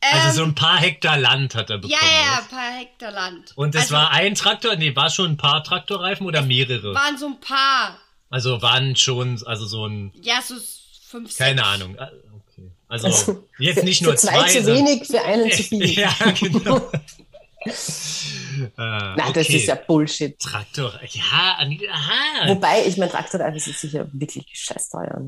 also 0.00 0.36
so 0.36 0.44
ein 0.44 0.54
paar 0.54 0.78
Hektar 0.78 1.18
Land 1.18 1.54
hat 1.54 1.70
er 1.70 1.78
bekommen. 1.78 1.98
Ja, 2.00 2.08
ja, 2.08 2.38
ein 2.38 2.48
paar 2.48 2.70
Hektar 2.72 3.10
Land. 3.10 3.52
Und 3.56 3.74
es 3.74 3.82
also, 3.82 3.94
war 3.94 4.10
ein 4.10 4.34
Traktor, 4.34 4.76
nee, 4.76 4.94
war 4.94 5.10
schon 5.10 5.32
ein 5.32 5.36
paar 5.36 5.64
Traktorreifen 5.64 6.26
oder 6.26 6.42
mehrere? 6.42 6.94
waren 6.94 7.18
so 7.18 7.26
ein 7.26 7.40
paar. 7.40 7.98
Also 8.30 8.60
waren 8.62 8.96
schon, 8.96 9.42
also 9.46 9.66
so 9.66 9.86
ein, 9.86 10.12
Ja, 10.22 10.42
so 10.42 10.54
fünf, 11.06 11.36
keine 11.36 11.60
sechs. 11.60 11.68
Ahnung. 11.68 11.96
Okay. 12.88 13.04
Also 13.04 13.44
jetzt 13.58 13.84
nicht 13.84 14.02
nur 14.02 14.12
für 14.12 14.18
zwei, 14.18 14.48
zwei. 14.48 14.60
zu 14.60 14.66
wenig, 14.66 15.06
für 15.06 15.22
einen 15.22 15.50
zu 15.52 15.62
viel. 15.62 15.90
ja, 15.98 16.14
genau. 16.38 16.90
Nein, 18.76 19.32
das 19.34 19.46
okay. 19.46 19.56
ist 19.56 19.66
ja 19.66 19.74
Bullshit. 19.74 20.38
Traktor, 20.38 20.98
ja, 21.10 21.58
aha. 21.58 22.48
Wobei, 22.48 22.86
ich 22.86 22.96
meine, 22.96 23.10
Traktorreifen 23.10 23.58
sind 23.58 23.76
sicher 23.76 24.08
wirklich 24.12 24.46
scheiß 24.52 24.88
teuer. 24.90 25.20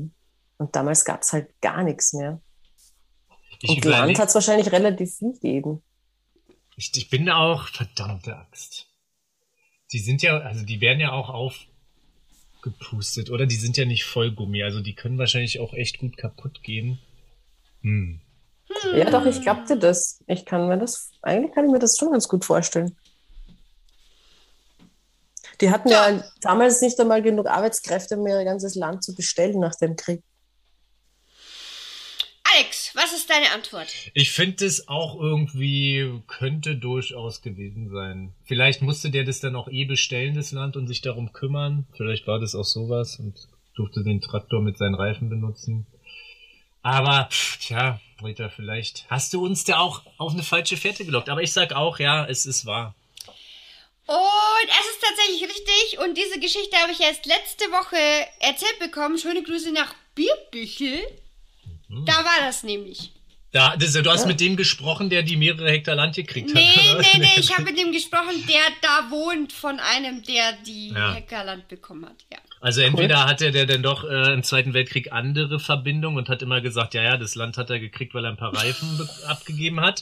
Und 0.57 0.75
damals 0.75 1.05
gab 1.05 1.21
es 1.21 1.33
halt 1.33 1.49
gar 1.61 1.83
nichts 1.83 2.13
mehr. 2.13 2.41
Ich, 3.61 3.69
Und 3.69 3.85
Land 3.85 4.17
hat 4.19 4.29
es 4.29 4.35
wahrscheinlich 4.35 4.71
relativ 4.71 5.15
viel 5.15 5.33
gegeben. 5.33 5.81
ich, 6.77 6.91
ich 6.95 7.09
bin 7.09 7.29
auch, 7.29 7.67
verdammte 7.67 8.35
Axt. 8.37 8.87
Die 9.91 9.99
sind 9.99 10.21
ja, 10.21 10.37
also 10.39 10.65
die 10.65 10.81
werden 10.81 10.99
ja 10.99 11.11
auch 11.11 11.29
aufgepustet, 12.61 13.29
oder? 13.31 13.45
Die 13.45 13.55
sind 13.55 13.75
ja 13.75 13.85
nicht 13.85 14.05
Vollgummi, 14.05 14.63
also 14.63 14.81
die 14.81 14.93
können 14.93 15.17
wahrscheinlich 15.17 15.59
auch 15.59 15.73
echt 15.73 15.99
gut 15.99 16.15
kaputt 16.15 16.63
gehen. 16.63 16.99
Hm. 17.81 18.21
Ja, 18.93 19.09
doch, 19.09 19.25
ich 19.25 19.41
glaubte 19.41 19.77
das. 19.77 20.23
Ich 20.27 20.45
kann 20.45 20.67
mir 20.67 20.77
das, 20.77 21.11
eigentlich 21.21 21.53
kann 21.53 21.65
ich 21.65 21.71
mir 21.71 21.79
das 21.79 21.97
schon 21.97 22.11
ganz 22.11 22.27
gut 22.27 22.45
vorstellen. 22.45 22.95
Die 25.61 25.71
hatten 25.71 25.89
ja, 25.89 26.09
Ja. 26.09 26.23
damals 26.41 26.81
nicht 26.81 26.99
einmal 26.99 27.21
genug 27.21 27.47
Arbeitskräfte, 27.47 28.17
um 28.17 28.25
ihr 28.27 28.43
ganzes 28.45 28.75
Land 28.75 29.03
zu 29.03 29.13
bestellen 29.15 29.59
nach 29.59 29.75
dem 29.75 29.95
Krieg. 29.95 30.23
Alex, 32.55 32.91
was 32.95 33.13
ist 33.13 33.29
deine 33.29 33.51
Antwort? 33.53 33.93
Ich 34.13 34.31
finde 34.31 34.65
es 34.65 34.87
auch 34.87 35.19
irgendwie, 35.19 36.21
könnte 36.27 36.75
durchaus 36.75 37.41
gewesen 37.41 37.89
sein. 37.89 38.33
Vielleicht 38.45 38.81
musste 38.81 39.11
der 39.11 39.23
das 39.23 39.39
dann 39.39 39.55
auch 39.55 39.67
eh 39.67 39.85
bestellen, 39.85 40.35
das 40.35 40.51
Land, 40.51 40.75
und 40.75 40.87
sich 40.87 41.01
darum 41.01 41.31
kümmern. 41.31 41.85
Vielleicht 41.95 42.25
war 42.25 42.39
das 42.39 42.55
auch 42.55 42.65
sowas 42.65 43.19
und 43.19 43.47
durfte 43.75 44.03
den 44.03 44.19
Traktor 44.19 44.61
mit 44.61 44.77
seinen 44.77 44.95
Reifen 44.95 45.29
benutzen. 45.29 45.85
Aber, 46.81 47.27
pff, 47.31 47.57
tja, 47.57 47.99
Rita, 48.23 48.49
vielleicht 48.49 49.05
hast 49.09 49.33
du 49.33 49.43
uns 49.45 49.63
da 49.63 49.79
auch 49.79 50.01
auf 50.17 50.31
eine 50.33 50.43
falsche 50.43 50.77
Fährte 50.77 51.05
gelockt. 51.05 51.29
Aber 51.29 51.41
ich 51.41 51.51
sag 51.53 51.73
auch, 51.73 51.99
ja, 51.99 52.25
es 52.25 52.45
ist 52.45 52.65
wahr. 52.65 52.95
Und 54.07 54.15
es 54.67 54.85
ist 54.91 55.01
tatsächlich 55.03 55.43
richtig. 55.43 55.99
Und 55.99 56.17
diese 56.17 56.39
Geschichte 56.39 56.75
habe 56.77 56.91
ich 56.91 56.99
erst 56.99 57.25
letzte 57.25 57.65
Woche 57.65 57.97
erzählt 58.39 58.79
bekommen. 58.79 59.17
Schöne 59.19 59.43
Grüße 59.43 59.71
nach 59.71 59.93
Bierbüchel. 60.15 61.01
Mhm. 61.89 62.05
Da 62.05 62.13
war 62.13 62.39
das 62.41 62.63
nämlich. 62.63 63.11
Da, 63.51 63.75
das, 63.77 63.93
du 63.93 64.09
hast 64.11 64.25
mit 64.27 64.39
dem 64.39 64.55
gesprochen, 64.55 65.09
der 65.09 65.23
die 65.23 65.35
mehrere 65.35 65.69
Hektar 65.71 65.95
Land 65.95 66.15
gekriegt 66.15 66.53
Nee, 66.53 66.65
hat. 66.65 66.95
oder? 66.95 67.01
nee, 67.13 67.19
nee, 67.19 67.31
ich 67.39 67.51
habe 67.51 67.63
mit 67.63 67.77
dem 67.77 67.91
gesprochen, 67.91 68.45
der 68.47 68.61
da 68.81 69.09
wohnt, 69.09 69.53
von 69.53 69.79
einem, 69.79 70.23
der 70.23 70.53
die 70.53 70.89
Ja. 70.89 71.13
Heckerland 71.13 71.67
bekommen 71.67 72.05
hat. 72.05 72.17
Ja. 72.31 72.37
Also 72.61 72.81
entweder 72.81 73.25
hatte 73.25 73.51
der 73.51 73.65
dann 73.65 73.81
doch 73.83 74.03
äh, 74.03 74.33
im 74.33 74.43
Zweiten 74.43 74.73
Weltkrieg 74.73 75.13
andere 75.13 75.59
Verbindungen 75.61 76.17
und 76.17 76.27
hat 76.29 76.41
immer 76.41 76.59
gesagt, 76.59 76.93
ja, 76.93 77.01
ja, 77.01 77.15
das 77.17 77.35
Land 77.35 77.57
hat 77.57 77.69
er 77.69 77.79
gekriegt, 77.79 78.13
weil 78.13 78.25
er 78.25 78.31
ein 78.31 78.37
paar 78.37 78.53
Reifen 78.53 78.97
be- 78.97 79.09
abgegeben 79.27 79.79
hat. 79.79 80.01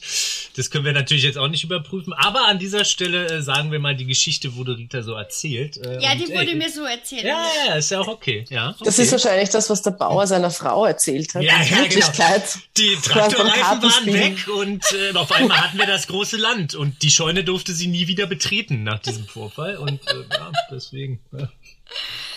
Das 0.56 0.70
können 0.70 0.84
wir 0.84 0.92
natürlich 0.92 1.22
jetzt 1.22 1.38
auch 1.38 1.46
nicht 1.46 1.62
überprüfen. 1.62 2.12
Aber 2.14 2.48
an 2.48 2.58
dieser 2.58 2.84
Stelle 2.84 3.26
äh, 3.28 3.42
sagen 3.42 3.70
wir 3.70 3.78
mal, 3.78 3.94
die 3.94 4.06
Geschichte 4.06 4.56
wurde 4.56 4.76
Rita 4.76 5.02
so 5.02 5.12
erzählt. 5.14 5.76
Äh, 5.76 6.02
Ja, 6.02 6.12
und, 6.12 6.18
die 6.20 6.28
wurde 6.34 6.48
ey, 6.50 6.54
mir 6.56 6.68
so 6.70 6.84
erzählt. 6.84 7.24
Ja, 7.24 7.46
ja, 7.68 7.74
ist 7.76 7.90
ja 7.92 8.00
auch 8.00 8.08
okay. 8.08 8.44
Ja, 8.50 8.70
okay. 8.70 8.82
Das 8.84 8.98
ist 8.98 9.12
wahrscheinlich 9.12 9.50
das, 9.50 9.70
was 9.70 9.82
der 9.82 9.92
Bauer 9.92 10.26
seiner 10.26 10.50
Frau 10.50 10.84
erzählt 10.84 11.34
hat. 11.34 11.42
Ja, 11.44 11.54
In 11.54 11.62
ja, 11.62 11.66
genau. 11.68 11.82
Wirklichkeit. 11.82 12.42
Die 12.76 12.94
Beim 12.94 13.02
Traktorreifen 13.02 13.82
waren 13.82 14.06
weg 14.06 14.48
und 14.48 14.84
äh, 14.92 15.16
auf 15.16 15.30
einmal 15.30 15.58
hatten 15.60 15.78
wir 15.78 15.86
das 15.86 16.08
große 16.08 16.36
Land 16.36 16.74
und 16.74 17.02
die 17.02 17.10
Scheune 17.10 17.44
durfte 17.44 17.72
sie 17.72 17.86
nie 17.86 18.08
wieder 18.08 18.26
betreten 18.26 18.82
nach 18.82 18.98
diesem 18.98 19.26
Vorfall 19.26 19.76
und 19.76 20.00
äh, 20.08 20.14
ja, 20.32 20.50
deswegen. 20.72 21.20
Ja. 21.30 21.48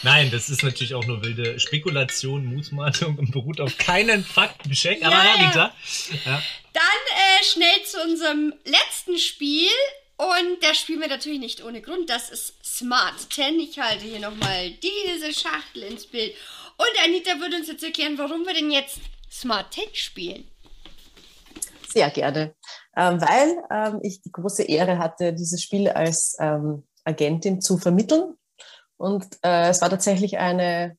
Nein, 0.03 0.31
das 0.31 0.49
ist 0.49 0.63
natürlich 0.63 0.95
auch 0.95 1.05
nur 1.05 1.23
wilde 1.23 1.59
Spekulation, 1.59 2.45
Mutmaßung 2.45 3.17
und 3.17 3.31
beruht 3.31 3.61
auf 3.61 3.77
keinen 3.77 4.23
Faktencheck. 4.23 5.05
Aber 5.05 5.15
Ja, 5.15 5.23
ja, 5.23 5.35
ja. 5.35 5.47
Rita, 5.47 5.73
ja, 6.25 6.43
Dann 6.73 6.83
äh, 6.83 7.43
schnell 7.43 7.83
zu 7.85 8.01
unserem 8.01 8.53
letzten 8.65 9.17
Spiel. 9.17 9.69
Und 10.17 10.61
das 10.61 10.77
spielen 10.77 11.01
wir 11.01 11.07
natürlich 11.07 11.39
nicht 11.39 11.63
ohne 11.63 11.81
Grund. 11.81 12.09
Das 12.09 12.29
ist 12.29 12.53
Smart 12.63 13.15
10. 13.33 13.59
Ich 13.59 13.79
halte 13.79 14.05
hier 14.05 14.19
nochmal 14.19 14.71
diese 14.71 15.33
Schachtel 15.33 15.83
ins 15.83 16.05
Bild. 16.05 16.33
Und 16.77 17.03
Anita 17.03 17.39
würde 17.39 17.57
uns 17.57 17.67
jetzt 17.67 17.83
erklären, 17.83 18.17
warum 18.17 18.45
wir 18.45 18.53
denn 18.53 18.71
jetzt 18.71 18.99
Smart 19.31 19.73
10 19.73 19.83
spielen. 19.93 20.47
Sehr 21.91 22.09
gerne. 22.09 22.55
Ähm, 22.95 23.21
weil 23.21 23.57
ähm, 23.71 23.99
ich 24.03 24.21
die 24.21 24.31
große 24.31 24.63
Ehre 24.63 24.97
hatte, 24.97 25.33
dieses 25.33 25.61
Spiel 25.61 25.89
als 25.89 26.35
ähm, 26.39 26.87
Agentin 27.03 27.61
zu 27.61 27.77
vermitteln. 27.77 28.35
Und 29.01 29.25
äh, 29.43 29.69
es 29.69 29.81
war 29.81 29.89
tatsächlich 29.89 30.37
eine 30.37 30.97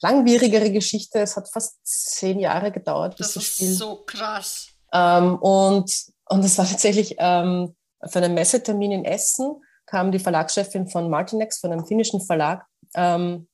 langwierigere 0.00 0.70
Geschichte. 0.70 1.20
Es 1.20 1.36
hat 1.36 1.48
fast 1.50 1.78
zehn 1.84 2.38
Jahre 2.38 2.70
gedauert, 2.70 3.16
bis 3.16 3.28
Das 3.28 3.34
das, 3.34 3.42
ist 3.44 3.54
Spiel. 3.54 3.72
so 3.72 4.04
krass. 4.06 4.68
Ähm, 4.92 5.36
und, 5.36 5.90
und 6.28 6.44
es 6.44 6.58
war 6.58 6.66
tatsächlich 6.68 7.16
ähm, 7.18 7.74
für 8.06 8.18
einen 8.18 8.34
Messetermin 8.34 8.92
in 8.92 9.04
Essen 9.04 9.62
kam 9.86 10.10
die 10.10 10.18
Verlagschefin 10.18 10.88
von 10.88 11.08
Martinex, 11.08 11.58
von 11.58 11.72
einem 11.72 11.86
finnischen 11.86 12.20
Verlag. 12.20 12.64
Ähm, 12.94 13.46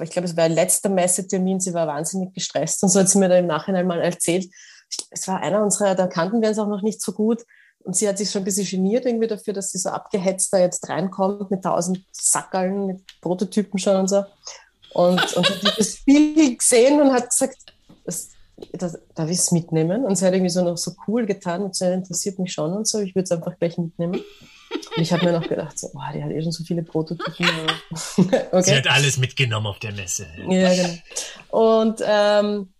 ich 0.00 0.10
glaube, 0.10 0.26
es 0.26 0.36
war 0.36 0.48
ihr 0.48 0.54
letzter 0.54 0.88
Messetermin. 0.90 1.60
Sie 1.60 1.72
war 1.72 1.86
wahnsinnig 1.86 2.34
gestresst 2.34 2.82
und 2.82 2.90
so 2.90 3.00
hat 3.00 3.08
sie 3.08 3.18
mir 3.18 3.28
dann 3.28 3.38
im 3.38 3.46
Nachhinein 3.46 3.86
mal 3.86 4.00
erzählt. 4.02 4.52
Es 5.10 5.26
war 5.28 5.40
einer 5.40 5.62
unserer, 5.62 5.94
da 5.94 6.06
kannten 6.06 6.42
wir 6.42 6.48
uns 6.48 6.58
auch 6.58 6.66
noch 6.66 6.82
nicht 6.82 7.00
so 7.00 7.12
gut. 7.12 7.42
Und 7.84 7.96
sie 7.96 8.08
hat 8.08 8.18
sich 8.18 8.30
schon 8.30 8.42
ein 8.42 8.44
bisschen 8.44 8.66
geniert 8.66 9.06
irgendwie 9.06 9.26
dafür, 9.26 9.54
dass 9.54 9.70
sie 9.70 9.78
so 9.78 9.88
abgehetzt 9.90 10.52
da 10.52 10.58
jetzt 10.58 10.88
reinkommt 10.88 11.50
mit 11.50 11.62
tausend 11.62 12.04
Sackerln, 12.12 12.86
mit 12.86 13.00
Prototypen 13.20 13.78
schon 13.78 13.96
und 13.96 14.08
so. 14.08 14.24
Und, 14.92 15.36
und 15.36 15.48
hat 15.48 15.78
das 15.78 15.96
Spiel 15.98 16.56
gesehen 16.56 17.00
und 17.00 17.12
hat 17.12 17.30
gesagt, 17.30 17.56
das, 18.04 18.30
das, 18.72 18.98
darf 19.14 19.30
ich 19.30 19.38
es 19.38 19.52
mitnehmen? 19.52 20.04
Und 20.04 20.16
sie 20.16 20.26
hat 20.26 20.34
irgendwie 20.34 20.50
so 20.50 20.62
noch 20.62 20.76
so 20.76 20.92
cool 21.06 21.24
getan 21.26 21.62
und 21.62 21.76
so 21.76 21.86
interessiert 21.86 22.38
mich 22.38 22.52
schon 22.52 22.72
und 22.72 22.86
so, 22.86 23.00
ich 23.00 23.14
würde 23.14 23.24
es 23.24 23.32
einfach 23.32 23.56
gleich 23.58 23.78
mitnehmen. 23.78 24.20
Und 24.70 25.02
ich 25.02 25.12
habe 25.12 25.24
mir 25.24 25.32
noch 25.32 25.48
gedacht, 25.48 25.78
so, 25.78 25.88
oh, 25.94 26.12
die 26.14 26.22
hat 26.22 26.30
eh 26.30 26.42
schon 26.42 26.52
so 26.52 26.64
viele 26.64 26.82
Prototypen. 26.82 27.46
aber- 27.48 27.96
sie 27.96 28.22
okay. 28.52 28.76
hat 28.76 28.90
alles 28.90 29.16
mitgenommen 29.18 29.66
auf 29.66 29.78
der 29.78 29.92
Messe. 29.92 30.26
Ja, 30.48 30.74
genau. 30.74 30.94
Und 31.50 32.02
ähm, 32.04 32.72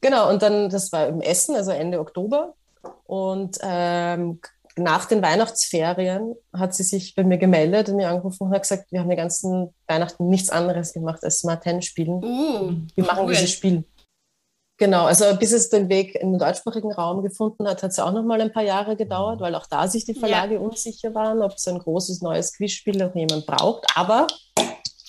genau, 0.00 0.28
und 0.28 0.42
dann, 0.42 0.68
das 0.68 0.92
war 0.92 1.08
im 1.08 1.20
Essen, 1.20 1.54
also 1.54 1.70
Ende 1.70 2.00
Oktober. 2.00 2.54
Und 3.04 3.58
ähm, 3.62 4.40
nach 4.76 5.06
den 5.06 5.22
Weihnachtsferien 5.22 6.34
hat 6.52 6.74
sie 6.74 6.84
sich 6.84 7.14
bei 7.14 7.24
mir 7.24 7.38
gemeldet 7.38 7.88
und 7.88 7.96
mir 7.96 8.08
angerufen 8.08 8.44
und 8.44 8.54
hat 8.54 8.62
gesagt, 8.62 8.92
wir 8.92 9.00
haben 9.00 9.10
die 9.10 9.16
ganzen 9.16 9.74
Weihnachten 9.86 10.28
nichts 10.28 10.50
anderes 10.50 10.92
gemacht 10.92 11.24
als 11.24 11.40
Smart 11.40 11.62
Ten 11.62 11.82
spielen. 11.82 12.22
Uh, 12.22 12.72
Wir 12.94 13.04
machen 13.04 13.24
cool. 13.24 13.32
dieses 13.32 13.50
Spiel. 13.50 13.84
Genau, 14.76 15.06
also 15.06 15.24
bis 15.36 15.50
es 15.50 15.70
den 15.70 15.88
Weg 15.88 16.14
in 16.14 16.32
den 16.32 16.38
deutschsprachigen 16.38 16.92
Raum 16.92 17.24
gefunden 17.24 17.66
hat, 17.66 17.82
hat 17.82 17.90
es 17.90 17.98
auch 17.98 18.12
noch 18.12 18.22
mal 18.22 18.40
ein 18.40 18.52
paar 18.52 18.62
Jahre 18.62 18.94
gedauert, 18.94 19.40
weil 19.40 19.56
auch 19.56 19.66
da 19.66 19.88
sich 19.88 20.04
die 20.04 20.14
Verlage 20.14 20.60
unsicher 20.60 21.12
waren, 21.14 21.42
ob 21.42 21.54
es 21.54 21.66
ein 21.66 21.80
großes 21.80 22.22
neues 22.22 22.52
Quizspiel 22.56 22.96
noch 22.96 23.12
jemand 23.16 23.44
braucht. 23.44 23.86
Aber 23.96 24.28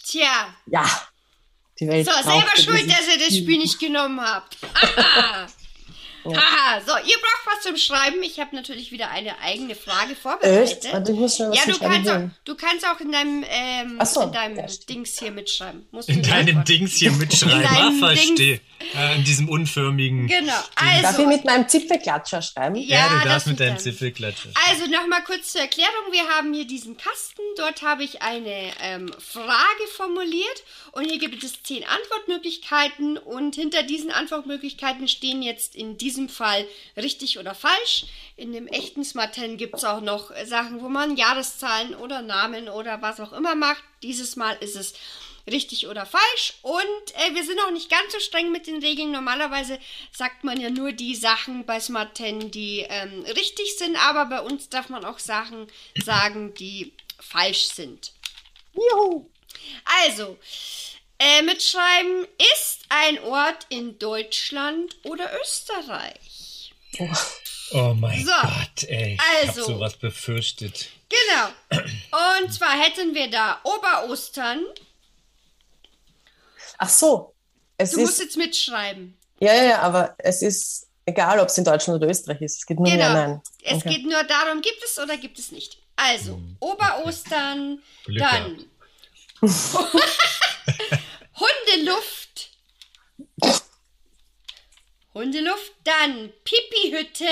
Tja, 0.10 0.56
ja, 0.66 0.86
die 1.80 1.88
Welt 1.88 2.08
so, 2.08 2.12
selber 2.24 2.50
schuld, 2.56 2.90
dass 2.90 3.08
ihr 3.08 3.20
das 3.20 3.38
Spiel 3.38 3.60
nicht 3.60 3.80
genommen 3.80 4.20
habt. 4.20 4.58
Ah! 6.26 6.32
Haha, 6.36 6.82
so, 6.82 6.92
ihr 7.08 7.18
braucht 7.18 7.56
was 7.58 7.64
zum 7.64 7.78
Schreiben. 7.78 8.22
Ich 8.24 8.40
habe 8.40 8.56
natürlich 8.56 8.92
wieder 8.92 9.10
eine 9.12 9.40
eigene 9.40 9.76
Frage 9.76 10.16
vorbereitet. 10.16 10.84
Echt? 10.86 10.94
Warte, 10.94 11.12
ich 11.12 11.18
muss 11.18 11.36
schnell 11.36 11.50
was 11.52 11.66
ja, 11.66 11.72
du 11.74 11.80
kannst, 11.80 12.10
auch, 12.10 12.22
du 12.46 12.56
kannst 12.56 12.86
auch 12.88 13.00
in 13.00 13.12
deinem, 13.12 13.46
ähm, 13.50 14.00
so, 14.06 14.22
in 14.24 14.32
deinem 14.32 14.58
ja. 14.58 14.66
Dings 14.88 15.18
hier 15.20 15.32
mitschreiben. 15.32 15.88
Musst 15.92 16.10
In 16.10 16.22
deinem 16.22 16.58
antworten. 16.60 16.66
Dings 16.66 16.96
hier 16.96 17.12
mitschreiben. 17.14 17.62
In 17.62 17.68
Ah, 17.68 17.76
deinem 17.76 18.00
verstehe. 18.00 18.62
Äh, 18.96 19.16
in 19.18 19.24
diesem 19.26 19.50
unförmigen. 19.50 20.28
Genau, 20.28 20.54
Darf 20.54 21.06
also. 21.06 21.22
ich 21.24 21.28
mit 21.28 21.46
meinem 21.46 21.68
Zipfelklatscher 21.68 22.42
schreiben? 22.42 22.76
Ja, 22.76 22.98
Ja, 22.98 23.10
du 23.10 23.16
das 23.16 23.24
darfst 23.26 23.48
mit 23.48 23.60
deinem. 23.60 23.78
Zipfelklatscher. 23.78 24.50
Also 24.70 24.86
nochmal 24.88 25.22
kurz 25.26 25.52
zur 25.52 25.62
Erklärung. 25.62 26.12
Wir 26.12 26.28
haben 26.30 26.54
hier 26.54 26.66
diesen 26.66 26.96
Kasten. 26.98 27.42
Dort 27.58 27.82
habe 27.82 28.04
ich 28.04 28.22
eine 28.22 28.72
ähm, 28.82 29.12
Frage 29.20 29.88
formuliert. 29.96 30.64
Und 30.94 31.06
hier 31.10 31.20
gibt 31.20 31.44
es 31.44 31.62
zehn 31.64 31.84
Antwortmöglichkeiten. 31.84 33.18
Und 33.18 33.56
hinter 33.56 33.84
diesen 33.84 34.12
Antwortmöglichkeiten 34.12 35.08
stehen 35.08 35.42
jetzt 35.42 35.76
in 35.76 35.98
diesem 35.98 36.09
Fall 36.30 36.66
richtig 36.98 37.38
oder 37.38 37.54
falsch. 37.54 38.06
In 38.36 38.54
dem 38.54 38.68
echten 38.68 39.04
Smarten 39.04 39.58
gibt 39.58 39.76
es 39.76 39.84
auch 39.84 40.02
noch 40.02 40.32
Sachen, 40.46 40.82
wo 40.82 40.90
man 40.90 41.18
Jahreszahlen 41.18 41.94
oder 41.94 42.22
Namen 42.22 42.70
oder 42.70 43.02
was 43.02 43.20
auch 43.20 43.34
immer 43.34 43.54
macht. 43.54 43.84
Dieses 44.02 44.36
Mal 44.36 44.58
ist 44.62 44.76
es 44.76 44.94
richtig 45.50 45.88
oder 45.88 46.06
falsch. 46.06 46.54
Und 46.62 47.16
äh, 47.16 47.36
wir 47.36 47.44
sind 47.44 47.60
auch 47.60 47.72
nicht 47.72 47.90
ganz 47.90 48.14
so 48.14 48.20
streng 48.20 48.52
mit 48.52 48.68
den 48.68 48.82
Regeln. 48.82 49.12
Normalerweise 49.12 49.80
sagt 50.12 50.44
man 50.44 50.60
ja 50.60 50.70
nur 50.70 50.92
die 50.92 51.16
Sachen 51.16 51.66
bei 51.66 51.80
Smart 51.80 52.18
10, 52.18 52.52
die 52.52 52.86
ähm, 52.88 53.24
richtig 53.24 53.78
sind, 53.78 53.96
aber 54.08 54.26
bei 54.26 54.42
uns 54.42 54.70
darf 54.70 54.90
man 54.90 55.06
auch 55.06 55.20
Sachen 55.20 55.68
sagen, 56.04 56.54
die 56.56 56.94
falsch 57.20 57.66
sind. 57.70 58.14
Juhu. 58.74 59.26
Also, 60.04 60.38
äh, 61.20 61.42
mitschreiben 61.44 62.26
ist 62.56 62.80
ein 62.90 63.20
Ort 63.24 63.66
in 63.70 64.00
Deutschland 64.00 64.96
oder 65.04 65.30
Österreich. 65.42 66.74
Oh 67.72 67.94
mein 67.96 68.26
So, 68.26 68.32
Gott, 68.32 68.84
ey. 68.88 69.14
Ich 69.16 69.48
also. 69.48 69.62
hab 69.62 69.68
sowas 69.68 69.98
befürchtet. 69.98 70.88
Genau. 71.10 71.84
Und 72.42 72.52
zwar 72.54 72.72
hätten 72.80 73.14
wir 73.14 73.30
da 73.30 73.60
Oberostern. 73.64 74.64
Ach 76.78 76.90
so. 76.90 77.34
Es 77.78 77.92
Du 77.92 78.00
musst 78.02 78.14
ist, 78.14 78.20
jetzt 78.20 78.38
mitschreiben. 78.38 79.18
ja, 79.40 79.54
ja, 79.54 79.64
ja, 79.64 79.80
aber 79.82 80.16
es 80.18 80.42
ist 80.42 80.88
egal, 81.06 81.40
ob 81.40 81.48
es 81.50 81.58
in 81.58 81.64
Deutschland 81.64 82.02
oder 82.02 82.10
Österreich 82.12 82.42
ist. 82.42 82.58
Es 82.60 82.66
geht 82.66 82.80
nur 82.80 82.90
Genau. 82.90 83.14
nein. 83.14 83.42
Es 83.64 83.78
Okay. 83.78 83.90
geht 83.96 84.04
nur 84.06 84.24
darum, 84.24 84.62
gibt 84.62 84.84
es 84.84 84.98
oder 85.00 85.18
gibt 85.18 85.40
es 85.40 85.52
nicht. 85.52 85.78
Also, 85.96 86.40
Oberostern, 86.60 87.82
Glück 88.06 88.20
dann 88.20 88.66
Hundeluft. 91.40 92.50
Hundeluft, 95.14 95.74
dann 95.84 96.32
Pipi-Hütte. 96.44 97.26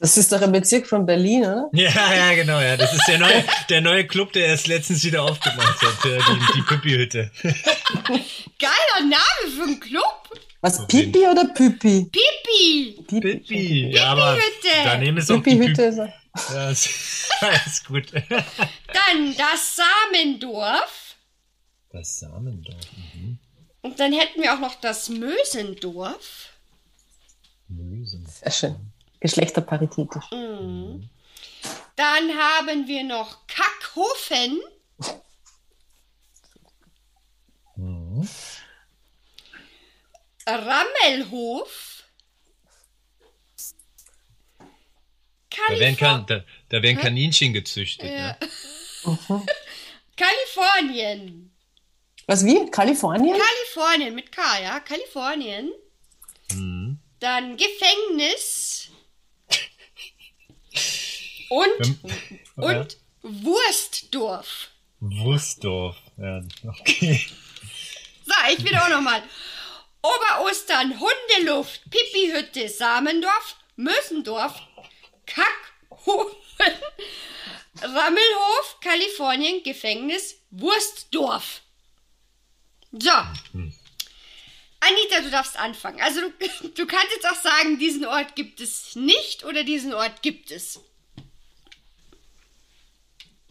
Das 0.00 0.18
ist 0.18 0.32
doch 0.32 0.42
ein 0.42 0.52
Bezirk 0.52 0.86
von 0.86 1.06
Berlin, 1.06 1.44
oder? 1.44 1.70
Ja, 1.72 2.14
ja, 2.14 2.34
genau, 2.34 2.60
ja. 2.60 2.76
Das 2.76 2.92
ist 2.92 3.06
der 3.08 3.18
neue, 3.18 3.44
der 3.70 3.80
neue 3.80 4.06
Club, 4.06 4.32
der 4.32 4.46
erst 4.48 4.66
letztens 4.66 5.02
wieder 5.04 5.22
aufgemacht 5.22 5.80
hat. 5.80 6.04
Die, 6.04 6.52
die 6.56 6.62
Püppi-Hütte. 6.62 7.30
Geiler 8.58 9.00
Name 9.00 9.56
für 9.56 9.62
einen 9.62 9.80
Club. 9.80 10.38
Was, 10.60 10.86
Pipi 10.86 11.26
oder 11.26 11.44
Püpi? 11.46 12.10
Pipi. 12.10 13.02
Pippi. 13.06 13.90
Ja, 13.92 14.06
aber 14.12 14.34
Pipi-Hütte. 14.34 14.84
daneben 14.84 15.18
ist 15.18 15.30
auch 15.30 15.42
Pipi-Hütte. 15.42 16.12
Ja, 16.52 16.70
ist, 16.70 16.88
ist 17.66 17.86
gut. 17.86 18.12
Dann 18.12 19.36
das 19.36 19.76
Samendorf. 19.76 21.16
Das 21.90 22.18
Samendorf. 22.18 22.76
Mhm. 23.14 23.38
Und 23.82 24.00
dann 24.00 24.12
hätten 24.12 24.42
wir 24.42 24.54
auch 24.54 24.60
noch 24.60 24.74
das 24.80 25.08
Mösendorf. 25.08 26.50
Mösen. 27.68 28.26
Sehr 28.26 28.50
schön. 28.50 28.92
Geschlechterparitätisch. 29.20 30.24
Dann 31.96 32.30
haben 32.36 32.86
wir 32.86 33.04
noch 33.04 33.46
Kackhofen. 33.46 34.60
Rammelhof. 40.46 41.93
Da 45.68 45.78
werden, 45.78 45.96
kan 45.96 46.26
da, 46.26 46.44
da 46.68 46.82
werden 46.82 46.98
Kaninchen 46.98 47.52
gezüchtet. 47.52 48.10
Ja. 48.10 48.36
Ne? 48.38 48.38
Kalifornien. 50.16 51.50
Was, 52.26 52.44
wie? 52.44 52.70
Kalifornien? 52.70 53.36
Kalifornien 53.36 54.14
mit 54.14 54.32
K, 54.32 54.42
ja? 54.62 54.80
Kalifornien. 54.80 55.72
Mhm. 56.52 56.98
Dann 57.20 57.56
Gefängnis. 57.56 58.90
Und, 61.48 61.98
und 62.56 62.96
Wurstdorf. 63.22 64.68
Wurstdorf. 65.00 65.96
Ja, 66.16 66.42
okay. 66.66 67.26
So, 68.24 68.32
ich 68.52 68.64
wieder 68.64 68.84
auch 68.84 68.88
nochmal. 68.88 69.22
Oberostern, 70.02 71.00
Hundeluft, 71.00 71.82
Pipihütte, 71.90 72.68
Samendorf, 72.68 73.56
Mösendorf, 73.76 74.60
Kackhofen, 75.26 76.34
Rammelhof, 77.82 78.78
Kalifornien, 78.80 79.62
Gefängnis, 79.62 80.36
Wurstdorf. 80.50 81.62
So. 82.92 83.10
Anita, 83.10 85.20
du 85.22 85.30
darfst 85.30 85.58
anfangen. 85.58 86.00
Also 86.00 86.20
du, 86.20 86.68
du 86.74 86.86
kannst 86.86 87.12
jetzt 87.14 87.26
auch 87.26 87.40
sagen, 87.40 87.78
diesen 87.78 88.06
Ort 88.06 88.36
gibt 88.36 88.60
es 88.60 88.96
nicht 88.96 89.44
oder 89.44 89.64
diesen 89.64 89.94
Ort 89.94 90.22
gibt 90.22 90.50
es. 90.50 90.80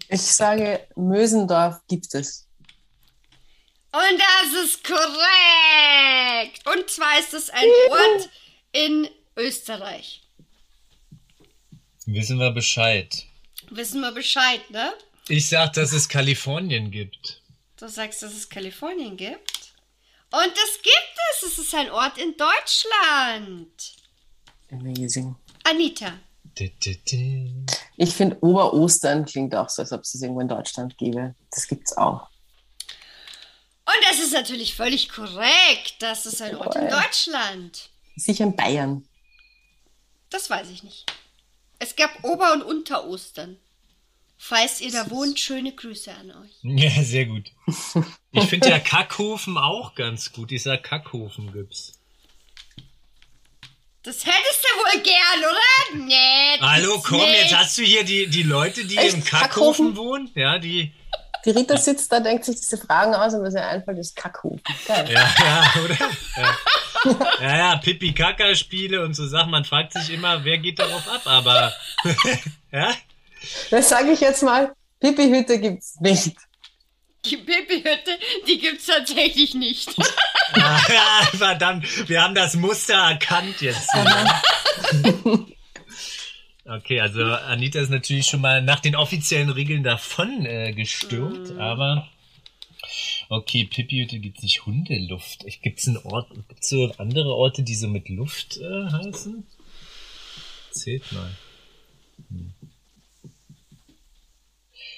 Ich 0.10 0.22
sage, 0.22 0.88
Mösendorf 0.96 1.82
gibt 1.88 2.14
es. 2.14 2.48
Und 3.92 4.20
das 4.20 4.64
ist 4.64 4.84
korrekt. 4.84 6.68
Und 6.68 6.90
zwar 6.90 7.20
ist 7.20 7.34
es 7.34 7.50
ein 7.50 7.68
Ort 7.90 8.30
in 8.72 9.10
Österreich. 9.38 10.23
Wissen 12.06 12.40
wir 12.40 12.52
Bescheid. 12.52 13.26
Wissen 13.70 14.02
wir 14.02 14.12
Bescheid, 14.12 14.70
ne? 14.70 14.94
Ich 15.30 15.48
sag, 15.48 15.74
dass 15.74 15.94
es 15.94 16.10
Kalifornien 16.10 16.92
gibt. 16.92 17.42
Du 17.78 17.88
sagst, 17.88 18.22
dass 18.22 18.34
es 18.34 18.50
Kalifornien 18.50 19.16
gibt. 19.16 19.74
Und 20.32 20.52
das 20.52 20.82
gibt 20.82 21.18
es. 21.32 21.44
Es 21.44 21.58
ist 21.60 21.74
ein 21.74 21.92
Ort 21.92 22.18
in 22.18 22.36
Deutschland. 22.36 23.94
Amazing. 24.72 25.36
Anita. 25.64 26.20
Ich 27.98 28.14
finde, 28.14 28.38
Oberostern 28.42 29.26
klingt 29.26 29.56
auch 29.56 29.70
so, 29.70 29.82
als 29.82 29.92
ob 29.92 30.02
es 30.02 30.14
es 30.16 30.22
irgendwo 30.22 30.42
in 30.42 30.48
Deutschland 30.48 30.98
gäbe. 30.98 31.36
Das 31.52 31.68
gibt's 31.68 31.96
auch. 31.98 32.30
Und 33.86 33.98
das 34.10 34.20
ist 34.20 34.34
natürlich 34.34 34.76
völlig 34.76 35.10
korrekt. 35.10 35.96
Das 36.00 36.26
ist 36.26 36.42
ein 36.42 36.56
Ort 36.56 36.76
in. 36.76 36.90
Deutschland. 36.90 37.90
Sicher 38.16 38.44
in 38.46 38.56
Bayern. 38.56 39.08
Das 40.30 40.50
weiß 40.50 40.70
ich 40.70 40.84
nicht. 40.84 41.06
Es 41.84 41.98
gab 41.98 42.12
Ober- 42.24 42.54
und 42.54 42.62
Unterostern. 42.64 43.58
Falls 44.38 44.80
ihr 44.80 44.92
da 44.92 45.10
wohnt, 45.10 45.38
schöne 45.38 45.74
Grüße 45.74 46.12
an 46.14 46.32
euch. 46.32 46.52
Ja, 46.64 47.04
sehr 47.04 47.26
gut. 47.26 47.52
Ich 48.32 48.46
finde 48.46 48.70
ja 48.70 48.80
Kackhofen 48.80 49.58
auch 49.58 49.94
ganz 49.94 50.32
gut. 50.32 50.54
Ich 50.54 50.64
sag 50.64 50.84
Kackhofen 50.84 51.52
gibt's. 51.52 51.92
Das 54.04 54.26
hättest 54.26 54.64
du 54.64 54.98
wohl 54.98 55.02
gern, 55.02 55.40
oder? 55.40 56.06
Nee. 56.06 56.58
Hallo, 56.62 57.02
komm, 57.06 57.20
nicht. 57.20 57.42
jetzt 57.44 57.56
hast 57.58 57.78
du 57.78 57.84
hier 57.84 58.04
die, 58.06 58.28
die 58.28 58.44
Leute, 58.44 58.86
die 58.86 58.98
Echt? 58.98 59.14
im 59.16 59.24
Kackhofen 59.24 59.88
Kackhofen? 59.90 59.96
wohnen. 59.98 60.32
Ja, 60.36 60.60
die. 60.60 60.94
Die 61.46 61.50
Rita 61.50 61.76
sitzt 61.78 62.10
da, 62.12 62.22
denkt 62.22 62.46
sich 62.46 62.56
diese 62.56 62.78
Fragen 62.78 63.14
aus 63.14 63.34
und 63.34 63.44
was 63.44 63.54
ihr 63.54 63.66
einfällt, 63.68 63.98
ist 63.98 64.16
Kackhofen. 64.16 64.62
Geil. 64.88 65.10
Ja, 65.12 65.30
ja, 65.40 65.74
oder? 65.84 65.98
Ja, 66.38 66.58
ja, 67.42 67.58
ja 67.58 67.76
Pipi-Kaka-Spiele 67.78 69.04
und 69.04 69.14
so 69.14 69.28
Sachen. 69.28 69.52
Man 69.52 69.66
fragt 69.66 69.94
sich 69.94 70.12
immer, 70.12 70.44
wer 70.44 70.58
geht 70.58 70.80
darauf 70.80 71.08
ab, 71.08 71.22
aber. 71.26 71.74
ja? 72.72 72.94
Das 73.72 73.90
sage 73.90 74.12
ich 74.12 74.22
jetzt 74.22 74.44
mal, 74.44 74.74
Pipi-Hütte 75.00 75.60
gibt's 75.60 76.00
nicht. 76.00 76.36
Die 77.26 77.38
Pipi-Hütte, 77.38 78.20
die 78.48 78.60
gibt's 78.60 78.86
tatsächlich 78.86 79.54
nicht. 79.54 79.94
Ah, 80.56 80.80
ja, 80.88 81.38
verdammt, 81.38 82.08
wir 82.08 82.22
haben 82.22 82.36
das 82.36 82.54
Muster 82.56 82.94
erkannt 82.94 83.60
jetzt. 83.62 83.90
Okay, 86.66 87.02
also 87.02 87.24
Anita 87.24 87.80
ist 87.80 87.90
natürlich 87.90 88.28
schon 88.28 88.42
mal 88.42 88.62
nach 88.62 88.80
den 88.80 88.96
offiziellen 88.96 89.50
Regeln 89.50 89.84
davon 89.84 90.46
äh, 90.46 90.74
gestürmt, 90.74 91.58
aber 91.60 92.08
okay, 93.34 93.66
Pipi-Hütte 93.66 94.20
gibt's 94.20 94.44
nicht 94.44 94.66
Hundeluft. 94.66 95.46
Gibt's 95.62 95.88
einen 95.88 95.98
Ort, 95.98 96.30
gibt's 96.48 96.70
so 96.70 96.92
andere 96.98 97.34
Orte, 97.36 97.64
die 97.64 97.76
so 97.76 97.88
mit 97.88 98.10
Luft 98.10 98.58
äh, 98.58 98.92
heißen? 98.92 99.46
Zählt 100.72 101.12
mal. 101.12 101.36
Hm. 102.30 102.54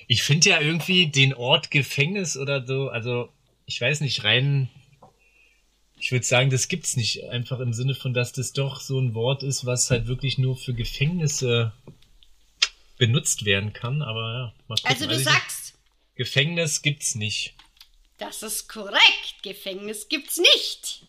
Ich 0.07 0.23
finde 0.23 0.49
ja 0.49 0.61
irgendwie 0.61 1.07
den 1.07 1.33
Ort 1.33 1.71
Gefängnis 1.71 2.37
oder 2.37 2.65
so, 2.65 2.89
also 2.89 3.29
ich 3.65 3.81
weiß 3.81 4.01
nicht, 4.01 4.23
rein 4.23 4.69
ich 6.05 6.11
würde 6.11 6.25
sagen, 6.25 6.51
das 6.51 6.67
gibt's 6.67 6.97
nicht. 6.97 7.23
Einfach 7.29 7.59
im 7.59 7.73
Sinne 7.73 7.95
von, 7.95 8.13
dass 8.13 8.31
das 8.31 8.53
doch 8.53 8.79
so 8.79 8.99
ein 8.99 9.15
Wort 9.15 9.41
ist, 9.41 9.65
was 9.65 9.89
halt 9.89 10.05
wirklich 10.05 10.37
nur 10.37 10.55
für 10.55 10.75
Gefängnisse 10.75 11.73
benutzt 12.99 13.45
werden 13.45 13.73
kann. 13.73 14.03
Aber 14.03 14.33
ja, 14.33 14.53
mal 14.67 14.75
gucken. 14.75 14.91
Also 14.91 15.07
du 15.07 15.17
sagst, 15.17 15.73
Gefängnis 16.15 16.81
gibt's 16.83 17.15
nicht. 17.15 17.55
Das 18.17 18.43
ist 18.43 18.67
korrekt. 18.69 19.35
Gefängnis 19.43 20.07
gibt's 20.07 20.37
nicht. 20.37 21.05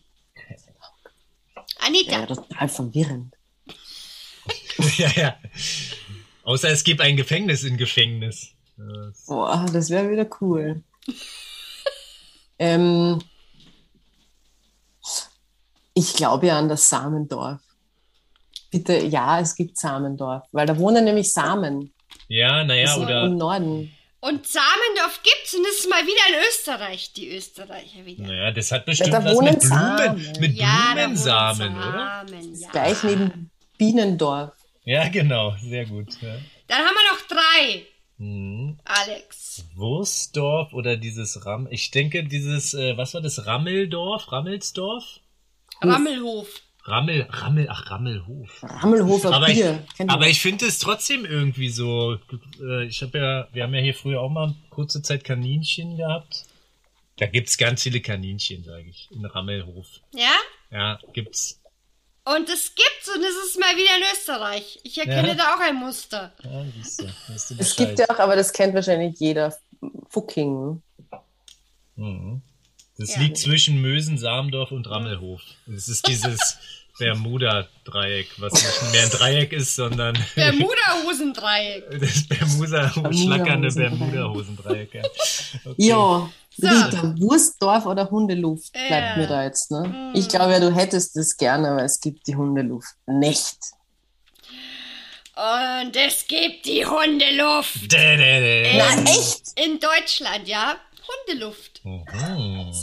Anita, 1.79 2.11
Ja, 2.19 2.25
total 2.25 2.69
verwirrend. 2.69 3.35
ja, 4.97 5.09
ja. 5.15 5.37
Außer 6.43 6.69
es 6.69 6.83
gibt 6.83 7.01
ein 7.01 7.17
Gefängnis 7.17 7.63
in 7.63 7.77
Gefängnis. 7.77 8.53
Das- 8.77 9.25
Boah, 9.25 9.65
das 9.71 9.89
wäre 9.89 10.09
wieder 10.09 10.27
cool. 10.41 10.83
ähm, 12.59 13.19
ich 15.93 16.13
glaube 16.13 16.47
ja 16.47 16.59
an 16.59 16.69
das 16.69 16.87
Samendorf. 16.89 17.59
Bitte, 18.69 18.97
ja, 19.05 19.39
es 19.39 19.55
gibt 19.55 19.77
Samendorf, 19.77 20.43
weil 20.51 20.65
da 20.67 20.77
wohnen 20.77 21.05
nämlich 21.05 21.31
Samen. 21.31 21.93
Ja, 22.27 22.63
naja, 22.63 22.83
Das 22.85 22.97
ist 22.97 23.03
oder. 23.03 23.23
Im 23.25 23.37
Norden. 23.37 23.96
Und 24.19 24.47
Samendorf 24.47 25.21
gibt's 25.23 25.53
und 25.55 25.63
das 25.63 25.73
ist 25.79 25.89
mal 25.89 26.03
wieder 26.03 26.35
in 26.37 26.47
Österreich, 26.49 27.13
die 27.13 27.29
Österreicher 27.35 28.05
wieder. 28.05 28.23
Naja, 28.23 28.51
das 28.51 28.71
hat 28.71 28.85
bestimmt 28.85 29.13
da 29.13 29.23
was 29.23 29.39
mit 29.39 29.59
Blumen, 29.59 29.61
Samen. 29.61 30.33
mit 30.39 30.55
Ja, 30.55 30.91
Blumensamen, 30.93 31.77
oder? 31.77 32.25
Samen, 32.27 32.59
ja. 32.59 32.69
Gleich 32.71 33.03
neben 33.03 33.51
Bienendorf. 33.77 34.51
Ja, 34.85 35.07
genau, 35.09 35.55
sehr 35.61 35.85
gut. 35.85 36.07
Ja. 36.21 36.35
Dann 36.67 36.79
haben 36.79 36.95
wir 36.95 37.11
noch 37.13 37.27
drei, 37.27 37.85
Mhm. 38.19 38.79
Alex. 38.83 39.63
Wurstdorf 39.75 40.73
oder 40.73 40.97
dieses 40.97 41.45
Ram. 41.45 41.67
Ich 41.69 41.91
denke, 41.91 42.23
dieses, 42.23 42.73
äh, 42.73 42.97
was 42.97 43.13
war 43.13 43.21
das? 43.21 43.45
Rammeldorf? 43.45 44.31
Rammelsdorf? 44.31 45.03
Rammelhof. 45.83 46.47
Rammel, 46.87 47.27
Rammel, 47.29 47.67
ach, 47.69 47.91
Rammelhof. 47.91 48.63
Rammelhofer 48.63 49.33
Aber 49.33 49.49
ich, 49.49 49.55
Bier. 49.55 49.83
Aber 50.07 50.21
das? 50.23 50.31
ich 50.31 50.41
finde 50.41 50.65
es 50.65 50.79
trotzdem 50.79 51.25
irgendwie 51.25 51.69
so. 51.69 52.17
Äh, 52.61 52.85
ich 52.85 53.01
habe 53.01 53.17
ja, 53.17 53.47
wir 53.51 53.63
haben 53.63 53.73
ja 53.73 53.81
hier 53.81 53.93
früher 53.93 54.21
auch 54.21 54.29
mal 54.29 54.55
kurze 54.69 55.01
Zeit 55.01 55.23
Kaninchen 55.25 55.97
gehabt. 55.97 56.45
Da 57.17 57.25
gibt's 57.25 57.57
ganz 57.57 57.83
viele 57.83 57.99
Kaninchen, 57.99 58.63
sage 58.63 58.85
ich, 58.89 59.09
in 59.11 59.25
Rammelhof. 59.25 59.87
Ja? 60.13 60.31
Ja, 60.71 60.99
gibt's. 61.13 61.59
Und 62.23 62.47
es 62.49 62.73
gibt's 62.75 63.09
und 63.13 63.21
es 63.23 63.45
ist 63.49 63.59
mal 63.59 63.75
wieder 63.75 63.97
in 63.97 64.03
Österreich. 64.13 64.79
Ich 64.83 64.97
erkenne 64.97 65.29
Ja. 65.29 65.35
da 65.35 65.55
auch 65.55 65.59
ein 65.59 65.75
Muster. 65.75 66.33
Ja, 66.43 66.65
siehst 66.75 67.01
du, 67.01 67.05
weißt 67.27 67.51
du 67.51 67.55
Es 67.57 67.75
gibt 67.75 67.99
ja 67.99 68.05
auch, 68.09 68.19
aber 68.19 68.35
das 68.35 68.53
kennt 68.53 68.73
wahrscheinlich 68.75 69.19
jeder. 69.19 69.57
Fucking. 70.09 70.81
Mhm. 71.95 72.41
Das 72.97 73.13
Ja. 73.15 73.21
liegt 73.21 73.37
zwischen 73.37 73.79
Mösen, 73.81 74.17
Samendorf 74.17 74.71
und 74.71 74.89
Rammelhof. 74.89 75.41
Das 75.67 75.87
ist 75.87 76.07
dieses 76.07 76.57
Bermuda-Dreieck, 76.99 78.27
was 78.37 78.53
nicht 78.53 78.91
mehr 78.91 79.03
ein 79.03 79.09
Dreieck 79.09 79.53
ist, 79.53 79.75
sondern 79.75 80.17
Bermuda-Hosendreieck. 80.35 81.99
das 81.99 82.27
Bermuda 82.27 82.91
schlackernde 83.13 83.69
Bermuda-Hosendreieck. 83.73 84.93
Ja. 84.93 85.01
Okay. 85.65 85.75
Ja, 85.77 86.29
So. 86.57 86.67
Rita, 86.67 87.13
Wurstdorf 87.19 87.85
oder 87.85 88.09
Hundeluft 88.09 88.73
bleibt 88.73 88.89
Ja. 88.89 89.17
mir 89.17 89.27
da 89.27 89.43
jetzt. 89.43 89.69
Ne? 89.71 90.11
Ich 90.15 90.27
glaube 90.27 90.53
ja, 90.53 90.59
du 90.59 90.73
hättest 90.73 91.15
das 91.15 91.37
gerne, 91.37 91.69
aber 91.69 91.83
es 91.83 91.99
gibt 92.01 92.25
die 92.27 92.35
Hundeluft 92.35 92.95
nicht. 93.05 93.57
Und 95.35 95.95
es 95.95 96.25
gibt 96.27 96.65
die 96.65 96.83
Hundeluft. 96.83 97.91
Dä, 97.91 98.17
dä, 98.17 98.39
dä. 98.39 98.77
Na, 98.77 99.03
echt? 99.03 99.41
In 99.55 99.79
Deutschland, 99.79 100.47
ja? 100.47 100.77
Hundeluft. 101.27 101.81
Mhm. 101.85 102.73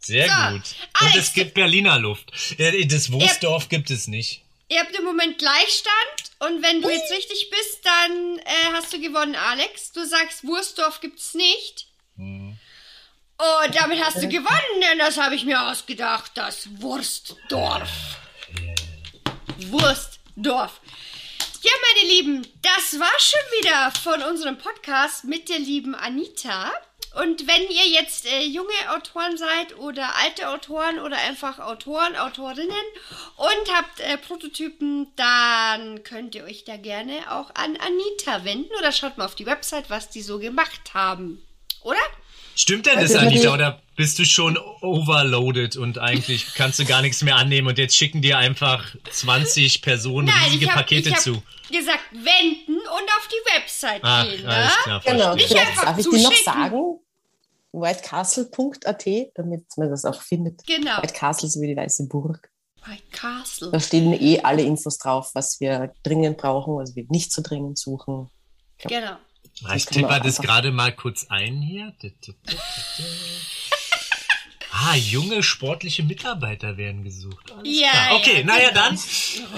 Sehr 0.00 0.26
So, 0.26 0.32
gut. 0.52 0.62
Und 1.00 1.02
Alex. 1.12 1.16
es 1.18 1.32
gibt 1.34 1.54
Berliner 1.54 1.98
Luft. 1.98 2.32
Äh, 2.58 2.86
Das 2.86 3.12
Wurstdorf 3.12 3.68
gibt 3.68 3.90
es 3.90 4.06
nicht. 4.06 4.42
Ihr 4.68 4.80
habt 4.80 4.96
im 4.96 5.04
Moment 5.04 5.38
Gleichstand 5.38 6.16
und 6.38 6.62
wenn 6.62 6.80
du 6.80 6.88
jetzt 6.88 7.10
richtig 7.10 7.50
bist, 7.50 7.80
dann 7.84 8.38
äh, 8.38 8.72
hast 8.72 8.92
du 8.92 9.00
gewonnen, 9.00 9.34
Alex. 9.34 9.92
Du 9.92 10.06
sagst, 10.06 10.44
Wurstdorf 10.44 11.00
gibt's 11.00 11.34
nicht. 11.34 11.86
Mhm. 12.16 12.56
Und 13.64 13.74
damit 13.74 14.04
hast 14.04 14.22
du 14.22 14.28
gewonnen, 14.28 14.80
denn 14.82 14.98
das 14.98 15.16
habe 15.16 15.34
ich 15.34 15.44
mir 15.44 15.60
ausgedacht, 15.70 16.32
das 16.34 16.68
Wurstdorf. 16.80 17.88
Wurstdorf. 19.58 20.80
Ja, 21.62 21.70
meine 21.94 22.08
Lieben, 22.12 22.46
das 22.62 22.98
war 23.00 23.12
schon 23.18 23.40
wieder 23.60 23.92
von 24.02 24.22
unserem 24.22 24.56
Podcast 24.58 25.24
mit 25.24 25.48
der 25.48 25.58
lieben 25.58 25.94
Anita. 25.94 26.70
Und 27.14 27.48
wenn 27.48 27.62
ihr 27.62 27.88
jetzt 27.88 28.24
äh, 28.26 28.44
junge 28.44 28.68
Autoren 28.94 29.36
seid 29.36 29.76
oder 29.78 30.14
alte 30.16 30.48
Autoren 30.48 31.00
oder 31.00 31.16
einfach 31.18 31.58
Autoren, 31.58 32.14
Autorinnen 32.14 32.70
und 33.36 33.74
habt 33.74 33.98
äh, 34.00 34.16
Prototypen, 34.16 35.08
dann 35.16 36.04
könnt 36.04 36.36
ihr 36.36 36.44
euch 36.44 36.64
da 36.64 36.76
gerne 36.76 37.32
auch 37.32 37.50
an 37.54 37.76
Anita 37.76 38.44
wenden 38.44 38.72
oder 38.78 38.92
schaut 38.92 39.18
mal 39.18 39.24
auf 39.24 39.34
die 39.34 39.46
Website, 39.46 39.90
was 39.90 40.08
die 40.08 40.22
so 40.22 40.38
gemacht 40.38 40.94
haben. 40.94 41.44
Oder? 41.82 41.98
Stimmt 42.60 42.84
denn 42.86 42.96
das, 43.00 43.14
Also, 43.14 43.26
Anita, 43.26 43.54
oder 43.54 43.80
bist 43.96 44.18
du 44.18 44.24
schon 44.26 44.58
overloaded 44.82 45.76
und 45.76 45.98
eigentlich 45.98 46.54
kannst 46.54 46.78
du 46.78 46.84
gar 46.84 47.00
nichts 47.00 47.22
mehr 47.22 47.36
annehmen 47.36 47.68
und 47.68 47.78
jetzt 47.78 47.96
schicken 47.96 48.20
dir 48.20 48.36
einfach 48.36 48.94
20 49.10 49.80
Personen 49.82 50.28
riesige 50.28 50.64
ich 50.66 50.70
hab, 50.70 50.76
Pakete 50.76 51.14
zu? 51.14 51.42
gesagt, 51.70 52.00
wenden 52.12 52.76
und 52.76 53.08
auf 53.16 53.28
die 53.28 53.56
Website 53.56 54.00
Ah, 54.04 54.24
gehen. 54.24 54.46
alles 54.46 54.66
Ne? 54.68 54.82
klar, 54.82 55.02
Genau, 55.06 55.30
verstehe. 55.36 55.48
vielleicht 55.48 55.82
darf 55.82 55.98
ich 55.98 56.08
dir 56.08 56.22
noch 56.22 56.34
sagen. 56.34 56.98
Whitecastle.at, 57.72 59.06
damit 59.36 59.64
man 59.76 59.90
das 59.90 60.04
auch 60.04 60.20
findet. 60.20 60.66
Genau. 60.66 61.00
White 61.02 61.14
Castle 61.14 61.48
so 61.48 61.60
wie 61.60 61.68
die 61.68 61.76
Weiße 61.76 62.08
Burg. 62.08 62.50
White 62.84 63.02
Castle. 63.12 63.70
Da 63.70 63.80
stehen 63.80 64.12
eh 64.12 64.40
alle 64.40 64.62
Infos 64.62 64.98
drauf, 64.98 65.30
was 65.34 65.60
wir 65.60 65.92
dringend 66.02 66.38
brauchen, 66.38 66.76
was 66.76 66.96
wir 66.96 67.04
nicht 67.10 67.32
so 67.32 67.42
dringend 67.42 67.78
suchen. 67.78 68.28
Genau. 68.78 69.16
Ah, 69.64 69.74
Ich 69.76 69.86
tippe 69.86 70.20
das 70.22 70.40
gerade 70.40 70.70
mal 70.72 70.92
kurz 70.92 71.26
ein 71.28 71.60
hier. 71.60 71.92
Ah, 74.72 74.94
junge 74.94 75.42
sportliche 75.42 76.04
Mitarbeiter 76.04 76.76
werden 76.76 77.02
gesucht. 77.02 77.50
Alles 77.52 77.80
Ja, 77.80 77.90
klar. 77.90 78.16
Okay, 78.16 78.38
ja, 78.38 78.44
naja 78.44 78.68
genau. 78.68 78.80
dann. 78.80 78.98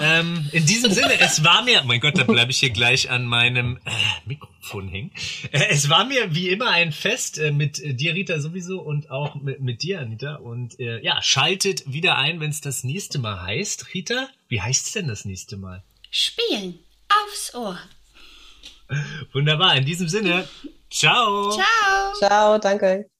Ähm, 0.01 0.49
in 0.51 0.65
diesem 0.65 0.91
Sinne, 0.91 1.17
es 1.19 1.43
war 1.43 1.63
mir, 1.63 1.83
mein 1.83 1.99
Gott, 2.01 2.17
da 2.17 2.23
bleibe 2.23 2.51
ich 2.51 2.59
hier 2.59 2.71
gleich 2.71 3.09
an 3.11 3.25
meinem 3.25 3.77
äh, 3.85 3.91
Mikrofon 4.25 4.89
hängen. 4.89 5.11
Äh, 5.51 5.67
es 5.69 5.87
war 5.87 6.03
mir 6.05 6.33
wie 6.35 6.49
immer 6.49 6.71
ein 6.71 6.91
Fest 6.91 7.37
äh, 7.37 7.51
mit 7.51 7.79
äh, 7.79 7.93
dir, 7.93 8.15
Rita, 8.15 8.39
sowieso 8.39 8.81
und 8.81 9.11
auch 9.11 9.35
mit, 9.35 9.61
mit 9.61 9.83
dir, 9.83 9.99
Anita. 10.01 10.35
Und 10.37 10.79
äh, 10.79 10.99
ja, 11.03 11.21
schaltet 11.21 11.83
wieder 11.93 12.17
ein, 12.17 12.39
wenn 12.39 12.49
es 12.49 12.59
das 12.59 12.83
nächste 12.83 13.19
Mal 13.19 13.39
heißt. 13.43 13.93
Rita, 13.93 14.27
wie 14.49 14.61
heißt 14.61 14.87
es 14.87 14.91
denn 14.93 15.07
das 15.07 15.25
nächste 15.25 15.57
Mal? 15.57 15.83
Spielen 16.09 16.79
aufs 17.27 17.53
Ohr. 17.53 17.79
Wunderbar, 19.33 19.77
in 19.77 19.85
diesem 19.85 20.07
Sinne, 20.07 20.47
ciao. 20.89 21.51
Ciao. 21.51 22.13
Ciao, 22.19 22.57
danke. 22.59 23.12